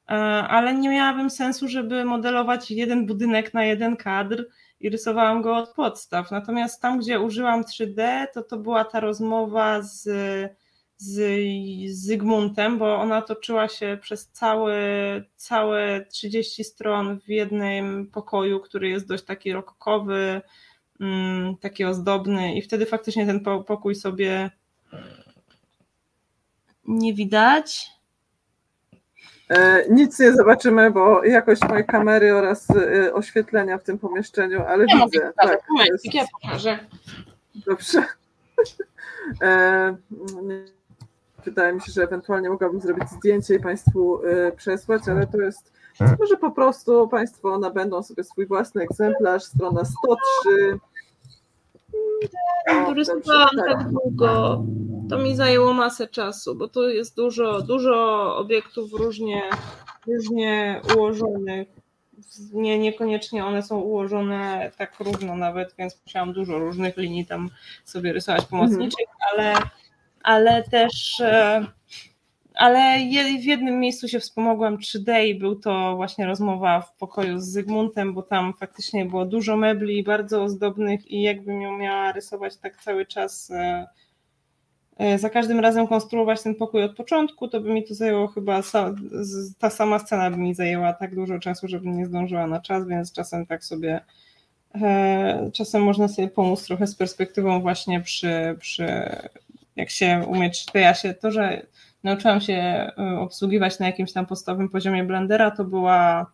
ale 0.07 0.75
nie 0.75 0.89
miałabym 0.89 1.31
sensu, 1.31 1.69
żeby 1.69 2.05
modelować 2.05 2.71
jeden 2.71 3.07
budynek 3.07 3.55
na 3.55 3.65
jeden 3.65 3.97
kadr 3.97 4.47
i 4.81 4.91
rysowałam 4.91 5.43
go 5.43 5.57
od 5.57 5.75
podstaw. 5.75 6.31
Natomiast 6.31 6.83
tam, 6.83 6.99
gdzie 6.99 7.21
użyłam 7.21 7.63
3D, 7.63 8.27
to 8.35 8.43
to 8.43 8.57
była 8.57 8.85
ta 8.85 9.01
rozmowa 9.01 9.83
z, 9.83 10.09
z 10.97 11.17
Zygmuntem, 11.91 12.79
bo 12.79 12.97
ona 12.97 13.23
toczyła 13.23 13.69
się 13.69 13.99
przez 14.01 14.29
całe, 14.29 14.77
całe 15.37 16.07
30 16.07 16.65
stron 16.65 17.21
w 17.21 17.29
jednym 17.29 18.07
pokoju, 18.07 18.61
który 18.61 18.89
jest 18.89 19.09
dość 19.09 19.25
taki 19.25 19.53
rokokowy, 19.53 20.41
mm, 21.01 21.57
taki 21.57 21.85
ozdobny 21.85 22.55
i 22.55 22.63
wtedy 22.63 22.87
faktycznie 22.87 23.27
ten 23.27 23.41
pokój 23.41 23.95
sobie 23.95 24.51
nie 26.85 27.15
widać. 27.15 27.91
E, 29.53 29.85
nic 29.91 30.19
nie 30.19 30.33
zobaczymy, 30.33 30.91
bo 30.91 31.25
jakość 31.25 31.63
mojej 31.69 31.87
kamery 31.87 32.35
oraz 32.35 32.71
e, 32.71 33.15
oświetlenia 33.15 33.79
w 33.79 33.83
tym 33.83 33.99
pomieszczeniu, 33.99 34.63
ale 34.69 34.85
ja 34.89 35.05
widzę. 35.05 35.33
Tak, 35.37 35.63
jest... 35.93 36.15
ja 36.15 36.25
pokażę. 36.43 36.79
Dobrze. 37.67 38.05
E, 39.43 39.97
wydaje 41.45 41.73
mi 41.73 41.81
się, 41.81 41.93
że 41.93 42.03
ewentualnie 42.03 42.51
mogłabym 42.51 42.81
zrobić 42.81 43.11
zdjęcie 43.11 43.55
i 43.55 43.61
Państwu 43.61 44.21
przesłać, 44.57 45.03
ale 45.09 45.27
to 45.27 45.41
jest 45.41 45.73
może 46.21 46.37
po 46.37 46.51
prostu 46.51 47.09
Państwo 47.09 47.59
nabędą 47.59 48.03
sobie 48.03 48.25
swój 48.25 48.47
własny 48.47 48.83
egzemplarz, 48.83 49.45
strona 49.45 49.83
103. 49.85 50.79
Rysowałam 52.95 53.49
tak. 53.57 53.79
tak 53.79 53.89
długo. 53.89 54.65
To 55.11 55.19
mi 55.19 55.37
zajęło 55.37 55.75
masę 55.75 56.09
czasu, 56.09 56.55
bo 56.55 56.69
to 56.69 56.89
jest 56.89 57.17
dużo, 57.17 57.63
dużo 57.63 58.37
obiektów 58.37 58.93
różnie, 58.93 59.43
różnie 60.07 60.81
ułożonych. 60.97 61.69
Nie, 62.53 62.79
niekoniecznie 62.79 63.47
one 63.47 63.63
są 63.63 63.79
ułożone 63.79 64.71
tak 64.79 65.01
równo 65.01 65.37
nawet, 65.37 65.75
więc 65.79 66.01
musiałam 66.07 66.33
dużo 66.33 66.59
różnych 66.59 66.97
linii 66.97 67.27
tam 67.27 67.51
sobie 67.85 68.13
rysować 68.13 68.45
pomocniczych, 68.45 69.07
mhm. 69.09 69.31
ale, 69.33 69.71
ale 70.23 70.63
też 70.63 71.21
e, 71.21 71.67
ale 72.55 72.99
w 73.41 73.45
jednym 73.45 73.81
miejscu 73.81 74.09
się 74.09 74.21
wspomogłam 74.21 74.77
3D 74.77 75.25
i 75.25 75.35
był 75.35 75.57
to 75.57 75.97
właśnie 75.97 76.27
rozmowa 76.27 76.81
w 76.81 76.97
pokoju 76.97 77.41
z 77.41 77.49
Zygmuntem, 77.49 78.15
bo 78.15 78.23
tam 78.23 78.55
faktycznie 78.55 79.05
było 79.05 79.25
dużo 79.25 79.57
mebli 79.57 80.03
bardzo 80.03 80.43
ozdobnych 80.43 81.11
i 81.11 81.23
jakbym 81.23 81.63
ją 81.63 81.79
miała 81.79 82.13
rysować 82.13 82.57
tak 82.57 82.83
cały 82.83 83.07
czas 83.07 83.51
e, 83.51 83.87
za 85.17 85.31
każdym 85.31 85.61
razem 85.61 85.87
konstruować 85.87 86.43
ten 86.43 86.55
pokój 86.55 86.85
od 86.85 86.97
początku, 86.97 87.49
to 87.49 87.61
by 87.61 87.73
mi 87.73 87.85
to 87.85 87.95
zajęło 87.95 88.29
chyba, 88.29 88.61
ta 89.59 89.71
sama 89.71 89.99
scena 89.99 90.31
by 90.31 90.37
mi 90.37 90.55
zajęła 90.55 90.93
tak 90.93 91.15
dużo 91.15 91.39
czasu, 91.39 91.69
żebym 91.69 91.97
nie 91.97 92.07
zdążyła 92.07 92.47
na 92.47 92.61
czas, 92.61 92.89
więc 92.89 93.13
czasem 93.13 93.47
tak 93.47 93.65
sobie 93.65 94.01
e, 94.75 95.51
czasem 95.53 95.83
można 95.83 96.09
sobie 96.09 96.29
pomóc 96.29 96.65
trochę 96.65 96.87
z 96.87 96.95
perspektywą 96.95 97.61
właśnie 97.61 98.01
przy, 98.01 98.57
przy 98.61 98.87
jak 99.77 99.91
się 99.91 100.25
umie 100.29 100.51
3D, 100.51 100.79
ja 100.79 100.95
się 100.95 101.15
to, 101.15 101.31
że 101.31 101.67
nauczyłam 102.05 102.41
się 102.41 102.91
y, 103.15 103.19
obsługiwać 103.19 103.79
na 103.79 103.87
jakimś 103.87 104.13
tam 104.13 104.27
podstawowym 104.27 104.69
poziomie 104.69 105.05
Blendera, 105.05 105.51
to 105.51 105.65
była 105.65 106.27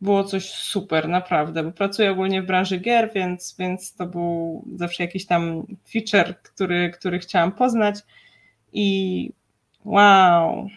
było 0.00 0.24
coś 0.24 0.50
super, 0.50 1.08
naprawdę, 1.08 1.62
bo 1.62 1.72
pracuję 1.72 2.10
ogólnie 2.10 2.42
w 2.42 2.46
branży 2.46 2.78
gier, 2.78 3.10
więc, 3.14 3.56
więc 3.58 3.94
to 3.94 4.06
był 4.06 4.64
zawsze 4.76 5.02
jakiś 5.02 5.26
tam 5.26 5.66
feature, 5.92 6.42
który, 6.42 6.90
który 6.90 7.18
chciałam 7.18 7.52
poznać 7.52 7.98
i 8.72 9.30
wow, 9.84 10.68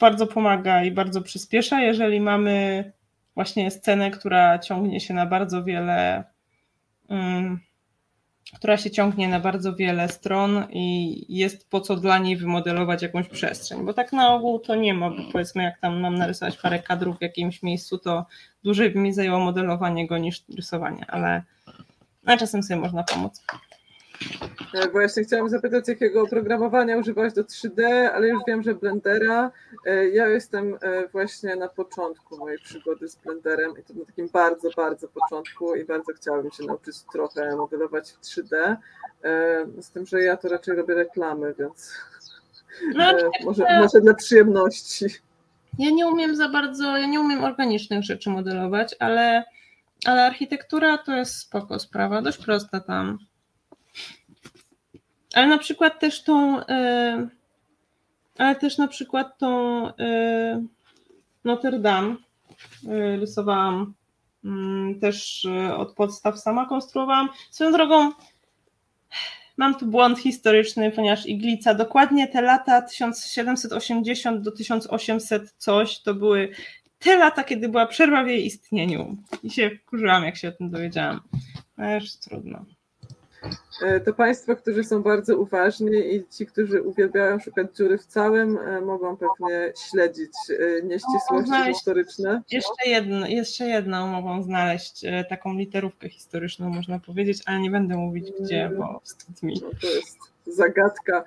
bardzo 0.00 0.26
pomaga 0.26 0.84
i 0.84 0.90
bardzo 0.90 1.22
przyspiesza, 1.22 1.80
jeżeli 1.80 2.20
mamy 2.20 2.92
właśnie 3.34 3.70
scenę, 3.70 4.10
która 4.10 4.58
ciągnie 4.58 5.00
się 5.00 5.14
na 5.14 5.26
bardzo 5.26 5.64
wiele 5.64 6.24
um, 7.08 7.60
która 8.52 8.76
się 8.76 8.90
ciągnie 8.90 9.28
na 9.28 9.40
bardzo 9.40 9.74
wiele 9.74 10.08
stron 10.08 10.64
i 10.70 11.24
jest 11.28 11.70
po 11.70 11.80
co 11.80 11.96
dla 11.96 12.18
niej 12.18 12.36
wymodelować 12.36 13.02
jakąś 13.02 13.28
przestrzeń, 13.28 13.84
bo 13.84 13.94
tak 13.94 14.12
na 14.12 14.34
ogół 14.34 14.58
to 14.58 14.74
nie 14.74 14.94
ma, 14.94 15.10
bo 15.10 15.16
powiedzmy 15.32 15.62
jak 15.62 15.80
tam 15.80 16.00
mam 16.00 16.14
narysować 16.14 16.56
parę 16.56 16.78
kadrów 16.78 17.18
w 17.18 17.22
jakimś 17.22 17.62
miejscu, 17.62 17.98
to 17.98 18.26
dłużej 18.64 18.90
by 18.90 18.98
mi 18.98 19.12
zajęło 19.12 19.40
modelowanie 19.40 20.06
go 20.06 20.18
niż 20.18 20.44
rysowanie, 20.56 21.06
ale 21.08 21.42
na 22.24 22.36
czasem 22.36 22.62
sobie 22.62 22.80
można 22.80 23.02
pomóc. 23.02 23.44
E, 24.74 25.02
jeszcze 25.02 25.22
chciałam 25.22 25.48
zapytać, 25.48 25.88
jakiego 25.88 26.22
oprogramowania 26.22 26.96
używałaś 26.96 27.32
do 27.32 27.42
3D, 27.42 27.82
ale 28.14 28.28
już 28.28 28.42
wiem, 28.46 28.62
że 28.62 28.74
Blendera. 28.74 29.50
E, 29.86 30.08
ja 30.08 30.28
jestem 30.28 30.78
e, 30.82 31.08
właśnie 31.08 31.56
na 31.56 31.68
początku 31.68 32.38
mojej 32.38 32.58
przygody 32.58 33.08
z 33.08 33.16
Blenderem 33.16 33.72
i 33.80 33.82
to 33.82 33.94
na 33.94 34.04
takim 34.04 34.28
bardzo, 34.28 34.68
bardzo 34.76 35.08
początku 35.08 35.74
i 35.74 35.84
bardzo 35.84 36.12
chciałabym 36.12 36.50
się 36.50 36.64
nauczyć 36.64 36.96
trochę 37.12 37.56
modelować 37.56 38.12
w 38.12 38.20
3D. 38.20 38.76
Z 39.80 39.90
tym, 39.90 40.06
że 40.06 40.22
ja 40.22 40.36
to 40.36 40.48
raczej 40.48 40.76
robię 40.76 40.94
reklamy, 40.94 41.54
więc 41.58 41.92
no, 42.94 43.12
może, 43.44 43.64
może 43.80 44.00
dla 44.00 44.14
przyjemności. 44.14 45.06
Ja 45.78 45.90
nie 45.90 46.06
umiem 46.06 46.36
za 46.36 46.48
bardzo, 46.48 46.96
ja 46.96 47.06
nie 47.06 47.20
umiem 47.20 47.44
organicznych 47.44 48.04
rzeczy 48.04 48.30
modelować, 48.30 48.96
ale 48.98 49.44
Ale 50.06 50.26
architektura 50.26 50.98
to 50.98 51.16
jest 51.16 51.36
spoko 51.36 51.78
sprawa, 51.78 52.22
dość 52.22 52.38
prosta 52.38 52.80
tam. 52.80 53.18
Ale 55.34 55.46
na 55.46 55.58
przykład 55.58 56.00
też 56.00 56.22
tą, 56.22 56.58
yy, 56.58 57.28
ale 58.38 58.54
też 58.54 58.78
na 58.78 58.88
przykład 58.88 59.38
tą 59.38 59.84
yy, 59.86 60.64
Notre 61.44 61.78
Dame 61.78 62.16
yy, 62.82 63.16
rysowałam 63.16 63.94
mm, 64.44 65.00
też 65.00 65.46
od 65.76 65.94
podstaw 65.94 66.40
sama 66.40 66.66
konstruowałam. 66.66 67.28
Swoją 67.50 67.72
drogą 67.72 68.12
mam 69.56 69.74
tu 69.74 69.86
błąd 69.86 70.18
historyczny, 70.18 70.90
ponieważ 70.90 71.26
Iglica 71.26 71.74
dokładnie 71.74 72.28
te 72.28 72.42
lata 72.42 72.82
1780 72.82 74.42
do 74.42 74.52
1800 74.52 75.54
coś 75.58 76.00
to 76.00 76.14
były 76.14 76.48
te 76.98 77.16
lata, 77.16 77.44
kiedy 77.44 77.68
była 77.68 77.86
przerwa 77.86 78.24
w 78.24 78.28
jej 78.28 78.46
istnieniu. 78.46 79.16
I 79.42 79.50
się 79.50 79.70
wkurzyłam, 79.70 80.24
jak 80.24 80.36
się 80.36 80.48
o 80.48 80.52
tym 80.52 80.70
dowiedziałam. 80.70 81.20
Ale 81.76 81.94
już 81.94 82.16
trudno. 82.16 82.64
E, 83.82 84.00
to 84.00 84.14
Państwo, 84.14 84.56
którzy 84.56 84.84
są 84.84 85.02
bardzo 85.02 85.38
uważni 85.38 86.14
i 86.14 86.24
ci, 86.28 86.46
którzy 86.46 86.82
uwielbiają 86.82 87.38
szukać 87.38 87.76
dziury 87.76 87.98
w 87.98 88.06
całym, 88.06 88.58
e, 88.58 88.80
mogą 88.80 89.16
pewnie 89.16 89.72
śledzić 89.90 90.32
e, 90.50 90.82
nieścisłości 90.82 91.72
historyczne. 91.72 92.42
Jeszcze, 92.50 92.86
jedno, 92.86 93.26
jeszcze 93.26 93.64
jedną 93.64 94.06
mogą 94.06 94.42
znaleźć, 94.42 95.04
taką 95.28 95.54
literówkę 95.54 96.08
historyczną, 96.08 96.70
można 96.70 96.98
powiedzieć, 96.98 97.42
ale 97.46 97.58
nie 97.58 97.70
będę 97.70 97.96
mówić 97.96 98.32
gdzie, 98.40 98.70
bo 98.78 99.00
wstyd 99.04 99.42
mi. 99.42 99.60
No 99.62 99.70
to 99.80 99.86
jest 99.86 100.18
zagadka. 100.46 101.24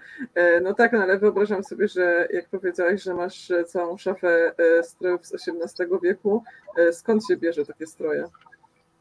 No 0.62 0.74
tak, 0.74 0.94
no 0.94 1.00
ale 1.00 1.20
wyobrażam 1.20 1.64
sobie, 1.64 1.88
że 1.88 2.28
jak 2.34 2.50
powiedziałeś, 2.50 3.04
że 3.04 3.14
masz 3.14 3.52
całą 3.68 3.98
szafę 3.98 4.52
strojów 4.82 5.26
z 5.26 5.34
XVIII 5.34 5.90
wieku, 6.04 6.44
skąd 6.92 7.28
się 7.28 7.38
bierze 7.38 7.66
takie 7.66 7.88
stroje? 7.88 8.26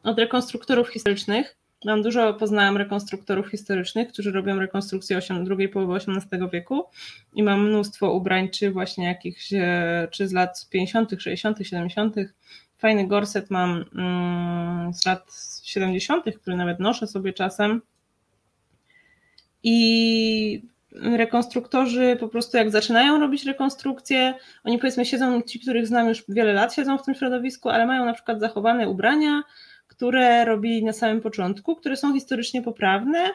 Od 0.03 0.19
rekonstruktorów 0.19 0.89
historycznych 0.89 1.55
Mam 1.85 2.01
dużo, 2.01 2.33
poznałam 2.33 2.77
rekonstruktorów 2.77 3.47
historycznych, 3.47 4.07
którzy 4.07 4.31
robią 4.31 4.59
rekonstrukcję 4.59 5.19
drugiej 5.43 5.69
połowy 5.69 5.95
XVIII 5.95 6.49
wieku 6.53 6.85
i 7.33 7.43
mam 7.43 7.67
mnóstwo 7.67 8.13
ubrań, 8.13 8.49
czy 8.49 8.71
właśnie 8.71 9.05
jakichś, 9.05 9.53
e, 9.53 10.07
czy 10.11 10.27
z 10.27 10.33
lat 10.33 10.67
50., 10.69 11.11
60., 11.19 11.57
70. 11.67 12.15
Fajny 12.77 13.07
gorset 13.07 13.49
mam 13.51 13.85
mm, 13.95 14.93
z 14.93 15.05
lat 15.05 15.33
70., 15.63 16.25
który 16.41 16.57
nawet 16.57 16.79
noszę 16.79 17.07
sobie 17.07 17.33
czasem. 17.33 17.81
I 19.63 20.61
rekonstruktorzy 20.91 22.17
po 22.19 22.27
prostu 22.27 22.57
jak 22.57 22.71
zaczynają 22.71 23.19
robić 23.19 23.45
rekonstrukcję, 23.45 24.33
oni 24.63 24.77
powiedzmy 24.77 25.05
siedzą, 25.05 25.41
ci, 25.41 25.59
których 25.59 25.87
znam 25.87 26.07
już 26.07 26.23
wiele 26.29 26.53
lat, 26.53 26.73
siedzą 26.73 26.97
w 26.97 27.05
tym 27.05 27.15
środowisku, 27.15 27.69
ale 27.69 27.85
mają 27.85 28.05
na 28.05 28.13
przykład 28.13 28.39
zachowane 28.39 28.89
ubrania, 28.89 29.43
które 29.97 30.45
robili 30.45 30.83
na 30.83 30.93
samym 30.93 31.21
początku, 31.21 31.75
które 31.75 31.97
są 31.97 32.13
historycznie 32.13 32.61
poprawne, 32.61 33.29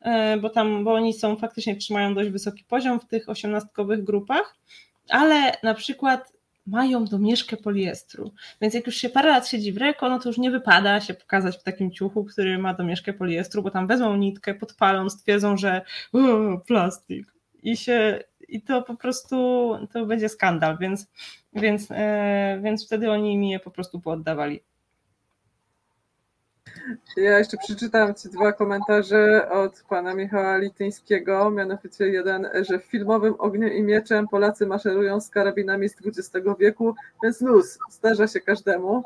e, 0.00 0.36
bo 0.36 0.50
tam, 0.50 0.84
bo 0.84 0.92
oni 0.92 1.14
są 1.14 1.36
faktycznie 1.36 1.76
trzymają 1.76 2.14
dość 2.14 2.30
wysoki 2.30 2.64
poziom 2.64 3.00
w 3.00 3.06
tych 3.06 3.28
osiemnastkowych 3.28 4.04
grupach, 4.04 4.56
ale 5.08 5.52
na 5.62 5.74
przykład 5.74 6.32
mają 6.66 7.04
domieszkę 7.04 7.56
poliestru. 7.56 8.32
Więc 8.60 8.74
jak 8.74 8.86
już 8.86 8.96
się 8.96 9.08
parę 9.08 9.30
lat 9.30 9.48
siedzi 9.48 9.72
w 9.72 9.76
reko, 9.76 10.08
no 10.08 10.18
to 10.18 10.28
już 10.28 10.38
nie 10.38 10.50
wypada 10.50 11.00
się 11.00 11.14
pokazać 11.14 11.56
w 11.56 11.62
takim 11.62 11.90
ciuchu, 11.90 12.24
który 12.24 12.58
ma 12.58 12.74
domieszkę 12.74 13.12
poliestru, 13.12 13.62
bo 13.62 13.70
tam 13.70 13.86
wezmą 13.86 14.16
nitkę, 14.16 14.54
podpalą, 14.54 15.10
stwierdzą, 15.10 15.56
że 15.56 15.82
plastik. 16.66 17.26
I 17.62 17.76
się 17.76 18.20
i 18.48 18.62
to 18.62 18.82
po 18.82 18.96
prostu 18.96 19.36
to 19.92 20.06
będzie 20.06 20.28
skandal, 20.28 20.78
więc, 20.78 21.06
więc, 21.52 21.88
e, 21.90 22.60
więc 22.62 22.86
wtedy 22.86 23.10
oni 23.10 23.38
mi 23.38 23.50
je 23.50 23.60
po 23.60 23.70
prostu 23.70 24.00
pooddawali. 24.00 24.60
Ja 27.16 27.38
jeszcze 27.38 27.56
przeczytam 27.56 28.14
Ci 28.14 28.28
dwa 28.28 28.52
komentarze 28.52 29.50
od 29.50 29.84
pana 29.88 30.14
Michała 30.14 30.56
Lityńskiego, 30.56 31.50
mianowicie 31.50 32.08
jeden, 32.08 32.48
że 32.68 32.78
w 32.78 32.84
filmowym 32.84 33.34
Ogniu 33.38 33.68
i 33.68 33.82
Mieczem 33.82 34.28
Polacy 34.28 34.66
maszerują 34.66 35.20
z 35.20 35.30
karabinami 35.30 35.88
z 35.88 35.94
XX 36.06 36.46
wieku, 36.58 36.94
więc 37.22 37.40
luz, 37.40 37.78
zdarza 37.90 38.28
się 38.28 38.40
każdemu. 38.40 39.02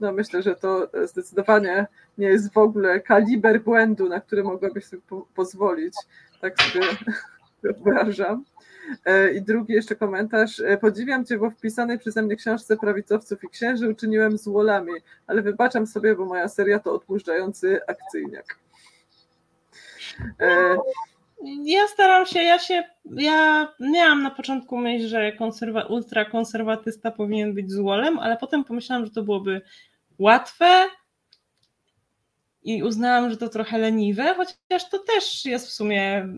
No 0.00 0.12
myślę, 0.12 0.42
że 0.42 0.56
to 0.56 0.90
zdecydowanie 1.04 1.86
nie 2.18 2.26
jest 2.26 2.52
w 2.52 2.58
ogóle 2.58 3.00
kaliber 3.00 3.62
błędu, 3.62 4.08
na 4.08 4.20
który 4.20 4.44
mogłabyś 4.44 4.84
sobie 4.84 5.02
po 5.08 5.26
pozwolić. 5.34 5.94
Tak 6.40 6.62
sobie 6.62 6.86
wyobrażam. 7.62 8.44
E, 9.04 9.34
I 9.34 9.42
drugi 9.42 9.72
jeszcze 9.72 9.96
komentarz. 9.96 10.60
E, 10.60 10.78
podziwiam 10.78 11.26
Cię, 11.26 11.38
bo 11.38 11.50
w 11.50 11.60
pisanej 11.60 11.98
przeze 11.98 12.22
mnie 12.22 12.36
książce 12.36 12.76
prawicowców 12.76 13.44
i 13.44 13.48
księży 13.48 13.88
uczyniłem 13.88 14.38
z 14.38 14.48
wolami, 14.48 14.92
ale 15.26 15.42
wybaczam 15.42 15.86
sobie, 15.86 16.14
bo 16.16 16.24
moja 16.24 16.48
seria 16.48 16.78
to 16.78 16.94
odpuszczający 16.94 17.80
akcyjniak. 17.86 18.58
E, 20.40 20.76
ja 21.64 21.88
staram 21.88 22.26
się, 22.26 22.42
ja 22.42 22.58
się, 22.58 22.82
ja 23.04 23.68
miałam 23.80 24.22
na 24.22 24.30
początku 24.30 24.76
myśl, 24.78 25.08
że 25.08 25.32
konserwa, 25.32 25.84
ultrakonserwatysta 25.84 27.10
powinien 27.10 27.54
być 27.54 27.72
złolem, 27.72 28.18
ale 28.18 28.36
potem 28.36 28.64
pomyślałam, 28.64 29.04
że 29.04 29.10
to 29.10 29.22
byłoby 29.22 29.60
łatwe 30.18 30.86
i 32.62 32.82
uznałam, 32.82 33.30
że 33.30 33.36
to 33.36 33.48
trochę 33.48 33.78
leniwe, 33.78 34.34
chociaż 34.34 34.90
to 34.90 34.98
też 34.98 35.44
jest 35.44 35.66
w 35.66 35.72
sumie 35.72 36.28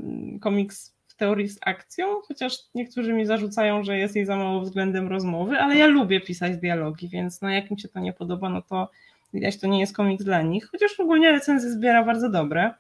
komiks 0.41 0.96
teorii 1.17 1.49
z 1.49 1.59
akcją, 1.61 2.21
chociaż 2.29 2.59
niektórzy 2.75 3.13
mi 3.13 3.27
zarzucają, 3.27 3.85
że 3.85 3.99
jest 3.99 4.17
jej 4.17 4.25
za 4.25 4.37
mało 4.37 4.61
względem 4.61 5.09
rozmowy, 5.09 5.59
ale 5.59 5.77
ja 5.77 5.87
lubię 5.87 6.21
pisać 6.21 6.57
dialogi, 6.57 7.09
więc 7.09 7.43
no 7.43 7.51
jak 7.51 7.71
mi 7.71 7.81
się 7.81 7.89
to 7.89 8.01
nie 8.01 8.13
podoba, 8.13 8.49
no 8.49 8.63
to 8.63 8.91
widać, 9.35 9.61
to 9.61 9.67
nie 9.67 9.81
jest 9.81 9.97
komiks 9.97 10.25
dla 10.25 10.43
nich, 10.43 10.69
chociaż 10.71 11.01
ogólnie 11.01 11.31
recenzje 11.31 11.71
zbiera 11.71 12.05
bardzo 12.05 12.31
dobre. 12.31 12.75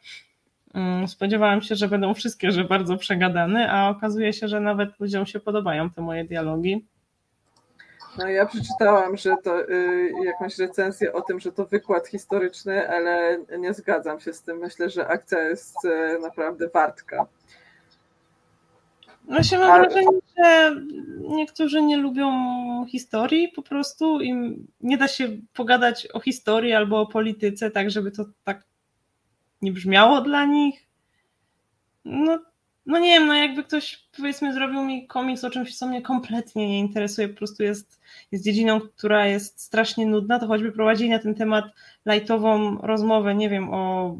Mm, 0.74 1.08
spodziewałam 1.08 1.62
się, 1.62 1.74
że 1.74 1.88
będą 1.88 2.14
wszystkie, 2.14 2.52
że 2.52 2.64
bardzo 2.64 2.96
przegadane, 2.96 3.70
a 3.70 3.88
okazuje 3.88 4.32
się, 4.32 4.48
że 4.48 4.60
nawet 4.60 5.00
ludziom 5.00 5.26
się 5.26 5.40
podobają 5.40 5.90
te 5.90 6.02
moje 6.02 6.24
dialogi. 6.24 6.84
No 8.18 8.28
ja 8.28 8.46
przeczytałam, 8.46 9.16
że 9.16 9.34
to 9.44 9.70
y, 9.70 10.12
jakąś 10.24 10.58
recenzję 10.58 11.12
o 11.12 11.22
tym, 11.22 11.40
że 11.40 11.52
to 11.52 11.64
wykład 11.64 12.08
historyczny, 12.08 12.88
ale 12.88 13.38
nie 13.58 13.74
zgadzam 13.74 14.20
się 14.20 14.32
z 14.32 14.42
tym. 14.42 14.58
Myślę, 14.58 14.90
że 14.90 15.08
akcja 15.08 15.42
jest 15.42 15.84
y, 15.84 16.18
naprawdę 16.18 16.68
wartka. 16.68 17.26
Właśnie 19.26 19.58
mam 19.58 19.70
Ale... 19.70 19.88
wrażenie, 19.88 20.18
że 20.38 20.76
niektórzy 21.20 21.82
nie 21.82 21.96
lubią 21.96 22.30
historii 22.88 23.48
po 23.48 23.62
prostu 23.62 24.20
i 24.20 24.56
nie 24.80 24.98
da 24.98 25.08
się 25.08 25.28
pogadać 25.52 26.08
o 26.12 26.20
historii 26.20 26.72
albo 26.72 27.00
o 27.00 27.06
polityce 27.06 27.70
tak, 27.70 27.90
żeby 27.90 28.10
to 28.10 28.24
tak 28.44 28.64
nie 29.62 29.72
brzmiało 29.72 30.20
dla 30.20 30.44
nich. 30.44 30.86
No, 32.04 32.38
no 32.86 32.98
nie 32.98 33.18
wiem, 33.18 33.26
no 33.26 33.34
jakby 33.34 33.64
ktoś 33.64 34.08
powiedzmy 34.16 34.52
zrobił 34.52 34.84
mi 34.84 35.06
komiks 35.06 35.44
o 35.44 35.50
czymś, 35.50 35.76
co 35.76 35.86
mnie 35.86 36.02
kompletnie 36.02 36.68
nie 36.68 36.78
interesuje, 36.78 37.28
po 37.28 37.38
prostu 37.38 37.62
jest, 37.62 38.00
jest 38.32 38.44
dziedziną, 38.44 38.80
która 38.80 39.26
jest 39.26 39.60
strasznie 39.60 40.06
nudna, 40.06 40.38
to 40.38 40.46
choćby 40.46 40.72
prowadzili 40.72 41.10
na 41.10 41.18
ten 41.18 41.34
temat 41.34 41.64
lajtową 42.04 42.78
rozmowę, 42.78 43.34
nie 43.34 43.50
wiem, 43.50 43.70
o 43.70 44.16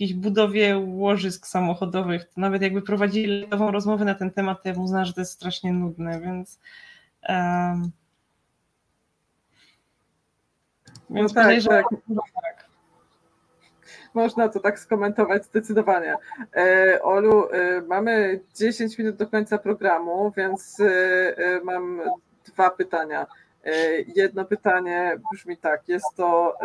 jakiejś 0.00 0.14
budowie 0.14 0.78
łożysk 0.78 1.46
samochodowych, 1.46 2.24
to 2.24 2.40
nawet 2.40 2.62
jakby 2.62 2.82
prowadzili 2.82 3.48
nową 3.48 3.70
rozmowę 3.70 4.04
na 4.04 4.14
ten 4.14 4.30
temat, 4.30 4.62
to 4.62 4.68
ja 4.68 4.74
bym 4.74 4.84
uznała, 4.84 5.04
że 5.04 5.12
to 5.12 5.20
jest 5.20 5.32
strasznie 5.32 5.72
nudne, 5.72 6.20
więc 6.20 6.60
um, 7.28 7.90
więc 11.10 11.34
no 11.34 11.42
tak, 11.42 11.62
tak. 11.64 11.84
tak. 12.34 12.68
Można 14.14 14.48
to 14.48 14.60
tak 14.60 14.78
skomentować 14.78 15.44
zdecydowanie. 15.44 16.16
E, 16.56 17.02
Olu, 17.02 17.48
e, 17.50 17.80
mamy 17.80 18.40
10 18.54 18.98
minut 18.98 19.16
do 19.16 19.26
końca 19.26 19.58
programu, 19.58 20.32
więc 20.36 20.80
e, 20.80 21.60
mam 21.64 22.00
dwa 22.44 22.70
pytania. 22.70 23.26
Jedno 24.16 24.44
pytanie 24.44 25.20
brzmi 25.32 25.56
tak, 25.56 25.88
jest 25.88 26.06
to 26.16 26.58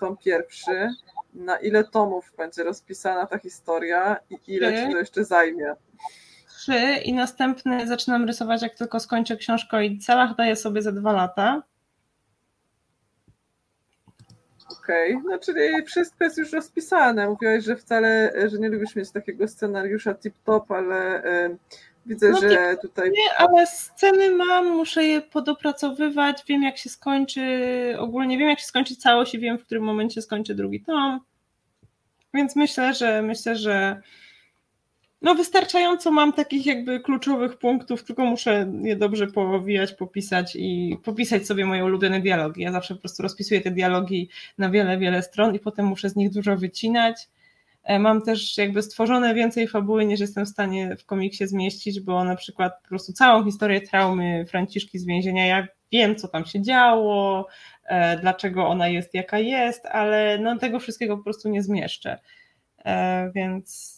tom 0.00 0.16
pierwszy 0.16 0.90
na 1.34 1.56
ile 1.56 1.84
tomów 1.84 2.32
będzie 2.36 2.64
rozpisana 2.64 3.26
ta 3.26 3.38
historia 3.38 4.16
i 4.30 4.38
ile 4.46 4.72
Trzy. 4.72 4.86
ci 4.86 4.92
to 4.92 4.98
jeszcze 4.98 5.24
zajmie? 5.24 5.74
Trzy 6.48 6.96
i 7.04 7.12
następny 7.12 7.86
zaczynam 7.86 8.24
rysować, 8.24 8.62
jak 8.62 8.74
tylko 8.74 9.00
skończę 9.00 9.36
książkę 9.36 9.76
o 9.76 9.80
celach, 10.06 10.36
daję 10.36 10.56
sobie 10.56 10.82
ze 10.82 10.92
dwa 10.92 11.12
lata. 11.12 11.62
Okej, 14.80 15.14
okay. 15.14 15.30
no 15.30 15.38
czyli 15.38 15.84
wszystko 15.86 16.24
jest 16.24 16.38
już 16.38 16.52
rozpisane. 16.52 17.28
Mówiłaś, 17.28 17.64
że 17.64 17.76
wcale, 17.76 18.32
że 18.50 18.58
nie 18.58 18.68
lubisz 18.68 18.96
mieć 18.96 19.10
takiego 19.10 19.48
scenariusza 19.48 20.14
tip-top, 20.14 20.64
ale 20.68 21.24
y, 21.24 21.56
widzę, 22.06 22.30
no, 22.30 22.40
że 22.40 22.76
tutaj... 22.82 23.10
Nie, 23.10 23.38
ale 23.38 23.66
sceny 23.66 24.30
mam, 24.30 24.76
muszę 24.76 25.04
je 25.04 25.20
podopracowywać, 25.20 26.44
wiem 26.48 26.62
jak 26.62 26.78
się 26.78 26.90
skończy, 26.90 27.42
ogólnie 27.98 28.38
wiem 28.38 28.48
jak 28.48 28.60
się 28.60 28.66
skończy 28.66 28.96
całość 28.96 29.34
i 29.34 29.38
wiem 29.38 29.58
w 29.58 29.64
którym 29.64 29.84
momencie 29.84 30.22
skończy 30.22 30.54
drugi 30.54 30.80
tom. 30.80 31.20
Więc 32.34 32.56
myślę, 32.56 32.94
że 32.94 33.22
myślę, 33.22 33.56
że 33.56 34.02
no 35.22 35.34
wystarczająco 35.34 36.10
mam 36.10 36.32
takich 36.32 36.66
jakby 36.66 37.00
kluczowych 37.00 37.58
punktów, 37.58 38.04
tylko 38.04 38.24
muszę 38.24 38.72
je 38.82 38.96
dobrze 38.96 39.26
powijać, 39.26 39.92
popisać 39.92 40.56
i 40.56 40.98
popisać 41.04 41.46
sobie 41.46 41.66
moje 41.66 41.84
ulubione 41.84 42.20
dialogi. 42.20 42.62
Ja 42.62 42.72
zawsze 42.72 42.94
po 42.94 43.00
prostu 43.00 43.22
rozpisuję 43.22 43.60
te 43.60 43.70
dialogi 43.70 44.28
na 44.58 44.70
wiele, 44.70 44.98
wiele 44.98 45.22
stron 45.22 45.54
i 45.54 45.58
potem 45.58 45.86
muszę 45.86 46.10
z 46.10 46.16
nich 46.16 46.30
dużo 46.30 46.56
wycinać. 46.56 47.28
E, 47.84 47.98
mam 47.98 48.22
też 48.22 48.58
jakby 48.58 48.82
stworzone 48.82 49.34
więcej 49.34 49.68
fabuły 49.68 50.06
niż 50.06 50.20
jestem 50.20 50.46
w 50.46 50.48
stanie 50.48 50.96
w 50.96 51.06
komiksie 51.06 51.46
zmieścić, 51.46 52.00
bo 52.00 52.24
na 52.24 52.36
przykład 52.36 52.82
po 52.82 52.88
prostu 52.88 53.12
całą 53.12 53.44
historię 53.44 53.80
traumy 53.80 54.46
Franciszki 54.48 54.98
z 54.98 55.06
więzienia, 55.06 55.46
ja 55.46 55.66
wiem 55.92 56.16
co 56.16 56.28
tam 56.28 56.44
się 56.44 56.62
działo, 56.62 57.46
e, 57.84 58.18
dlaczego 58.18 58.66
ona 58.66 58.88
jest 58.88 59.14
jaka 59.14 59.38
jest, 59.38 59.86
ale 59.86 60.38
no 60.38 60.58
tego 60.58 60.80
wszystkiego 60.80 61.16
po 61.16 61.22
prostu 61.22 61.48
nie 61.48 61.62
zmieszczę. 61.62 62.18
E, 62.84 63.30
więc 63.34 63.94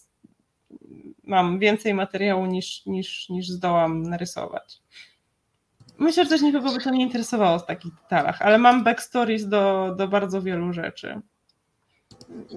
mam 1.25 1.59
więcej 1.59 1.95
materiału 1.95 2.47
niż, 2.47 2.87
niż, 2.87 3.29
niż 3.29 3.49
zdołam 3.49 4.03
narysować. 4.03 4.81
Myślę, 5.99 6.25
że 6.25 6.31
też 6.31 6.43
nikogo 6.43 6.73
by 6.73 6.81
to 6.81 6.91
nie 6.91 7.03
interesowało 7.03 7.59
w 7.59 7.67
takich 7.67 7.93
detalach, 7.95 8.43
ale 8.43 8.59
mam 8.59 8.85
backstories 8.85 9.49
do, 9.49 9.95
do 9.99 10.09
bardzo 10.09 10.43
wielu 10.43 10.73
rzeczy. 10.73 11.21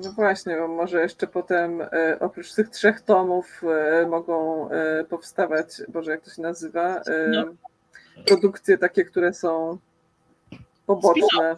No 0.04 0.12
właśnie, 0.12 0.58
bo 0.58 0.68
może 0.68 1.02
jeszcze 1.02 1.28
potem 1.28 1.82
e, 1.82 2.18
oprócz 2.20 2.54
tych 2.54 2.70
trzech 2.70 3.02
tomów 3.02 3.62
e, 3.64 4.08
mogą 4.08 4.70
e, 4.70 5.04
powstawać, 5.04 5.82
Boże, 5.88 6.12
jak 6.12 6.22
to 6.22 6.32
się 6.32 6.42
nazywa? 6.42 7.02
No. 7.32 7.46
Produkcje 8.26 8.78
takie, 8.78 9.06
które 9.06 9.34
są 9.34 9.78
poboczne. 10.86 11.56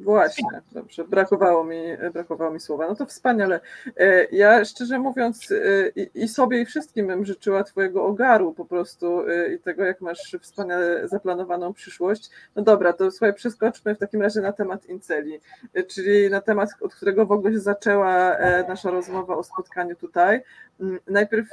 Właśnie, 0.00 0.48
dobrze, 0.72 1.04
brakowało 1.04 1.64
mi, 1.64 1.82
brakowało 2.12 2.50
mi 2.50 2.60
słowa. 2.60 2.88
No 2.88 2.94
to 2.94 3.06
wspaniale. 3.06 3.60
E, 3.96 4.24
ja 4.24 4.64
szczerze 4.64 4.98
mówiąc 4.98 5.52
e, 5.52 5.88
i 6.14 6.28
sobie 6.28 6.60
i 6.60 6.66
wszystkim 6.66 7.06
bym 7.06 7.24
życzyła 7.24 7.64
Twojego 7.64 8.04
ogaru 8.04 8.54
po 8.54 8.64
prostu 8.64 9.28
e, 9.28 9.54
i 9.54 9.58
tego, 9.58 9.84
jak 9.84 10.00
masz 10.00 10.36
wspaniale 10.40 11.08
zaplanowaną 11.08 11.72
przyszłość. 11.72 12.30
No 12.56 12.62
dobra, 12.62 12.92
to 12.92 13.10
słuchaj, 13.10 13.34
przeskoczmy 13.34 13.94
w 13.94 13.98
takim 13.98 14.22
razie 14.22 14.40
na 14.40 14.52
temat 14.52 14.86
Inceli, 14.86 15.40
czyli 15.88 16.30
na 16.30 16.40
temat, 16.40 16.70
od 16.80 16.94
którego 16.94 17.26
w 17.26 17.32
ogóle 17.32 17.52
się 17.52 17.60
zaczęła 17.60 18.36
nasza 18.68 18.90
rozmowa 18.90 19.36
o 19.36 19.42
spotkaniu 19.42 19.96
tutaj. 19.96 20.42
Mm, 20.80 20.98
najpierw 21.06 21.48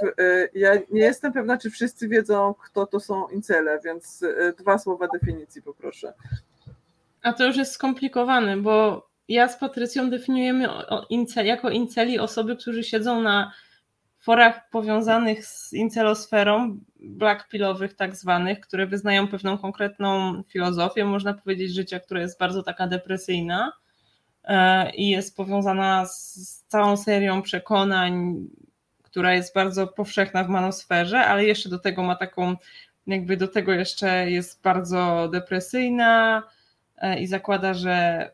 ja 0.53 0.73
nie 0.91 1.01
jestem 1.01 1.33
pewna, 1.33 1.57
czy 1.57 1.69
wszyscy 1.69 2.07
wiedzą, 2.07 2.53
kto 2.63 2.85
to 2.85 2.99
są 2.99 3.27
Incele, 3.27 3.79
więc 3.83 4.25
dwa 4.57 4.77
słowa 4.77 5.07
definicji 5.07 5.61
poproszę. 5.61 6.13
A 7.21 7.33
to 7.33 7.45
już 7.45 7.57
jest 7.57 7.71
skomplikowane, 7.71 8.57
bo 8.57 9.07
ja 9.27 9.47
z 9.47 9.57
Patrycją 9.57 10.09
definiujemy 10.09 10.67
jako 11.43 11.69
inceli 11.69 12.19
osoby, 12.19 12.55
którzy 12.55 12.83
siedzą 12.83 13.21
na 13.21 13.51
forach 14.19 14.69
powiązanych 14.69 15.45
z 15.45 15.73
incelosferą, 15.73 16.79
blackpillowych 16.99 17.93
tak 17.93 18.15
zwanych, 18.15 18.59
które 18.59 18.87
wyznają 18.87 19.27
pewną 19.27 19.57
konkretną 19.57 20.43
filozofię, 20.43 21.05
można 21.05 21.33
powiedzieć, 21.33 21.73
życia, 21.73 21.99
która 21.99 22.21
jest 22.21 22.39
bardzo 22.39 22.63
taka 22.63 22.87
depresyjna 22.87 23.71
e, 24.43 24.91
i 24.91 25.09
jest 25.09 25.37
powiązana 25.37 26.05
z 26.05 26.63
całą 26.67 26.97
serią 26.97 27.41
przekonań, 27.41 28.35
która 29.03 29.33
jest 29.33 29.53
bardzo 29.53 29.87
powszechna 29.87 30.43
w 30.43 30.49
manosferze, 30.49 31.19
ale 31.19 31.45
jeszcze 31.45 31.69
do 31.69 31.79
tego 31.79 32.03
ma 32.03 32.15
taką, 32.15 32.55
jakby 33.07 33.37
do 33.37 33.47
tego 33.47 33.73
jeszcze 33.73 34.31
jest 34.31 34.61
bardzo 34.61 35.29
depresyjna, 35.31 36.43
i 37.19 37.27
zakłada, 37.27 37.73
że 37.73 38.31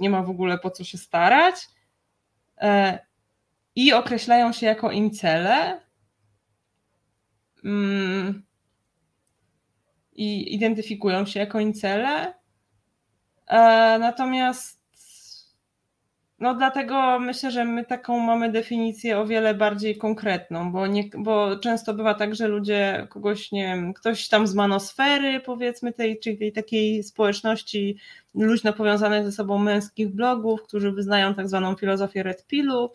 nie 0.00 0.10
ma 0.10 0.22
w 0.22 0.30
ogóle 0.30 0.58
po 0.58 0.70
co 0.70 0.84
się 0.84 0.98
starać. 0.98 1.54
E, 2.58 2.98
I 3.74 3.92
określają 3.92 4.52
się 4.52 4.66
jako 4.66 4.90
incele. 4.90 5.80
Mm, 7.64 8.42
I 10.12 10.54
identyfikują 10.54 11.26
się 11.26 11.40
jako 11.40 11.60
incele. 11.60 12.34
E, 13.46 13.98
natomiast 13.98 14.81
no 16.42 16.54
dlatego 16.54 17.18
myślę, 17.18 17.50
że 17.50 17.64
my 17.64 17.84
taką 17.84 18.18
mamy 18.18 18.52
definicję 18.52 19.18
o 19.18 19.26
wiele 19.26 19.54
bardziej 19.54 19.96
konkretną, 19.96 20.72
bo, 20.72 20.86
nie, 20.86 21.04
bo 21.18 21.56
często 21.56 21.94
bywa 21.94 22.14
tak, 22.14 22.34
że 22.34 22.48
ludzie 22.48 23.06
kogoś, 23.10 23.52
nie 23.52 23.62
wiem, 23.62 23.94
ktoś 23.94 24.28
tam 24.28 24.46
z 24.46 24.54
manosfery 24.54 25.40
powiedzmy 25.40 25.92
tej, 25.92 26.18
czyli 26.18 26.52
takiej 26.52 27.02
społeczności 27.02 27.96
luźno 28.34 28.72
powiązanych 28.72 29.24
ze 29.24 29.32
sobą 29.32 29.58
męskich 29.58 30.08
blogów, 30.08 30.62
którzy 30.62 30.92
wyznają 30.92 31.34
tak 31.34 31.48
zwaną 31.48 31.74
filozofię 31.74 32.22
red 32.22 32.46
pillu, 32.46 32.90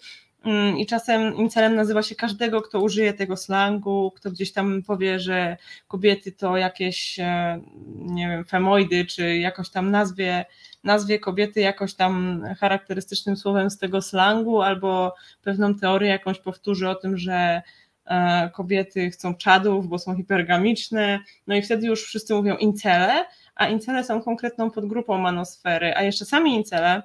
mm, 0.45 0.78
i 0.78 0.86
czasem 0.86 1.36
incelem 1.36 1.76
nazywa 1.76 2.04
się 2.04 2.16
każdego, 2.16 2.62
kto 2.62 2.82
użyje 2.82 3.14
tego 3.14 3.38
slangu, 3.38 4.12
kto 4.16 4.32
gdzieś 4.32 4.54
tam 4.54 4.84
powie, 4.84 5.20
że 5.20 5.58
kobiety 5.88 6.32
to 6.32 6.58
jakieś, 6.58 7.20
e, 7.20 7.62
nie 7.95 8.28
wiem, 8.28 8.45
femoidy, 8.45 9.06
czy 9.06 9.38
jakoś 9.38 9.70
tam 9.70 9.91
nazwie 9.91 10.45
nazwie 10.88 11.19
kobiety 11.19 11.59
jakoś 11.59 11.93
tam 11.93 12.43
charakterystycznym 12.59 13.38
słowem 13.38 13.69
z 13.69 13.77
tego 13.77 14.01
slangu, 14.01 14.61
albo 14.61 15.15
pewną 15.41 15.75
teorię 15.75 16.09
jakąś 16.09 16.39
powtórzy 16.39 16.89
o 16.89 16.95
tym, 16.95 17.17
że 17.17 17.61
e, 18.05 18.49
kobiety 18.49 19.09
chcą 19.11 19.35
czadów, 19.35 19.88
bo 19.88 19.99
są 19.99 20.15
hipergamiczne, 20.15 21.19
no 21.47 21.55
i 21.55 21.61
wtedy 21.61 21.88
już 21.88 22.03
wszyscy 22.03 22.33
mówią 22.33 22.55
incele, 22.55 23.25
a 23.55 23.67
incele 23.67 24.03
są 24.03 24.21
konkretną 24.21 24.71
podgrupą 24.71 25.17
manosfery, 25.17 25.95
a 25.95 26.03
jeszcze 26.03 26.25
sami 26.25 26.55
incele 26.55 27.01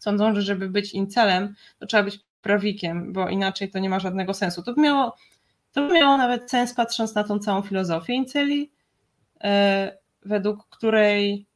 sądzą, 0.00 0.34
że 0.34 0.42
żeby 0.42 0.68
być 0.68 0.94
incelem, 0.94 1.54
to 1.78 1.86
trzeba 1.86 2.02
być 2.02 2.20
prawikiem, 2.40 3.12
bo 3.12 3.28
inaczej 3.28 3.70
to 3.70 3.78
nie 3.78 3.88
ma 3.90 4.00
żadnego 4.00 4.34
sensu. 4.34 4.62
To 4.62 4.74
by 4.74 4.80
miało, 4.80 5.16
to 5.72 5.88
by 5.88 5.94
miało 5.94 6.16
nawet 6.16 6.50
sens 6.50 6.74
patrząc 6.74 7.14
na 7.14 7.24
tą 7.24 7.38
całą 7.38 7.62
filozofię 7.62 8.14
inceli, 8.14 8.72
e, 9.44 9.98
według 10.22 10.68
której 10.68 11.46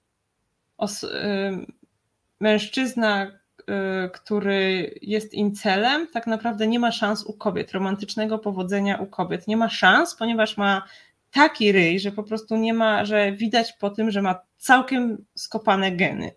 mężczyzna, 2.41 3.26
y, 3.26 4.11
który 4.11 4.95
jest 5.03 5.35
incelem, 5.35 6.09
tak 6.12 6.26
naprawdę 6.26 6.66
nie 6.66 6.78
ma 6.78 6.93
szans 6.93 7.24
u 7.24 7.33
kobiet, 7.33 7.72
romantycznego 7.72 8.39
powodzenia 8.39 8.97
u 8.97 9.07
kobiet. 9.07 9.49
Nie 9.49 9.57
ma 9.57 9.68
szans, 9.68 10.14
ponieważ 10.14 10.57
ma 10.57 10.83
taki 11.31 11.72
ryj, 11.72 12.01
że 12.01 12.12
po 12.12 12.22
prostu 12.22 12.57
nie 12.57 12.74
ma, 12.74 13.05
że 13.05 13.33
widać 13.33 13.72
po 13.72 13.91
tym, 13.91 14.11
że 14.11 14.22
ma 14.22 14.41
całkiem 14.57 15.24
skopane 15.35 15.93
geny. 15.93 16.33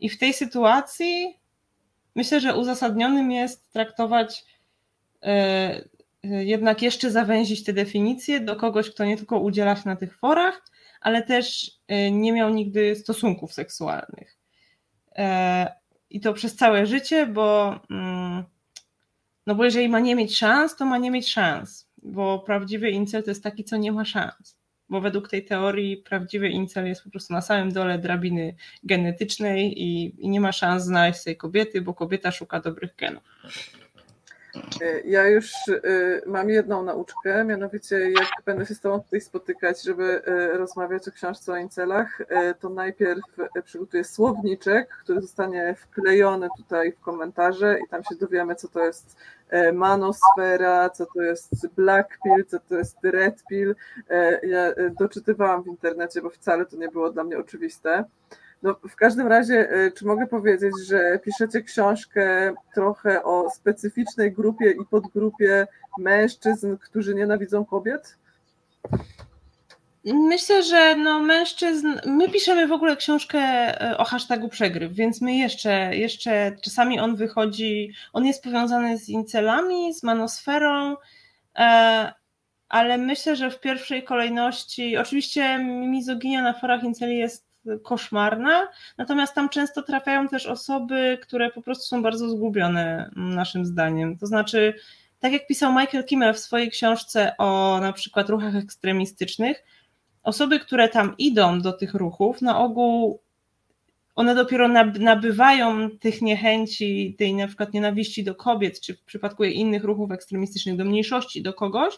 I 0.00 0.08
w 0.08 0.18
tej 0.18 0.32
sytuacji 0.32 1.38
myślę, 2.14 2.40
że 2.40 2.56
uzasadnionym 2.56 3.32
jest 3.32 3.72
traktować 3.72 4.44
y, 5.24 5.28
y, 6.24 6.44
jednak 6.44 6.82
jeszcze 6.82 7.10
zawęzić 7.10 7.64
te 7.64 7.72
definicje 7.72 8.40
do 8.40 8.56
kogoś, 8.56 8.90
kto 8.90 9.04
nie 9.04 9.16
tylko 9.16 9.38
udziela 9.38 9.76
się 9.76 9.82
na 9.86 9.96
tych 9.96 10.18
forach, 10.18 10.62
ale 11.00 11.22
też 11.22 11.70
y, 11.92 12.10
nie 12.10 12.32
miał 12.32 12.50
nigdy 12.50 12.96
stosunków 12.96 13.52
seksualnych. 13.52 14.38
E, 15.16 15.72
I 16.10 16.20
to 16.20 16.32
przez 16.32 16.56
całe 16.56 16.86
życie, 16.86 17.26
bo, 17.26 17.80
mm, 17.90 18.44
no 19.46 19.54
bo 19.54 19.64
jeżeli 19.64 19.88
ma 19.88 20.00
nie 20.00 20.16
mieć 20.16 20.38
szans, 20.38 20.76
to 20.76 20.86
ma 20.86 20.98
nie 20.98 21.10
mieć 21.10 21.28
szans, 21.28 21.90
bo 22.02 22.38
prawdziwy 22.38 22.90
incel 22.90 23.22
to 23.22 23.30
jest 23.30 23.42
taki, 23.42 23.64
co 23.64 23.76
nie 23.76 23.92
ma 23.92 24.04
szans. 24.04 24.58
Bo 24.88 25.00
według 25.00 25.28
tej 25.28 25.44
teorii 25.44 25.96
prawdziwy 25.96 26.48
incel 26.48 26.86
jest 26.86 27.04
po 27.04 27.10
prostu 27.10 27.32
na 27.32 27.40
samym 27.40 27.72
dole 27.72 27.98
drabiny 27.98 28.56
genetycznej 28.82 29.82
i, 29.82 30.14
i 30.24 30.28
nie 30.28 30.40
ma 30.40 30.52
szans 30.52 30.84
znaleźć 30.84 31.24
tej 31.24 31.36
kobiety, 31.36 31.80
bo 31.80 31.94
kobieta 31.94 32.32
szuka 32.32 32.60
dobrych 32.60 32.96
genów. 32.96 33.22
Y, 34.82 35.02
ja 35.06 35.28
już 35.28 35.68
y, 35.68 36.22
mam 36.26 36.50
jedną 36.50 36.82
nauczkę, 36.82 37.44
mianowicie 37.44 38.10
jak 38.10 38.28
będę 38.46 38.66
się 38.66 38.74
z 38.74 38.80
Tobą 38.80 39.00
tutaj 39.00 39.20
spotykać, 39.20 39.82
żeby 39.82 40.22
y, 40.28 40.58
rozmawiać 40.58 41.08
o 41.08 41.12
książce 41.12 41.52
o 41.52 41.56
incelach, 41.56 42.22
to 42.60 42.68
najpierw 42.68 43.20
przygotuję 43.64 44.04
słowniczek, 44.04 44.88
który 44.88 45.20
zostanie 45.20 45.74
wklejony 45.74 46.48
tutaj 46.56 46.92
w 46.92 47.00
komentarze 47.00 47.78
i 47.86 47.88
tam 47.88 48.04
się 48.04 48.14
dowiemy, 48.14 48.54
co 48.54 48.68
to 48.68 48.84
jest 48.84 49.16
manosfera, 49.72 50.90
co 50.90 51.06
to 51.06 51.22
jest 51.22 51.68
black 51.76 52.18
pill, 52.24 52.44
co 52.44 52.58
to 52.58 52.74
jest 52.74 52.96
red 53.02 53.42
pill. 53.48 53.74
Ja 54.42 54.72
doczytywałam 54.98 55.62
w 55.62 55.66
internecie, 55.66 56.22
bo 56.22 56.30
wcale 56.30 56.66
to 56.66 56.76
nie 56.76 56.88
było 56.88 57.10
dla 57.10 57.24
mnie 57.24 57.38
oczywiste. 57.38 58.04
No, 58.62 58.76
w 58.90 58.96
każdym 58.96 59.26
razie, 59.26 59.70
e, 59.70 59.90
czy 59.90 60.06
mogę 60.06 60.26
powiedzieć, 60.26 60.72
że 60.86 61.18
piszecie 61.24 61.62
książkę 61.62 62.54
trochę 62.74 63.22
o 63.22 63.50
specyficznej 63.50 64.32
grupie 64.32 64.70
i 64.70 64.86
podgrupie 64.90 65.66
mężczyzn, 65.98 66.76
którzy 66.76 67.14
nienawidzą 67.14 67.64
kobiet? 67.64 68.16
Myślę, 70.04 70.62
że 70.62 70.96
no 70.96 71.20
mężczyzn. 71.20 71.88
My 72.06 72.28
piszemy 72.28 72.66
w 72.66 72.72
ogóle 72.72 72.96
książkę 72.96 73.38
e, 73.38 73.98
o 73.98 74.04
hashtagu 74.04 74.48
przegryw, 74.48 74.92
więc 74.92 75.20
my 75.20 75.36
jeszcze, 75.36 75.96
jeszcze 75.96 76.56
czasami 76.64 77.00
on 77.00 77.16
wychodzi. 77.16 77.92
On 78.12 78.26
jest 78.26 78.44
powiązany 78.44 78.98
z 78.98 79.08
incelami, 79.08 79.94
z 79.94 80.02
manosferą, 80.02 80.96
e, 81.56 82.12
ale 82.68 82.98
myślę, 82.98 83.36
że 83.36 83.50
w 83.50 83.60
pierwszej 83.60 84.04
kolejności. 84.04 84.96
Oczywiście 84.96 85.58
mizoginia 85.64 86.42
na 86.42 86.52
forach 86.52 86.84
inceli 86.84 87.18
jest 87.18 87.47
koszmarna, 87.82 88.68
natomiast 88.98 89.34
tam 89.34 89.48
często 89.48 89.82
trafiają 89.82 90.28
też 90.28 90.46
osoby, 90.46 91.18
które 91.22 91.50
po 91.50 91.62
prostu 91.62 91.86
są 91.86 92.02
bardzo 92.02 92.28
zgubione, 92.28 93.10
naszym 93.16 93.66
zdaniem. 93.66 94.18
To 94.18 94.26
znaczy, 94.26 94.74
tak 95.18 95.32
jak 95.32 95.46
pisał 95.46 95.72
Michael 95.72 96.04
Kimmel 96.04 96.34
w 96.34 96.38
swojej 96.38 96.70
książce 96.70 97.36
o 97.38 97.78
na 97.80 97.92
przykład 97.92 98.28
ruchach 98.28 98.56
ekstremistycznych, 98.56 99.64
osoby, 100.22 100.60
które 100.60 100.88
tam 100.88 101.14
idą 101.18 101.60
do 101.60 101.72
tych 101.72 101.94
ruchów, 101.94 102.42
na 102.42 102.58
ogół 102.58 103.20
one 104.18 104.34
dopiero 104.34 104.68
nabywają 104.98 105.90
tych 105.90 106.22
niechęci, 106.22 107.14
tej 107.18 107.34
na 107.34 107.46
przykład 107.46 107.72
nienawiści 107.72 108.24
do 108.24 108.34
kobiet, 108.34 108.80
czy 108.80 108.94
w 108.94 109.02
przypadku 109.02 109.44
innych 109.44 109.84
ruchów 109.84 110.10
ekstremistycznych 110.10 110.76
do 110.76 110.84
mniejszości, 110.84 111.42
do 111.42 111.54
kogoś, 111.54 111.94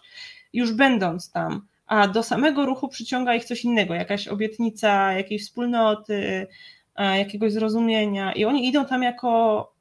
już 0.53 0.73
będąc 0.73 1.31
tam. 1.31 1.67
A 1.91 2.09
do 2.09 2.23
samego 2.23 2.67
ruchu 2.67 2.89
przyciąga 2.89 3.35
ich 3.35 3.45
coś 3.45 3.65
innego, 3.65 3.95
jakaś 3.95 4.29
obietnica 4.29 5.13
jakiejś 5.13 5.43
wspólnoty, 5.43 6.47
jakiegoś 6.97 7.53
zrozumienia. 7.53 8.33
I 8.33 8.45
oni 8.45 8.69
idą 8.69 8.85
tam 8.85 9.03
jako, 9.03 9.73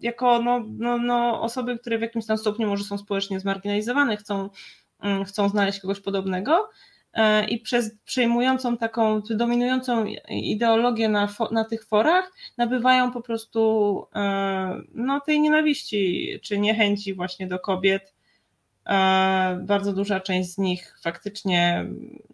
jako 0.00 0.42
no, 0.42 0.64
no, 0.68 0.98
no 0.98 1.42
osoby, 1.42 1.78
które 1.78 1.98
w 1.98 2.02
jakimś 2.02 2.26
tam 2.26 2.38
stopniu 2.38 2.68
może 2.68 2.84
są 2.84 2.98
społecznie 2.98 3.40
zmarginalizowane, 3.40 4.16
chcą, 4.16 4.50
mm, 5.00 5.24
chcą 5.24 5.48
znaleźć 5.48 5.80
kogoś 5.80 6.00
podobnego 6.00 6.70
E, 7.12 7.44
i 7.44 7.58
przez 7.58 7.96
przejmującą 8.04 8.76
taką 8.76 9.22
dominującą 9.30 10.04
ideologię 10.28 11.08
na, 11.08 11.28
na 11.50 11.64
tych 11.64 11.84
forach 11.84 12.32
nabywają 12.56 13.12
po 13.12 13.22
prostu 13.22 14.06
e, 14.14 14.82
no, 14.94 15.20
tej 15.20 15.40
nienawiści 15.40 16.28
czy 16.42 16.58
niechęci 16.58 17.14
właśnie 17.14 17.46
do 17.46 17.58
kobiet. 17.58 18.14
E, 18.88 19.60
bardzo 19.62 19.92
duża 19.92 20.20
część 20.20 20.54
z 20.54 20.58
nich 20.58 20.96
faktycznie, 21.02 21.86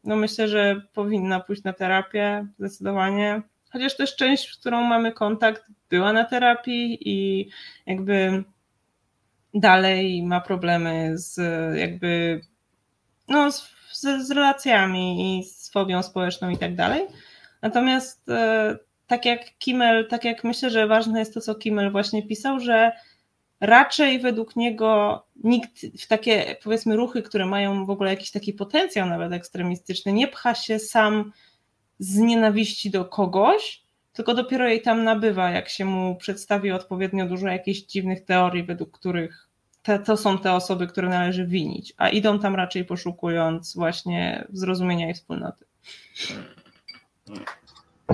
no 0.04 0.16
myślę, 0.16 0.48
że 0.48 0.82
powinna 0.92 1.40
pójść 1.40 1.62
na 1.62 1.72
terapię 1.72 2.46
zdecydowanie. 2.58 3.42
Chociaż 3.72 3.96
też 3.96 4.16
część, 4.16 4.52
z 4.52 4.56
którą 4.56 4.82
mamy 4.82 5.12
kontakt, 5.12 5.64
była 5.90 6.12
na 6.12 6.24
terapii 6.24 6.98
i 7.00 7.48
jakby 7.86 8.44
dalej 9.54 10.22
ma 10.22 10.40
problemy 10.40 11.12
z 11.14 11.38
jakby 11.78 12.40
no, 13.28 13.52
z 13.52 13.76
z, 13.96 14.26
z 14.26 14.30
relacjami 14.30 15.38
i 15.38 15.44
z 15.44 15.70
fobią 15.70 16.02
społeczną 16.02 16.50
i 16.50 16.58
tak 16.58 16.74
dalej. 16.74 17.06
Natomiast 17.62 18.28
e, 18.28 18.76
tak 19.06 19.24
jak 19.24 19.58
Kimmel, 19.58 20.08
tak 20.08 20.24
jak 20.24 20.44
myślę, 20.44 20.70
że 20.70 20.86
ważne 20.86 21.18
jest 21.18 21.34
to, 21.34 21.40
co 21.40 21.54
Kimmel 21.54 21.92
właśnie 21.92 22.26
pisał, 22.26 22.60
że 22.60 22.92
raczej 23.60 24.18
według 24.18 24.56
niego 24.56 25.22
nikt 25.44 25.86
w 26.00 26.06
takie 26.06 26.56
powiedzmy 26.62 26.96
ruchy, 26.96 27.22
które 27.22 27.46
mają 27.46 27.86
w 27.86 27.90
ogóle 27.90 28.10
jakiś 28.10 28.30
taki 28.30 28.52
potencjał 28.52 29.08
nawet 29.08 29.32
ekstremistyczny, 29.32 30.12
nie 30.12 30.28
pcha 30.28 30.54
się 30.54 30.78
sam 30.78 31.32
z 31.98 32.16
nienawiści 32.16 32.90
do 32.90 33.04
kogoś, 33.04 33.82
tylko 34.12 34.34
dopiero 34.34 34.68
jej 34.68 34.82
tam 34.82 35.04
nabywa, 35.04 35.50
jak 35.50 35.68
się 35.68 35.84
mu 35.84 36.16
przedstawi 36.16 36.72
odpowiednio 36.72 37.26
dużo 37.26 37.48
jakichś 37.48 37.80
dziwnych 37.80 38.24
teorii, 38.24 38.62
według 38.62 38.98
których 38.98 39.48
te, 39.82 39.98
to 39.98 40.16
są 40.16 40.38
te 40.38 40.52
osoby, 40.52 40.86
które 40.86 41.08
należy 41.08 41.46
winić, 41.46 41.94
a 41.96 42.08
idą 42.08 42.38
tam 42.38 42.54
raczej 42.54 42.84
poszukując 42.84 43.74
właśnie 43.74 44.46
zrozumienia 44.52 45.10
i 45.10 45.14
wspólnoty. 45.14 45.64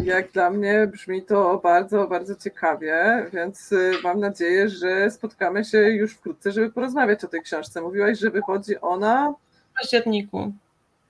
Jak 0.01 0.33
dla 0.33 0.51
mnie 0.51 0.87
brzmi 0.87 1.23
to 1.23 1.61
bardzo, 1.63 2.07
bardzo 2.07 2.37
ciekawie, 2.37 3.27
więc 3.33 3.73
y, 3.73 3.93
mam 4.05 4.21
nadzieję, 4.21 4.69
że 4.69 5.11
spotkamy 5.11 5.65
się 5.65 5.79
już 5.79 6.15
wkrótce, 6.15 6.53
żeby 6.53 6.71
porozmawiać 6.71 7.25
o 7.25 7.29
tej 7.29 7.43
książce. 7.43 7.81
Mówiłaś, 7.81 8.19
że 8.19 8.31
wychodzi 8.31 8.81
ona 8.81 9.35
w 9.73 9.81
październiku. 9.81 10.53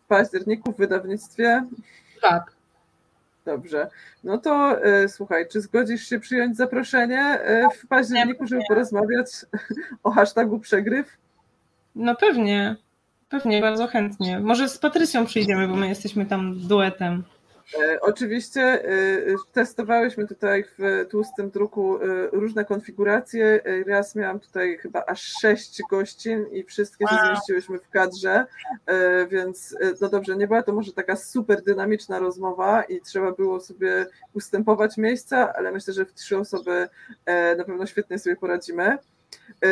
W 0.05 0.09
październiku 0.09 0.72
w 0.72 0.76
wydawnictwie? 0.76 1.64
Tak. 2.22 2.53
Dobrze. 3.45 3.89
No 4.24 4.39
to 4.39 4.85
e, 4.85 5.09
słuchaj, 5.09 5.49
czy 5.49 5.61
zgodzisz 5.61 6.09
się 6.09 6.20
przyjąć 6.20 6.57
zaproszenie 6.57 7.20
e, 7.20 7.68
w 7.70 7.87
październiku, 7.87 8.47
żeby 8.47 8.62
porozmawiać 8.68 9.26
o 10.05 10.11
hashtagu 10.11 10.59
przegryw? 10.59 11.16
No 11.95 12.16
pewnie. 12.16 12.76
Pewnie, 13.28 13.61
bardzo 13.61 13.87
chętnie. 13.87 14.41
Może 14.41 14.68
z 14.68 14.78
Patrycją 14.78 15.26
przyjdziemy, 15.26 15.68
bo 15.68 15.76
my 15.76 15.89
jesteśmy 15.89 16.26
tam 16.26 16.59
duetem. 16.68 17.24
E, 17.81 18.01
oczywiście 18.01 18.62
e, 18.62 18.89
testowałyśmy 19.53 20.29
tutaj 20.29 20.64
w 20.79 21.07
tłustym 21.11 21.51
druku 21.51 21.97
e, 21.97 22.27
różne 22.33 22.64
konfiguracje. 22.64 23.61
Raz 23.87 24.14
miałam 24.14 24.41
tutaj 24.41 24.79
chyba 24.79 25.05
aż 25.07 25.23
sześć 25.23 25.83
gościn 25.91 26.47
i 26.53 26.64
wszystkie 26.64 27.07
się 27.07 27.16
zmieściłyśmy 27.27 27.79
w 27.79 27.89
kadrze, 27.89 28.47
więc 29.29 29.77
no 30.01 30.09
dobrze, 30.09 30.37
nie 30.37 30.47
była 30.47 30.62
to 30.62 30.73
może 30.73 30.93
taka 30.93 31.16
super 31.16 31.62
dynamiczna 31.62 32.18
rozmowa 32.18 32.83
i 32.83 33.01
trzeba 33.01 33.33
było 33.33 33.61
sobie 33.61 34.07
ustępować 34.33 34.97
miejsca, 34.97 35.53
ale 35.55 35.73
myślę, 35.73 35.95
że 35.95 36.05
w 36.05 36.14
trzy 36.14 36.39
osoby 36.39 36.89
na 37.57 37.64
pewno 37.64 37.87
świetnie 37.87 38.18
sobie 38.18 38.37
poradzimy. 38.37 38.99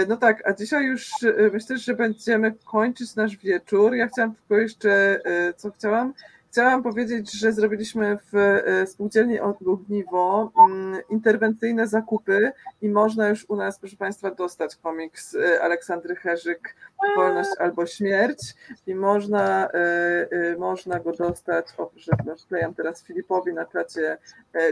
No 0.08 0.16
tak, 0.16 0.48
a 0.48 0.52
dzisiaj 0.52 0.84
już 0.84 1.10
myślę, 1.52 1.78
że 1.78 1.94
będziemy 1.94 2.54
kończyć 2.64 3.16
nasz 3.16 3.36
wieczór. 3.36 3.94
Ja 3.94 4.08
chciałam 4.08 4.34
tylko 4.34 4.56
jeszcze, 4.56 5.20
co 5.56 5.70
chciałam? 5.70 6.14
Chciałam 6.50 6.82
powiedzieć, 6.82 7.32
że 7.32 7.52
zrobiliśmy 7.52 8.18
w 8.32 8.36
e, 8.36 8.86
spółdzielni 8.86 9.40
Ogniwo 9.40 10.52
mm, 10.68 11.02
interwencyjne 11.10 11.86
zakupy 11.86 12.52
i 12.82 12.88
można 12.88 13.28
już 13.28 13.46
u 13.48 13.56
nas, 13.56 13.78
proszę 13.78 13.96
Państwa, 13.96 14.30
dostać 14.30 14.76
komiks 14.76 15.34
e, 15.34 15.62
Aleksandry 15.62 16.16
Herzyk 16.16 16.76
Wolność 17.16 17.50
albo 17.58 17.86
Śmierć 17.86 18.54
i 18.86 18.94
można, 18.94 19.68
e, 19.70 20.56
można 20.58 21.00
go 21.00 21.12
dostać, 21.12 21.66
o, 21.78 21.90
że 21.96 22.12
wklejam 22.44 22.74
teraz 22.74 23.02
Filipowi 23.02 23.52
na 23.52 23.66
czacie 23.66 24.18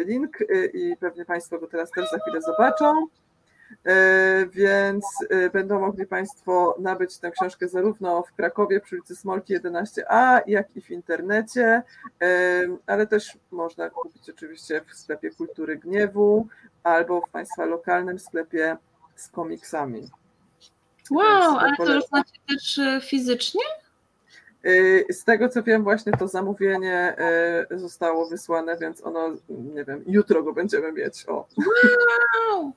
link 0.07 0.39
i 0.75 0.97
pewnie 1.01 1.25
Państwo 1.25 1.59
go 1.59 1.67
teraz 1.67 1.91
też 1.91 2.11
za 2.11 2.19
chwilę 2.19 2.41
zobaczą. 2.41 3.07
E, 3.87 4.47
więc 4.47 5.05
e, 5.31 5.51
będą 5.51 5.81
mogli 5.81 6.07
Państwo 6.07 6.77
nabyć 6.79 7.19
tę 7.19 7.31
książkę 7.31 7.69
zarówno 7.69 8.23
w 8.23 8.33
Krakowie 8.33 8.81
przy 8.81 8.97
ulicy 8.97 9.17
Smolki 9.17 9.59
11a, 9.59 10.41
jak 10.47 10.77
i 10.77 10.81
w 10.81 10.91
internecie, 10.91 11.83
e, 12.23 12.63
ale 12.87 13.07
też 13.07 13.39
można 13.51 13.91
kupić 13.91 14.31
oczywiście 14.31 14.81
w 14.89 14.95
sklepie 14.95 15.31
Kultury 15.31 15.77
Gniewu 15.77 16.47
albo 16.83 17.21
w 17.21 17.31
Państwa 17.31 17.65
lokalnym 17.65 18.19
sklepie 18.19 18.77
z 19.17 19.29
komiksami. 19.29 20.09
Wow, 21.11 21.59
ale 21.59 21.77
to 21.77 21.95
już 21.95 22.05
macie 22.13 22.41
też 22.49 22.81
fizycznie? 23.05 23.63
Z 25.11 25.25
tego 25.25 25.49
co 25.49 25.63
wiem, 25.63 25.85
właśnie 25.85 26.13
to 26.13 26.29
zamówienie 26.29 27.17
zostało 27.71 28.29
wysłane, 28.29 28.77
więc 28.77 29.05
ono, 29.05 29.29
nie 29.49 29.85
wiem, 29.85 30.05
jutro 30.07 30.43
go 30.43 30.53
będziemy 30.53 30.93
mieć. 30.93 31.25
O. 31.29 31.47
Wow! 31.57 32.73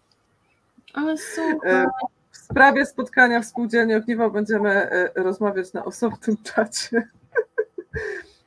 Ale 0.94 1.18
super. 1.18 1.76
E, 1.76 1.86
w 2.32 2.38
sprawie 2.38 2.86
spotkania 2.86 3.42
w 3.42 3.46
spółdzielni 3.46 3.96
Ogniwo 3.96 4.30
będziemy 4.30 4.70
e, 4.70 5.12
rozmawiać 5.16 5.74
na 5.74 5.86
osobnym 5.86 6.38
czacie. 6.44 7.08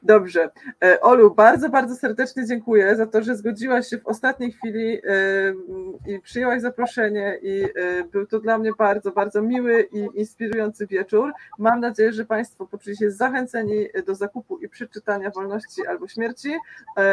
Dobrze. 0.05 0.51
E, 0.85 1.01
Olu, 1.01 1.35
bardzo, 1.35 1.69
bardzo 1.69 1.97
serdecznie 1.97 2.47
dziękuję 2.47 2.97
za 2.97 3.07
to, 3.07 3.23
że 3.23 3.37
zgodziłaś 3.37 3.89
się 3.89 3.99
w 3.99 4.07
ostatniej 4.07 4.53
chwili 4.53 4.95
e, 4.95 5.01
i 6.07 6.21
przyjęłaś 6.21 6.61
zaproszenie 6.61 7.39
i 7.43 7.65
e, 7.65 8.05
był 8.05 8.27
to 8.27 8.41
dla 8.41 8.59
mnie 8.59 8.73
bardzo, 8.79 9.13
bardzo 9.13 9.43
miły 9.43 9.89
i 9.93 10.09
inspirujący 10.15 10.87
wieczór. 10.87 11.33
Mam 11.59 11.81
nadzieję, 11.81 12.13
że 12.13 12.25
Państwo 12.25 12.67
poczuli 12.67 12.97
się 12.97 13.11
zachęceni 13.11 13.89
do 14.07 14.15
zakupu 14.15 14.59
i 14.59 14.69
przeczytania 14.69 15.31
Wolności 15.31 15.87
albo 15.87 16.09
Śmierci 16.09 16.55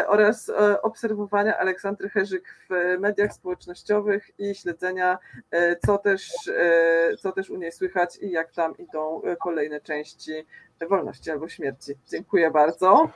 oraz 0.07 0.51
obserwowania 0.81 1.57
Aleksandry 1.57 2.09
Herzyk 2.09 2.43
w 2.69 2.99
mediach 2.99 3.33
społecznościowych 3.33 4.39
i 4.39 4.55
śledzenia, 4.55 5.17
co 5.85 5.97
też, 5.97 6.31
co 7.19 7.31
też 7.31 7.49
u 7.49 7.57
niej 7.57 7.71
słychać 7.71 8.17
i 8.21 8.31
jak 8.31 8.51
tam 8.51 8.77
idą 8.77 9.21
kolejne 9.43 9.81
części 9.81 10.45
wolności 10.87 11.31
albo 11.31 11.49
śmierci. 11.49 11.93
Dziękuję 12.11 12.51
bardzo. 12.51 13.09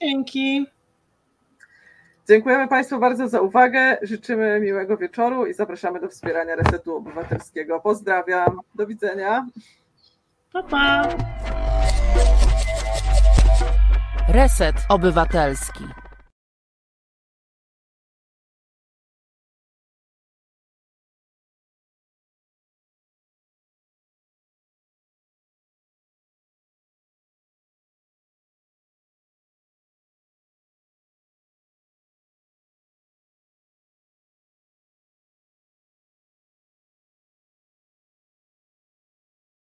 Dzięki. 0.00 0.66
Dziękujemy 2.28 2.68
Państwu 2.68 2.98
bardzo 2.98 3.28
za 3.28 3.40
uwagę. 3.40 3.98
Życzymy 4.02 4.60
miłego 4.60 4.96
wieczoru 4.96 5.46
i 5.46 5.54
zapraszamy 5.54 6.00
do 6.00 6.08
wspierania 6.08 6.56
Resetu 6.56 6.96
Obywatelskiego. 6.96 7.80
Pozdrawiam. 7.80 8.60
Do 8.74 8.86
widzenia. 8.86 9.46
Pa, 10.52 10.62
pa. 10.62 11.08
Reset 14.28 14.76
Obywatelski. 14.88 15.84